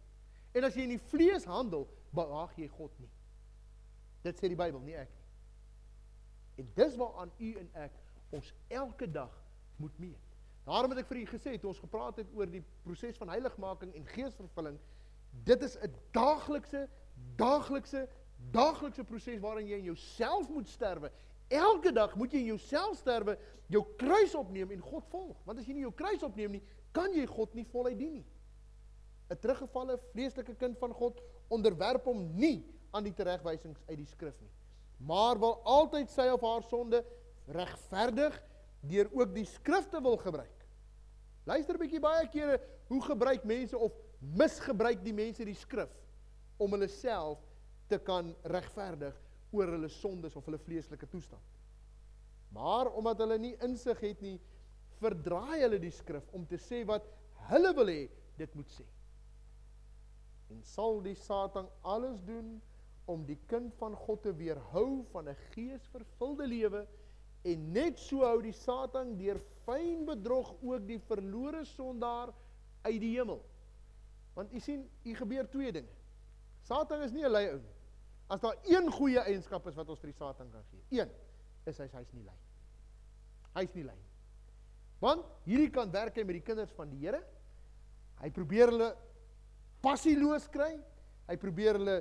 en 0.55 0.68
as 0.68 0.76
jy 0.76 0.88
in 0.88 0.95
die 0.95 1.05
vlees 1.11 1.45
handel, 1.47 1.86
behaag 2.15 2.55
jy 2.59 2.68
God 2.78 2.93
nie. 3.01 3.09
Dit 4.26 4.39
sê 4.39 4.49
die 4.51 4.59
Bybel, 4.59 4.80
nie 4.84 4.95
ek 4.97 5.11
nie. 5.11 5.26
En 6.63 6.72
dis 6.80 6.95
waaraan 6.99 7.32
u 7.38 7.51
en 7.61 7.68
ek 7.84 7.99
ons 8.36 8.53
elke 8.74 9.07
dag 9.11 9.34
moet 9.78 9.99
meet. 10.01 10.24
Daarom 10.68 10.91
het 10.91 11.03
ek 11.03 11.11
vir 11.11 11.22
u 11.22 11.26
gesê 11.30 11.55
toe 11.55 11.70
ons 11.72 11.84
gepraat 11.84 12.18
het 12.20 12.32
oor 12.36 12.49
die 12.51 12.63
proses 12.84 13.20
van 13.20 13.30
heiligmaking 13.32 13.93
en 13.95 14.07
geesvervulling, 14.15 14.80
dit 15.47 15.63
is 15.63 15.78
'n 15.78 15.93
daaglikse 16.11 16.88
daaglikse 17.38 18.07
daaglikse 18.51 19.03
proses 19.03 19.39
waarin 19.41 19.68
jy 19.68 19.78
in 19.78 19.89
jouself 19.91 20.49
moet 20.49 20.68
sterwe. 20.68 21.11
Elke 21.48 21.91
dag 21.91 22.16
moet 22.16 22.34
jy 22.34 22.39
in 22.39 22.52
jouself 22.56 22.98
sterwe, 22.98 23.38
jou 23.72 23.84
kruis 24.00 24.34
opneem 24.36 24.72
en 24.72 24.82
God 24.84 25.06
volg. 25.12 25.38
Want 25.48 25.60
as 25.60 25.68
jy 25.68 25.74
nie 25.78 25.86
jou 25.86 25.93
kruis 25.95 26.24
opneem 26.24 26.58
nie, 26.58 26.64
kan 26.95 27.14
jy 27.14 27.26
God 27.30 27.54
nie 27.56 27.68
voluit 27.72 27.98
dien 28.00 28.20
nie. 28.20 28.26
'n 29.28 29.39
Teruggevalle 29.43 29.98
vleeslike 30.14 30.56
kind 30.56 30.78
van 30.80 30.93
God 30.95 31.20
onderwerp 31.52 32.06
hom 32.08 32.24
nie 32.39 32.64
aan 32.95 33.04
die 33.04 33.16
teregwysings 33.16 33.82
uit 33.89 33.98
die 34.00 34.08
skrif 34.08 34.36
nie, 34.39 34.52
maar 35.04 35.39
wil 35.39 35.60
altyd 35.68 36.10
sy 36.10 36.30
of 36.32 36.45
haar 36.48 36.64
sonde 36.64 37.04
regverdig 37.52 38.36
deur 38.88 39.10
ook 39.12 39.34
die 39.36 39.45
skrifte 39.45 40.00
wil 40.02 40.18
gebruik. 40.18 40.66
Luister 41.45 41.76
'n 41.76 41.80
bietjie 41.80 42.00
baie 42.00 42.28
kere 42.28 42.60
hoe 42.88 43.02
gebruik 43.02 43.43
mense 43.43 43.78
of 43.78 43.93
misgebruik 44.20 45.04
die 45.04 45.14
mense 45.14 45.45
die 45.45 45.56
skrif 45.56 45.91
om 46.58 46.72
hulle 46.72 46.88
self 46.88 47.39
te 47.88 48.00
kan 48.00 48.36
regverdig 48.43 49.16
oor 49.52 49.72
hulle 49.76 49.89
sondes 49.89 50.36
of 50.36 50.45
hulle 50.45 50.60
vleeslike 50.60 51.08
toestand. 51.12 51.43
Maar 52.56 52.91
omdat 52.95 53.20
hulle 53.24 53.38
nie 53.39 53.56
insig 53.66 54.00
het 54.04 54.22
nie, 54.22 54.38
verdraai 55.02 55.62
hulle 55.62 55.80
die 55.80 55.93
skrif 55.93 56.26
om 56.36 56.45
te 56.50 56.60
sê 56.62 56.84
wat 56.88 57.06
hulle 57.52 57.74
wil 57.78 57.91
hê 57.91 58.08
dit 58.39 58.56
moet 58.56 58.72
sê. 58.76 58.86
En 60.52 60.64
sal 60.64 61.02
die 61.04 61.16
Satan 61.20 61.68
alles 61.84 62.22
doen 62.26 62.58
om 63.08 63.24
die 63.28 63.39
kind 63.48 63.76
van 63.80 63.95
God 63.95 64.24
te 64.24 64.34
weerhou 64.36 65.04
van 65.12 65.30
'n 65.30 65.38
geesvervulde 65.54 66.48
lewe 66.48 66.88
En 67.48 67.70
net 67.72 68.00
so 68.02 68.26
hou 68.26 68.39
die 68.43 68.56
Satan 68.56 69.14
deur 69.20 69.39
fyn 69.66 70.04
bedrog 70.08 70.50
ook 70.60 70.88
die 70.88 71.00
verlore 71.08 71.64
sondaar 71.70 72.34
uit 72.88 73.00
die 73.04 73.14
hemel. 73.14 73.39
Want 74.36 74.54
u 74.54 74.60
sien, 74.62 74.84
u 75.04 75.16
gebeur 75.16 75.48
twee 75.52 75.72
dinge. 75.72 75.93
Satan 76.68 77.02
is 77.06 77.14
nie 77.16 77.24
'n 77.24 77.32
lui 77.32 77.45
ou 77.52 77.60
nie. 77.60 77.76
As 78.28 78.41
daar 78.43 78.57
een 78.67 78.89
goeie 78.91 79.21
eienskap 79.23 79.67
is 79.69 79.78
wat 79.78 79.89
ons 79.89 80.01
vir 80.03 80.11
die 80.11 80.17
Satan 80.17 80.49
kan 80.51 80.65
gee, 80.71 80.84
een 80.99 81.11
is 81.67 81.80
hy 81.80 81.88
hy's 81.91 82.11
nie 82.15 82.23
lui. 82.25 82.36
Hy's 83.55 83.73
nie 83.75 83.86
nie. 83.88 84.05
Want 85.03 85.25
hierdie 85.45 85.71
kan 85.73 85.91
werk 85.93 86.17
hy 86.17 86.25
met 86.25 86.39
die 86.39 86.45
kinders 86.45 86.73
van 86.75 86.89
die 86.91 86.99
Here. 87.03 87.21
Hy 88.21 88.30
probeer 88.34 88.71
hulle 88.73 88.91
passieloos 89.84 90.47
kry. 90.51 90.73
Hy 91.28 91.36
probeer 91.39 91.78
hulle 91.80 91.97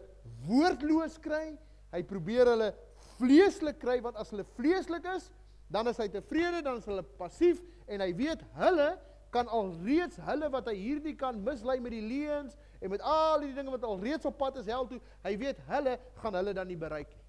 woordloos 0.46 1.18
kry. 1.22 1.56
Hy 1.92 2.02
probeer 2.08 2.50
hulle 2.54 2.70
vleeslik 3.16 3.78
kry 3.80 3.98
want 4.04 4.18
as 4.20 4.32
hulle 4.32 4.46
vleeslik 4.56 5.06
is, 5.14 5.30
dan 5.72 5.88
is 5.90 5.98
hy 6.00 6.08
tevrede, 6.12 6.62
dan 6.64 6.80
is 6.80 6.88
hulle 6.88 7.04
passief 7.18 7.62
en 7.90 8.02
hy 8.02 8.10
weet 8.18 8.42
hulle 8.58 8.90
kan 9.36 9.50
alreeds 9.52 10.18
hulle 10.24 10.48
wat 10.54 10.70
hy 10.70 10.74
hierdie 10.78 11.14
kan 11.18 11.38
mislei 11.44 11.76
met 11.84 11.92
die 11.94 12.04
leuns 12.04 12.56
en 12.80 12.92
met 12.92 13.04
al 13.04 13.44
die 13.44 13.54
dinge 13.56 13.72
wat 13.74 13.84
alreeds 13.84 14.28
op 14.28 14.38
pad 14.40 14.60
is 14.60 14.68
hel 14.70 14.88
toe, 14.88 15.00
hy 15.24 15.34
weet 15.40 15.60
hulle 15.68 15.96
gaan 16.22 16.38
hulle 16.40 16.54
dan 16.56 16.68
nie 16.70 16.78
bereik 16.80 17.12
nie. 17.12 17.24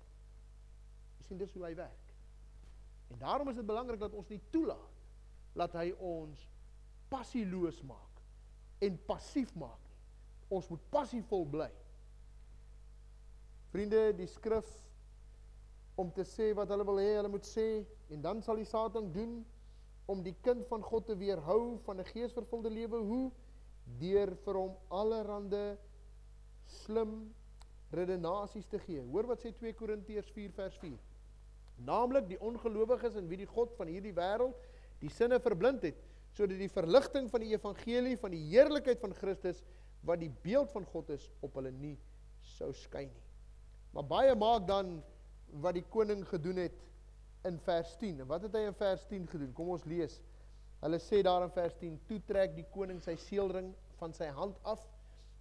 Jy 1.19 1.29
sien 1.29 1.41
dis 1.41 1.55
hoe 1.55 1.65
hy 1.67 1.73
werk. 1.77 2.13
En 3.11 3.19
daarom 3.23 3.49
is 3.51 3.59
dit 3.59 3.67
belangrik 3.67 3.99
dat 3.99 4.15
ons 4.15 4.29
nie 4.31 4.41
toelaat 4.51 4.95
dat 5.57 5.75
hy 5.79 5.89
ons 6.03 6.43
passieloos 7.11 7.79
maak 7.87 8.23
en 8.83 8.97
passief 9.07 9.53
maak 9.57 9.79
nie. 9.87 9.95
Ons 10.57 10.67
moet 10.71 10.83
passievol 10.93 11.47
bly. 11.51 11.69
Vriende, 13.73 14.11
die 14.15 14.29
skrif 14.31 14.67
om 15.99 16.11
te 16.13 16.23
sê 16.27 16.51
wat 16.55 16.69
hulle 16.71 16.85
wil 16.87 16.99
hê 17.01 17.15
hulle 17.17 17.31
moet 17.33 17.47
sê 17.47 17.67
en 18.13 18.21
dan 18.23 18.43
sal 18.45 18.59
die 18.59 18.69
Satan 18.69 19.09
doen 19.15 19.39
om 20.07 20.23
die 20.23 20.35
kind 20.41 20.63
van 20.69 20.83
God 20.83 21.05
te 21.09 21.17
weerhou 21.19 21.77
van 21.85 21.99
'n 21.99 22.11
geesvervulde 22.13 22.69
lewe 22.69 22.97
hoe 22.97 23.31
deur 23.99 24.35
vir 24.45 24.55
hom 24.55 24.75
allerhande 24.87 25.77
slim 26.65 27.33
redenasies 27.91 28.67
te 28.67 28.79
gee. 28.79 29.01
Hoor 29.01 29.27
wat 29.27 29.43
sê 29.43 29.53
2 29.55 29.73
Korintiërs 29.73 30.31
4 30.35 30.51
vers 30.51 30.77
4. 30.77 30.97
Naamlik 31.77 32.27
die 32.27 32.39
ongelowiges 32.39 33.15
in 33.15 33.27
wie 33.27 33.37
die 33.37 33.49
God 33.49 33.75
van 33.77 33.87
hierdie 33.87 34.15
wêreld 34.15 34.55
die 34.99 35.09
sinne 35.13 35.39
verblind 35.39 35.83
het 35.83 35.99
sodat 36.37 36.57
die 36.59 36.69
verligting 36.69 37.29
van 37.29 37.41
die 37.41 37.53
evangelie 37.53 38.17
van 38.17 38.31
die 38.31 38.43
heerlikheid 38.49 38.99
van 38.99 39.13
Christus 39.13 39.63
wat 40.05 40.19
die 40.19 40.31
beeld 40.43 40.71
van 40.71 40.85
God 40.85 41.09
is 41.09 41.31
op 41.41 41.55
hulle 41.57 41.71
nie 41.71 41.97
sou 42.57 42.71
skyn 42.73 43.09
nie. 43.09 43.25
Maar 43.93 44.05
baie 44.05 44.35
maak 44.35 44.67
dan 44.67 44.97
wat 45.63 45.77
die 45.77 45.85
koning 45.89 46.25
gedoen 46.27 46.59
het 46.65 46.75
in 47.45 47.59
vers 47.59 47.95
10. 47.97 48.21
En 48.23 48.27
wat 48.27 48.41
het 48.47 48.55
hy 48.55 48.65
in 48.67 48.77
vers 48.77 49.05
10 49.09 49.27
gedoen? 49.27 49.53
Kom 49.53 49.69
ons 49.75 49.85
lees. 49.85 50.19
Hulle 50.81 50.99
sê 51.01 51.21
daar 51.25 51.43
in 51.45 51.53
vers 51.53 51.75
10: 51.79 51.99
"Toe 52.07 52.19
trek 52.25 52.55
die 52.55 52.65
koning 52.73 53.01
sy 53.03 53.15
seelring 53.15 53.73
van 53.97 54.13
sy 54.13 54.29
hand 54.33 54.57
af 54.63 54.83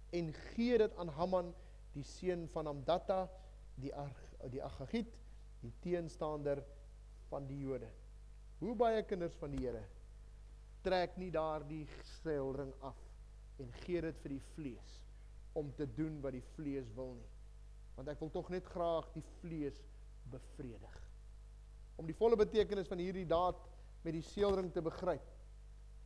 en 0.09 0.33
gee 0.33 0.77
dit 0.77 0.95
aan 0.97 1.09
Haman 1.09 1.53
die 1.93 2.03
seun 2.03 2.47
van 2.53 2.67
Amdata 2.67 3.27
die 3.75 3.93
Ag 3.95 4.17
die 4.51 4.63
Agagiet 4.63 5.13
die 5.61 5.73
teenstander 5.81 6.61
van 7.29 7.47
die 7.49 7.59
Jode. 7.59 7.89
Hoe 8.59 8.75
baie 8.75 9.03
kinders 9.03 9.35
van 9.41 9.53
die 9.53 9.65
Here 9.65 9.83
trek 10.85 11.17
nie 11.17 11.31
daardie 11.33 11.83
seelring 12.21 12.71
af 12.85 12.99
en 13.59 13.71
gee 13.83 14.01
dit 14.01 14.21
vir 14.23 14.35
die 14.37 14.43
vlees 14.53 14.93
om 15.57 15.71
te 15.75 15.87
doen 15.97 16.21
wat 16.21 16.37
die 16.37 16.45
vlees 16.55 16.89
wil 16.95 17.15
nie. 17.17 17.31
Want 17.97 18.13
ek 18.13 18.21
wil 18.21 18.31
tog 18.31 18.51
net 18.53 18.65
graag 18.69 19.09
die 19.15 19.25
vlees 19.41 19.81
bevredig. 20.31 21.06
Om 21.97 22.05
die 22.05 22.15
volle 22.17 22.37
betekenis 22.39 22.89
van 22.89 23.01
hierdie 23.01 23.25
daad 23.27 23.59
met 24.05 24.13
die 24.13 24.25
seelring 24.25 24.69
te 24.73 24.83
begryp, 24.85 25.25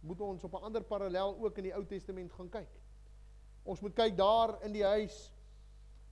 moet 0.02 0.22
ons 0.26 0.44
op 0.44 0.56
'n 0.56 0.64
ander 0.64 0.84
parallel 0.84 1.36
ook 1.38 1.58
in 1.58 1.64
die 1.70 1.76
Ou 1.76 1.86
Testament 1.86 2.32
gaan 2.34 2.50
kyk. 2.50 2.72
Ons 3.64 3.82
moet 3.82 3.96
kyk 3.96 4.18
daar 4.18 4.58
in 4.66 4.74
die 4.74 4.86
huis 4.86 5.32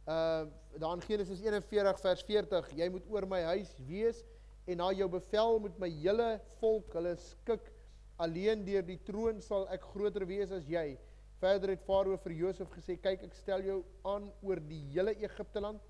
uh 0.07 0.45
daar 0.79 0.95
in 0.95 1.01
Genesis 1.01 1.41
41 1.41 1.99
vers 1.99 2.23
40, 2.23 2.71
jy 2.77 2.89
moet 2.89 3.07
oor 3.09 3.25
my 3.27 3.41
huis 3.41 3.71
wees 3.87 4.23
en 4.65 4.77
na 4.77 4.91
jou 4.91 5.09
bevel 5.09 5.59
moet 5.59 5.79
my 5.79 5.89
hele 5.89 6.39
volk 6.59 6.93
hulle 6.93 7.15
skik 7.15 7.71
alleen 8.17 8.65
deur 8.65 8.85
die 8.85 8.99
troon 9.07 9.41
sal 9.41 9.67
ek 9.73 9.81
groter 9.93 10.25
wees 10.27 10.51
as 10.51 10.67
jy. 10.69 10.97
Verder 11.39 11.73
het 11.73 11.83
Farao 11.87 12.17
vir 12.19 12.35
Josef 12.35 12.69
gesê, 12.75 12.97
kyk 12.99 13.23
ek 13.23 13.35
stel 13.37 13.63
jou 13.63 13.77
aan 14.03 14.27
oor 14.43 14.59
die 14.59 14.81
hele 14.91 15.13
Egipte 15.23 15.61
land. 15.63 15.81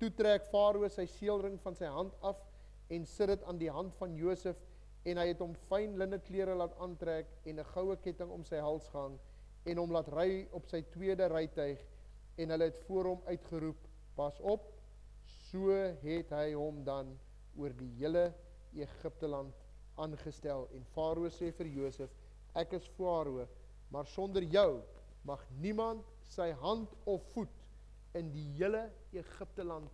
Toe 0.00 0.08
trek 0.16 0.46
Farao 0.50 0.88
sy 0.88 1.04
seelring 1.18 1.58
van 1.60 1.76
sy 1.76 1.90
hand 1.92 2.14
af 2.24 2.40
en 2.90 3.06
sit 3.06 3.30
dit 3.30 3.42
aan 3.48 3.58
die 3.58 3.70
hand 3.70 3.94
van 3.98 4.16
Josef 4.18 4.58
en 5.08 5.20
hy 5.20 5.26
het 5.30 5.40
hom 5.40 5.54
fyn 5.68 5.96
linne 6.00 6.18
klere 6.26 6.56
laat 6.58 6.74
aantrek 6.84 7.30
en 7.44 7.60
'n 7.60 7.70
goue 7.72 7.96
ketting 8.04 8.30
om 8.30 8.44
sy 8.44 8.60
hals 8.60 8.88
gehang 8.92 9.16
en 9.64 9.78
hom 9.78 9.92
laat 9.92 10.08
ry 10.08 10.48
op 10.52 10.66
sy 10.66 10.82
tweede 10.94 11.28
rytuig 11.28 11.80
en 12.36 12.50
hulle 12.50 12.68
het 12.70 12.78
voor 12.86 13.04
hom 13.12 13.22
uitgeroep 13.26 13.88
pas 14.16 14.40
op 14.40 14.68
so 15.50 15.72
het 16.02 16.30
hy 16.30 16.52
hom 16.52 16.84
dan 16.84 17.16
oor 17.56 17.72
die 17.78 17.92
hele 17.98 18.32
Egipte 18.74 19.28
land 19.28 19.54
aangestel 19.96 20.68
en 20.74 20.84
Farao 20.94 21.30
sê 21.30 21.50
vir 21.52 21.66
Josef 21.66 22.10
ek 22.54 22.72
is 22.78 22.88
Farao 22.96 23.46
maar 23.90 24.06
sonder 24.06 24.42
jou 24.42 24.82
mag 25.24 25.42
niemand 25.60 26.06
sy 26.30 26.50
hand 26.62 26.94
of 27.04 27.24
voet 27.34 27.56
in 28.14 28.30
die 28.34 28.46
hele 28.58 28.86
Egipte 29.12 29.64
land 29.64 29.90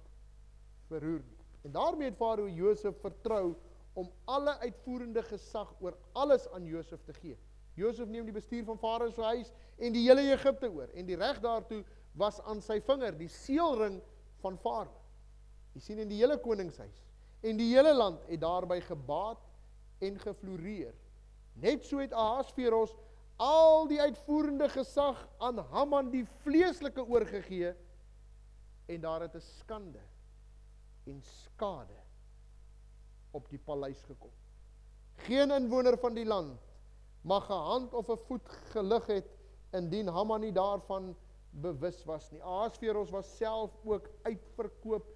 verroer 0.88 1.24
nie. 1.24 1.35
En 1.66 1.72
daarmee 1.72 2.08
het 2.08 2.16
Farao 2.16 2.48
Josef 2.48 3.00
vertrou 3.00 3.54
om 3.92 4.10
alle 4.24 4.58
uitvoerende 4.58 5.22
gesag 5.22 5.72
oor 5.80 5.96
alles 6.12 6.48
aan 6.54 6.64
Josef 6.64 7.02
te 7.02 7.12
gee. 7.12 7.38
Josef 7.74 8.06
neem 8.08 8.28
die 8.28 8.34
bestuur 8.36 8.64
van 8.64 8.78
Farao 8.78 9.10
se 9.10 9.22
huis 9.22 9.50
en 9.76 9.92
die 9.92 10.04
hele 10.06 10.22
Egipte 10.30 10.70
oor 10.70 10.92
en 10.94 11.08
die 11.08 11.18
reg 11.18 11.40
daartoe 11.42 11.82
was 12.14 12.38
aan 12.46 12.62
sy 12.62 12.78
vinger, 12.86 13.18
die 13.18 13.28
seelring 13.28 13.98
van 14.44 14.60
Farao. 14.62 14.94
Jy 15.74 15.82
sien 15.88 16.04
in 16.06 16.12
die 16.12 16.20
hele 16.22 16.38
koningshuis 16.38 17.02
en 17.42 17.58
die 17.58 17.72
hele 17.74 17.96
land 17.98 18.22
het 18.30 18.40
daarby 18.46 18.78
gebaat 18.86 19.42
en 20.06 20.22
gefloreer. 20.22 20.94
Net 21.58 21.84
so 21.84 21.98
het 21.98 22.14
Ahasveros 22.14 22.94
al 23.42 23.88
die 23.90 23.98
uitvoerende 24.00 24.70
gesag 24.70 25.18
aan 25.42 25.58
Haman 25.74 26.14
die 26.14 26.28
vleeslike 26.46 27.02
oorgegee 27.02 27.74
en 28.86 29.00
daar 29.00 29.26
het 29.26 29.34
'n 29.34 29.50
skande 29.58 30.04
en 31.06 31.22
skade 31.22 31.98
op 33.36 33.48
die 33.50 33.60
paleis 33.60 34.02
gekom. 34.08 34.32
Geen 35.26 35.50
inwoner 35.54 35.96
van 35.98 36.14
die 36.14 36.26
land 36.26 36.60
mag 37.22 37.48
'n 37.50 37.64
hand 37.70 37.94
of 37.94 38.08
'n 38.10 38.24
voet 38.26 38.48
gelig 38.72 39.06
het 39.06 39.30
indien 39.72 40.08
Haman 40.08 40.40
nie 40.40 40.52
daarvan 40.52 41.16
bewus 41.50 42.04
was 42.04 42.30
nie. 42.30 42.42
Ahasveros 42.42 43.10
was 43.10 43.36
self 43.36 43.76
ook 43.84 44.08
uitverkoop 44.22 45.06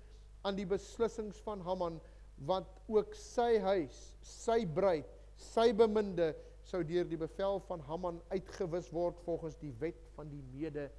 aan 0.42 0.56
die 0.56 0.66
beslissings 0.66 1.40
van 1.44 1.60
Haman 1.60 2.00
wat 2.34 2.68
ook 2.88 3.14
sy 3.14 3.58
huis, 3.58 4.16
sy 4.20 4.66
bruid, 4.66 5.06
sy 5.36 5.72
beminde 5.76 6.34
sou 6.62 6.84
deur 6.84 7.08
die 7.08 7.18
bevel 7.20 7.60
van 7.68 7.80
Haman 7.80 8.20
uitgewis 8.30 8.90
word 8.94 9.20
volgens 9.26 9.56
die 9.60 9.72
wet 9.80 10.00
van 10.14 10.28
die 10.28 10.42
Mede 10.52 10.90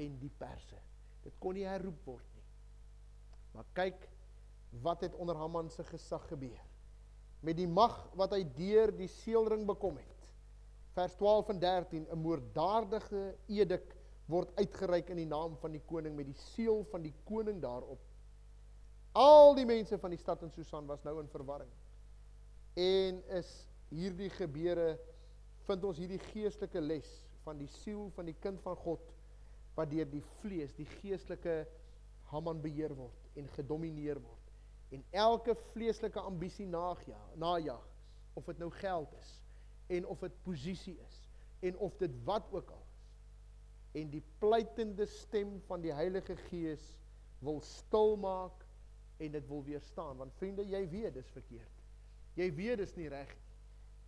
en 0.00 0.18
die 0.18 0.32
Perse. 0.38 0.78
Dit 1.24 1.36
kon 1.38 1.54
nie 1.54 1.66
herroep 1.68 2.06
word 2.06 2.24
nie. 2.34 2.46
Maar 3.52 3.66
kyk 3.76 4.08
wat 4.70 5.00
het 5.00 5.14
onder 5.14 5.36
Haman 5.36 5.70
se 5.70 5.84
gesag 5.84 6.26
gebeur. 6.28 6.60
Met 7.40 7.56
die 7.56 7.68
mag 7.68 7.96
wat 8.18 8.34
hy 8.36 8.44
deur 8.56 8.92
die 8.96 9.08
seelring 9.08 9.66
bekom 9.66 9.96
het. 9.96 10.28
Vers 10.94 11.14
12 11.18 11.48
en 11.54 11.58
13 11.58 12.06
'n 12.10 12.18
moorddadige 12.18 13.36
edik 13.46 13.96
word 14.26 14.54
uitgereik 14.56 15.10
in 15.10 15.16
die 15.16 15.26
naam 15.26 15.56
van 15.56 15.72
die 15.72 15.82
koning 15.86 16.16
met 16.16 16.26
die 16.26 16.40
seël 16.54 16.84
van 16.90 17.02
die 17.02 17.14
koning 17.24 17.60
daarop. 17.62 18.00
Al 19.12 19.54
die 19.54 19.66
mense 19.66 19.98
van 19.98 20.10
die 20.10 20.18
stad 20.18 20.42
in 20.42 20.50
Susan 20.50 20.86
was 20.86 21.02
nou 21.02 21.18
in 21.20 21.28
verwarring. 21.28 21.70
En 22.74 23.22
is 23.28 23.50
hierdie 23.88 24.30
gebeure 24.30 24.98
vind 25.66 25.84
ons 25.84 25.98
hierdie 25.98 26.22
geestelike 26.30 26.80
les 26.80 27.08
van 27.44 27.58
die 27.58 27.70
siel 27.80 28.10
van 28.14 28.28
die 28.30 28.36
kind 28.42 28.60
van 28.62 28.76
God 28.76 29.02
wat 29.76 29.90
deur 29.90 30.08
die 30.10 30.22
vlees, 30.40 30.74
die 30.78 30.88
geestelike 31.00 31.64
Haman 32.30 32.60
beheer 32.62 32.94
word 32.94 33.38
en 33.38 33.48
gedomeineer 33.56 34.20
word. 34.22 34.39
En 34.90 35.04
elke 35.10 35.54
vleeslike 35.72 36.20
ambisie 36.20 36.66
najag, 36.66 37.18
najag 37.38 37.86
of 38.38 38.46
dit 38.50 38.58
nou 38.58 38.70
geld 38.80 39.12
is 39.20 39.34
en 39.86 40.06
of 40.06 40.22
dit 40.22 40.42
posisie 40.42 40.96
is 41.06 41.18
en 41.66 41.76
of 41.78 41.96
dit 42.00 42.14
wat 42.24 42.46
ook 42.50 42.70
al 42.70 42.82
is. 42.86 43.04
En 44.02 44.10
die 44.10 44.22
pleitende 44.38 45.06
stem 45.06 45.58
van 45.66 45.82
die 45.82 45.92
Heilige 45.94 46.36
Gees 46.48 46.84
wil 47.38 47.60
stil 47.60 48.16
maak 48.16 48.66
en 49.18 49.32
dit 49.34 49.46
wil 49.48 49.64
weerstaan 49.66 50.16
want 50.16 50.34
vriende 50.38 50.66
jy 50.66 50.82
weet 50.88 51.14
dis 51.14 51.30
verkeerd. 51.34 51.86
Jy 52.38 52.52
weet 52.54 52.82
dis 52.84 52.94
nie 52.98 53.08
reg 53.10 53.30
nie 53.34 53.50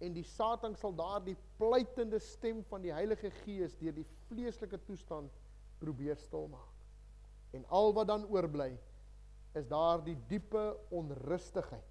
en 0.03 0.15
die 0.17 0.27
Satan 0.27 0.75
sal 0.79 0.95
daardie 0.99 1.37
pleitende 1.61 2.19
stem 2.23 2.63
van 2.71 2.83
die 2.83 2.93
Heilige 2.95 3.31
Gees 3.43 3.75
deur 3.79 3.95
die 3.95 4.07
vleeslike 4.29 4.81
toestand 4.89 5.31
probeer 5.83 6.19
stilmaak. 6.19 6.71
En 7.55 7.65
al 7.71 7.93
wat 7.95 8.11
dan 8.11 8.27
oorbly 8.31 8.73
is 9.59 9.67
daardie 9.69 10.17
diepe 10.31 10.63
onrustigheid. 10.95 11.89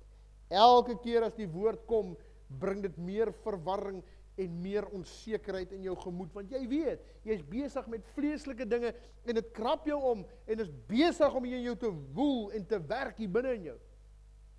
Elke 0.52 0.98
keer 1.04 1.28
as 1.28 1.36
die 1.38 1.50
woord 1.50 1.86
kom, 1.90 2.16
bring 2.60 2.82
dit 2.84 2.98
meer 3.00 3.32
verwarring 3.46 4.02
en 4.42 4.56
meer 4.64 4.88
onsekerheid 4.96 5.74
in 5.76 5.86
jou 5.86 5.94
gemoed 6.02 6.32
want 6.34 6.52
jy 6.52 6.62
weet, 6.72 7.04
jy's 7.28 7.44
besig 7.52 7.88
met 7.92 8.08
vleeslike 8.16 8.66
dinge 8.68 8.94
en 9.28 9.38
dit 9.38 9.52
krap 9.56 9.86
jou 9.88 10.00
om 10.12 10.24
en 10.24 10.64
is 10.64 10.72
besig 10.90 11.36
om 11.38 11.46
in 11.48 11.68
jou 11.68 11.76
te 11.84 11.92
woel 12.16 12.50
en 12.58 12.66
te 12.68 12.80
werk 12.90 13.20
hier 13.22 13.32
binne 13.32 13.54
in 13.60 13.70
jou. 13.72 13.78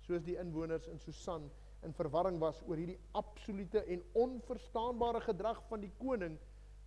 Soos 0.07 0.23
die 0.25 0.37
inwoners 0.39 0.87
in 0.91 1.01
Susan 1.01 1.49
in 1.83 1.93
verwarring 1.97 2.39
was 2.41 2.61
oor 2.67 2.79
hierdie 2.79 2.99
absolute 3.17 3.83
en 3.91 4.03
onverstaanbare 4.23 5.21
gedrag 5.25 5.59
van 5.69 5.83
die 5.83 5.91
koning 5.99 6.37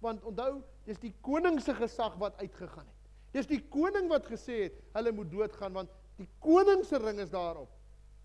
want 0.05 0.25
onthou 0.29 0.61
dis 0.89 1.01
die 1.03 1.13
koning 1.25 1.59
se 1.63 1.75
gesag 1.77 2.17
wat 2.21 2.39
uitgegaan 2.41 2.87
het 2.87 2.97
dis 3.37 3.49
die 3.51 3.63
koning 3.73 4.09
wat 4.13 4.29
gesê 4.31 4.67
het 4.67 4.81
hulle 4.97 5.13
moet 5.17 5.31
doodgaan 5.33 5.77
want 5.77 5.93
die 6.17 6.29
koning 6.41 6.85
se 6.85 7.01
ring 7.03 7.21
is 7.25 7.33
daarop 7.35 7.73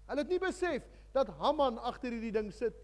hulle 0.07 0.23
het 0.23 0.31
nie 0.31 0.41
besef 0.41 0.87
dat 1.15 1.31
Haman 1.41 1.79
agter 1.79 2.11
hierdie 2.11 2.35
ding 2.35 2.51
sit 2.55 2.77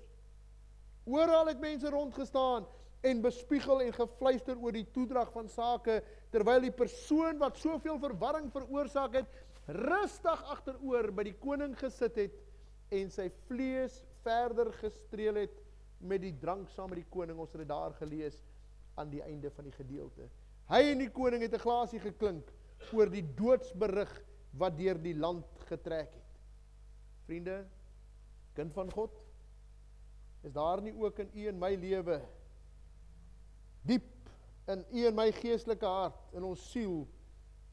oral 1.05 1.47
het 1.47 1.59
mense 1.63 1.89
rondgestaan 1.89 2.67
en 3.07 3.21
bespiegel 3.21 3.81
en 3.85 3.93
gefluister 3.93 4.57
oor 4.59 4.75
die 4.75 4.87
toedrag 4.91 5.31
van 5.31 5.47
sake 5.51 6.01
terwyl 6.33 6.61
die 6.61 6.73
persoon 6.75 7.37
wat 7.39 7.59
soveel 7.61 7.99
verwarring 8.01 8.49
veroorsaak 8.51 9.19
het 9.21 9.37
rustig 9.67 10.43
agteroor 10.51 11.11
by 11.11 11.27
die 11.27 11.37
koning 11.43 11.75
gesit 11.79 12.17
het 12.19 12.35
en 12.95 13.09
sy 13.11 13.27
vlees 13.49 13.99
verder 14.23 14.71
gestreel 14.79 15.41
het 15.43 15.57
met 15.99 16.21
die 16.23 16.33
drank 16.39 16.69
saam 16.71 16.91
met 16.91 17.01
die 17.01 17.11
koning. 17.11 17.39
Ons 17.39 17.51
het 17.51 17.63
dit 17.63 17.69
daar 17.69 17.95
gelees 17.99 18.37
aan 18.97 19.11
die 19.11 19.23
einde 19.25 19.51
van 19.51 19.67
die 19.67 19.75
gedeelte. 19.75 20.29
Hy 20.71 20.81
en 20.91 21.03
die 21.03 21.11
koning 21.11 21.43
het 21.43 21.53
'n 21.53 21.63
glasie 21.63 21.99
geklink 21.99 22.51
oor 22.93 23.09
die 23.09 23.25
doodsberig 23.35 24.11
wat 24.57 24.77
deur 24.77 24.99
die 25.01 25.15
land 25.15 25.45
getrek 25.69 26.13
het. 26.13 26.39
Vriende, 27.27 27.65
kind 28.57 28.73
van 28.73 28.91
God, 28.91 29.13
is 30.45 30.53
daar 30.53 30.81
nie 30.81 30.93
ook 30.95 31.19
in 31.19 31.29
u 31.33 31.47
en 31.51 31.59
my 31.59 31.73
lewe 31.75 32.21
diep 33.87 34.07
in 34.67 34.83
u 34.91 35.05
en 35.07 35.15
my 35.15 35.29
geestelike 35.31 35.87
hart 35.87 36.35
in 36.35 36.45
ons 36.47 36.63
siel 36.71 37.05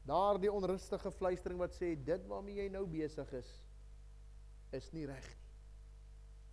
daardie 0.07 0.51
onrustige 0.51 1.11
fluistering 1.11 1.59
wat 1.59 1.75
sê 1.75 1.93
dit 2.07 2.27
waarmee 2.29 2.59
jy 2.61 2.67
nou 2.73 2.85
besig 2.89 3.31
is 3.39 3.49
is 4.75 4.89
nie 4.91 5.05
reg 5.07 5.25
nie. 5.25 5.41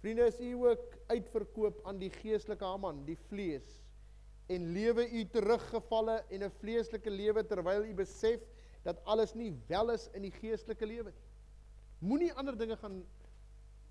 Vriende, 0.03 0.27
is 0.27 0.41
u 0.43 0.53
ook 0.67 0.97
uitverkoop 1.11 1.81
aan 1.87 1.99
die 1.99 2.11
geestelike 2.11 2.67
Haman, 2.67 3.05
die 3.07 3.19
vlees 3.29 3.67
en 4.51 4.73
lewe 4.75 5.05
u 5.15 5.23
teruggevalle 5.31 6.17
en 6.29 6.43
'n 6.43 6.55
vleeslike 6.59 7.11
lewe 7.11 7.45
terwyl 7.47 7.85
u 7.87 7.95
besef 7.95 8.43
dat 8.83 9.05
alles 9.05 9.35
nie 9.35 9.53
wel 9.67 9.91
is 9.91 10.09
in 10.13 10.23
die 10.23 10.35
geestelike 10.35 10.87
lewe 10.87 11.11
nie. 11.11 11.29
Moenie 12.03 12.33
ander 12.33 12.57
dinge 12.59 12.77
gaan 12.77 13.03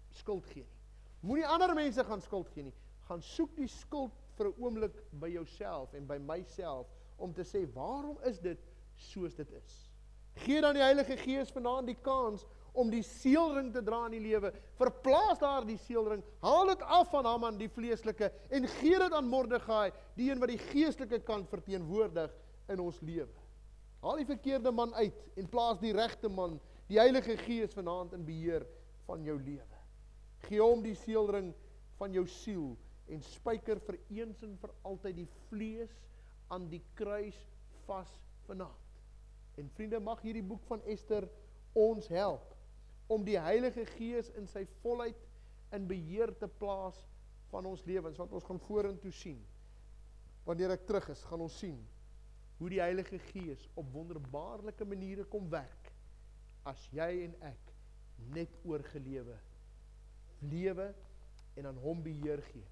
skuld 0.10 0.46
gee 0.52 0.66
nie. 0.66 0.80
Moenie 1.22 1.48
ander 1.48 1.74
mense 1.76 2.04
gaan 2.04 2.22
skuld 2.22 2.50
gee 2.54 2.64
nie. 2.64 2.76
Gaan 3.08 3.22
soek 3.24 3.56
die 3.56 3.70
skuld 3.72 4.12
vir 4.38 4.50
'n 4.50 4.58
oomblik 4.58 4.96
by 5.20 5.30
jouself 5.30 5.94
en 5.94 6.08
by 6.08 6.18
myself 6.18 6.88
om 7.18 7.34
te 7.34 7.44
sê 7.44 7.66
waarom 7.74 8.18
is 8.26 8.40
dit 8.40 8.60
soos 8.96 9.36
dit 9.36 9.52
is? 9.52 9.92
Gee 10.34 10.62
dan 10.62 10.74
die 10.74 10.84
Heilige 10.84 11.18
Gees 11.18 11.52
vanaand 11.52 11.88
die 11.88 11.98
kans 12.02 12.46
om 12.74 12.90
die 12.90 13.04
seelring 13.04 13.72
te 13.74 13.84
dra 13.84 14.06
in 14.08 14.16
die 14.16 14.24
lewe. 14.30 14.54
Verplaas 14.80 15.40
daar 15.40 15.66
die 15.68 15.78
seelring, 15.78 16.24
haal 16.40 16.68
dit 16.72 16.82
af 16.82 17.10
van 17.10 17.26
Haman 17.26 17.58
die 17.58 17.70
vleeslike 17.70 18.32
en 18.50 18.68
gee 18.80 19.00
dit 19.00 19.14
aan 19.14 19.28
Mordegai, 19.28 19.92
die 20.16 20.32
een 20.32 20.40
wat 20.40 20.50
die 20.54 20.62
geestelike 20.72 21.20
kant 21.28 21.50
verteenwoordig 21.50 22.32
in 22.72 22.80
ons 22.80 23.02
lewe. 23.02 23.41
Haal 24.02 24.18
die 24.18 24.30
verkeerde 24.30 24.72
man 24.74 24.94
uit 24.98 25.18
en 25.38 25.50
plaas 25.50 25.80
die 25.82 25.94
regte 25.94 26.30
man, 26.30 26.58
die 26.90 26.98
Heilige 27.00 27.36
Gees 27.44 27.76
vanaand 27.78 28.16
in 28.18 28.24
beheer 28.26 28.66
van 29.06 29.22
jou 29.26 29.38
lewe. 29.38 29.82
Gee 30.48 30.62
hom 30.62 30.82
die 30.82 30.96
seelring 30.98 31.52
van 32.00 32.16
jou 32.16 32.26
siel 32.42 32.72
en 33.14 33.22
spyker 33.28 33.82
vir 33.86 34.00
eens 34.10 34.42
en 34.48 34.56
vir 34.62 34.74
altyd 34.90 35.20
die 35.22 35.28
vlees 35.52 35.94
aan 36.52 36.66
die 36.72 36.82
kruis 36.98 37.38
vas 37.86 38.10
vanaand. 38.48 38.90
En 39.62 39.70
vriende, 39.76 40.00
mag 40.02 40.24
hierdie 40.26 40.46
boek 40.48 40.66
van 40.66 40.82
Ester 40.90 41.28
ons 41.78 42.10
help 42.10 42.56
om 43.12 43.24
die 43.28 43.38
Heilige 43.38 43.86
Gees 43.94 44.32
in 44.40 44.50
sy 44.50 44.66
volheid 44.82 45.20
in 45.76 45.86
beheer 45.88 46.34
te 46.40 46.50
plaas 46.50 46.98
van 47.52 47.68
ons 47.70 47.86
lewens 47.86 48.18
wat 48.18 48.34
ons 48.34 48.48
gaan 48.48 48.60
vorentoe 48.66 49.14
sien. 49.14 49.40
Wanneer 50.48 50.74
ek 50.74 50.88
terug 50.90 51.12
is, 51.14 51.22
gaan 51.30 51.44
ons 51.46 51.60
sien 51.62 51.78
hoe 52.62 52.70
die 52.70 52.80
Heilige 52.80 53.18
Gees 53.32 53.64
op 53.74 53.88
wonderbaarlike 53.90 54.86
maniere 54.86 55.24
kom 55.26 55.48
werk 55.50 55.88
as 56.70 56.82
jy 56.94 57.24
en 57.24 57.32
ek 57.48 57.72
net 58.36 58.52
oorgelewe 58.70 59.38
lewe 60.46 60.92
en 61.58 61.72
aan 61.72 61.80
hom 61.82 62.04
beheer 62.06 62.42
gee. 62.52 62.68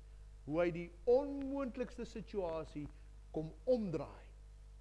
Hoe 0.46 0.60
hy 0.62 0.68
die 0.76 0.88
onmoontlikste 1.10 2.06
situasie 2.06 2.86
kom 3.34 3.50
omdraai 3.66 4.28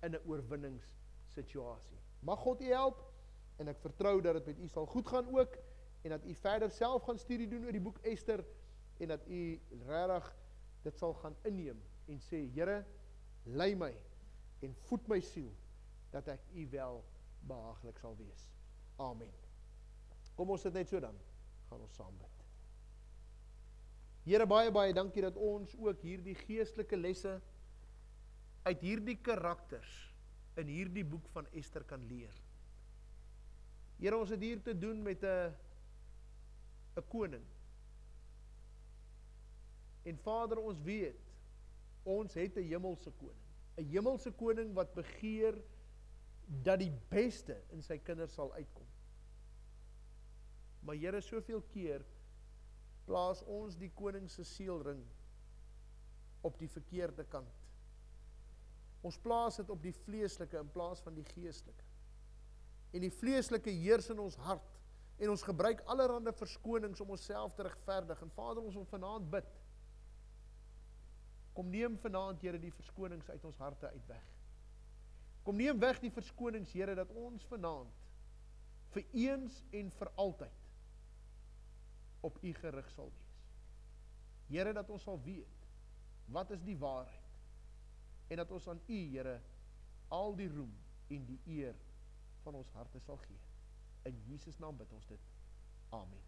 in 0.05 0.13
'n 0.13 0.21
oorwinningssituasie. 0.29 1.97
Mag 2.21 2.45
God 2.45 2.61
u 2.61 2.69
help 2.69 3.01
en 3.57 3.69
ek 3.69 3.81
vertrou 3.81 4.21
dat 4.21 4.45
dit 4.45 4.47
met 4.47 4.59
u 4.65 4.69
sal 4.69 4.87
goed 4.87 5.09
gaan 5.09 5.33
ook 5.33 5.57
en 6.03 6.11
dat 6.11 6.25
u 6.25 6.35
verder 6.35 6.71
self 6.71 7.03
gaan 7.03 7.19
studie 7.19 7.49
doen 7.49 7.65
oor 7.65 7.73
die 7.73 7.81
boek 7.81 7.99
Ester 8.03 8.45
en 8.99 9.09
dat 9.09 9.25
u 9.27 9.61
regtig 9.87 10.37
dit 10.83 10.99
sal 10.99 11.15
gaan 11.15 11.37
inneem 11.43 11.81
en 12.07 12.21
sê 12.21 12.45
Here 12.53 12.85
lei 13.45 13.75
my 13.75 14.08
en 14.61 14.75
voed 14.89 15.09
my 15.09 15.21
siel 15.21 15.51
dat 16.11 16.29
ek 16.29 16.41
u 16.55 16.67
wel 16.73 17.03
behaaglik 17.49 17.99
sal 17.99 18.17
wees. 18.19 18.49
Amen. 18.99 19.33
Kom 20.39 20.51
ons 20.51 20.65
sit 20.67 20.75
net 20.75 20.91
so 20.91 21.01
dan. 21.03 21.17
Gaan 21.69 21.85
ons 21.85 21.97
saam 21.99 22.15
bid. 22.19 22.45
Here 24.29 24.47
baie 24.49 24.71
baie 24.75 24.93
dankie 24.93 25.25
dat 25.25 25.39
ons 25.41 25.73
ook 25.81 26.03
hierdie 26.05 26.37
geestelike 26.37 26.97
lesse 26.99 27.39
uit 28.67 28.83
hierdie 28.85 29.17
karakters 29.25 29.93
in 30.61 30.69
hierdie 30.69 31.05
boek 31.07 31.29
van 31.33 31.47
Ester 31.57 31.85
kan 31.89 32.03
leer. 32.11 32.35
Here 33.99 34.19
ons 34.19 34.31
het 34.35 34.43
hier 34.43 34.61
te 34.63 34.75
doen 34.77 35.01
met 35.03 35.23
'n 35.25 35.55
'n 36.99 37.07
koning. 37.09 37.47
En 40.05 40.19
Vader 40.19 40.59
ons 40.59 40.79
weet 40.83 41.21
ons 42.05 42.35
het 42.35 42.57
'n 42.57 42.69
hemelse 42.69 43.11
koning. 43.11 43.48
'n 43.79 43.87
hemelse 43.93 44.33
koning 44.35 44.75
wat 44.75 44.95
begeer 44.95 45.59
dat 46.65 46.81
die 46.81 46.93
beste 47.11 47.61
in 47.71 47.83
sy 47.83 47.99
kinders 47.99 48.35
sal 48.35 48.53
uitkom. 48.53 48.87
Maar 50.81 50.97
Here, 50.97 51.21
soveel 51.21 51.63
keer 51.73 52.05
plaas 53.09 53.43
ons 53.43 53.77
die 53.77 53.91
koning 53.95 54.29
se 54.31 54.45
seelring 54.45 55.01
op 56.45 56.59
die 56.59 56.69
verkeerde 56.69 57.25
kant. 57.25 57.55
Ons 59.07 59.19
plaas 59.23 59.57
dit 59.61 59.71
op 59.71 59.83
die 59.83 59.95
vleeslike 59.95 60.59
in 60.59 60.71
plaas 60.75 61.01
van 61.05 61.15
die 61.15 61.27
geestelike. 61.35 61.85
En 62.93 63.05
die 63.05 63.13
vleeslike 63.13 63.71
heers 63.71 64.11
in 64.11 64.19
ons 64.19 64.37
hart 64.49 64.77
en 65.19 65.31
ons 65.31 65.43
gebruik 65.43 65.81
allerlei 65.91 66.33
verskonings 66.33 67.01
om 67.01 67.11
onsself 67.15 67.55
te 67.55 67.67
regverdig. 67.67 68.21
En 68.23 68.31
Vader, 68.31 68.63
ons 68.63 68.75
wil 68.75 68.87
vanaand 68.89 69.31
bid 69.31 69.49
Kom 71.59 71.73
neem 71.75 71.97
vanaand 71.99 72.43
Here 72.47 72.59
die 72.63 72.71
verskonings 72.71 73.27
uit 73.33 73.45
ons 73.45 73.59
harte 73.59 73.89
uit 73.91 74.05
weg. 74.07 74.27
Kom 75.43 75.59
neem 75.59 75.81
weg 75.83 75.99
die 75.99 76.13
verskonings 76.15 76.71
Here 76.71 76.95
dat 76.95 77.11
ons 77.19 77.47
vanaand 77.51 78.05
vir 78.95 79.09
eens 79.25 79.57
en 79.75 79.91
vir 79.99 80.11
altyd 80.23 80.69
op 82.29 82.39
U 82.47 82.53
gerig 82.61 82.93
sal 82.95 83.11
wees. 83.11 83.35
Here 84.55 84.73
dat 84.79 84.95
ons 84.95 85.03
sal 85.03 85.19
weet 85.27 85.67
wat 86.31 86.55
is 86.55 86.63
die 86.63 86.79
waarheid 86.79 88.31
en 88.31 88.45
dat 88.45 88.55
ons 88.55 88.71
aan 88.71 88.81
U 88.87 89.03
Here 89.17 89.41
al 90.15 90.39
die 90.39 90.49
roem 90.55 90.73
en 91.11 91.27
die 91.27 91.41
eer 91.59 91.77
van 92.47 92.63
ons 92.63 92.73
harte 92.79 93.03
sal 93.03 93.19
gee. 93.27 93.43
In 94.07 94.23
Jesus 94.31 94.63
naam 94.63 94.79
bid 94.79 94.93
ons 94.95 95.11
dit. 95.11 95.31
Amen. 95.91 96.28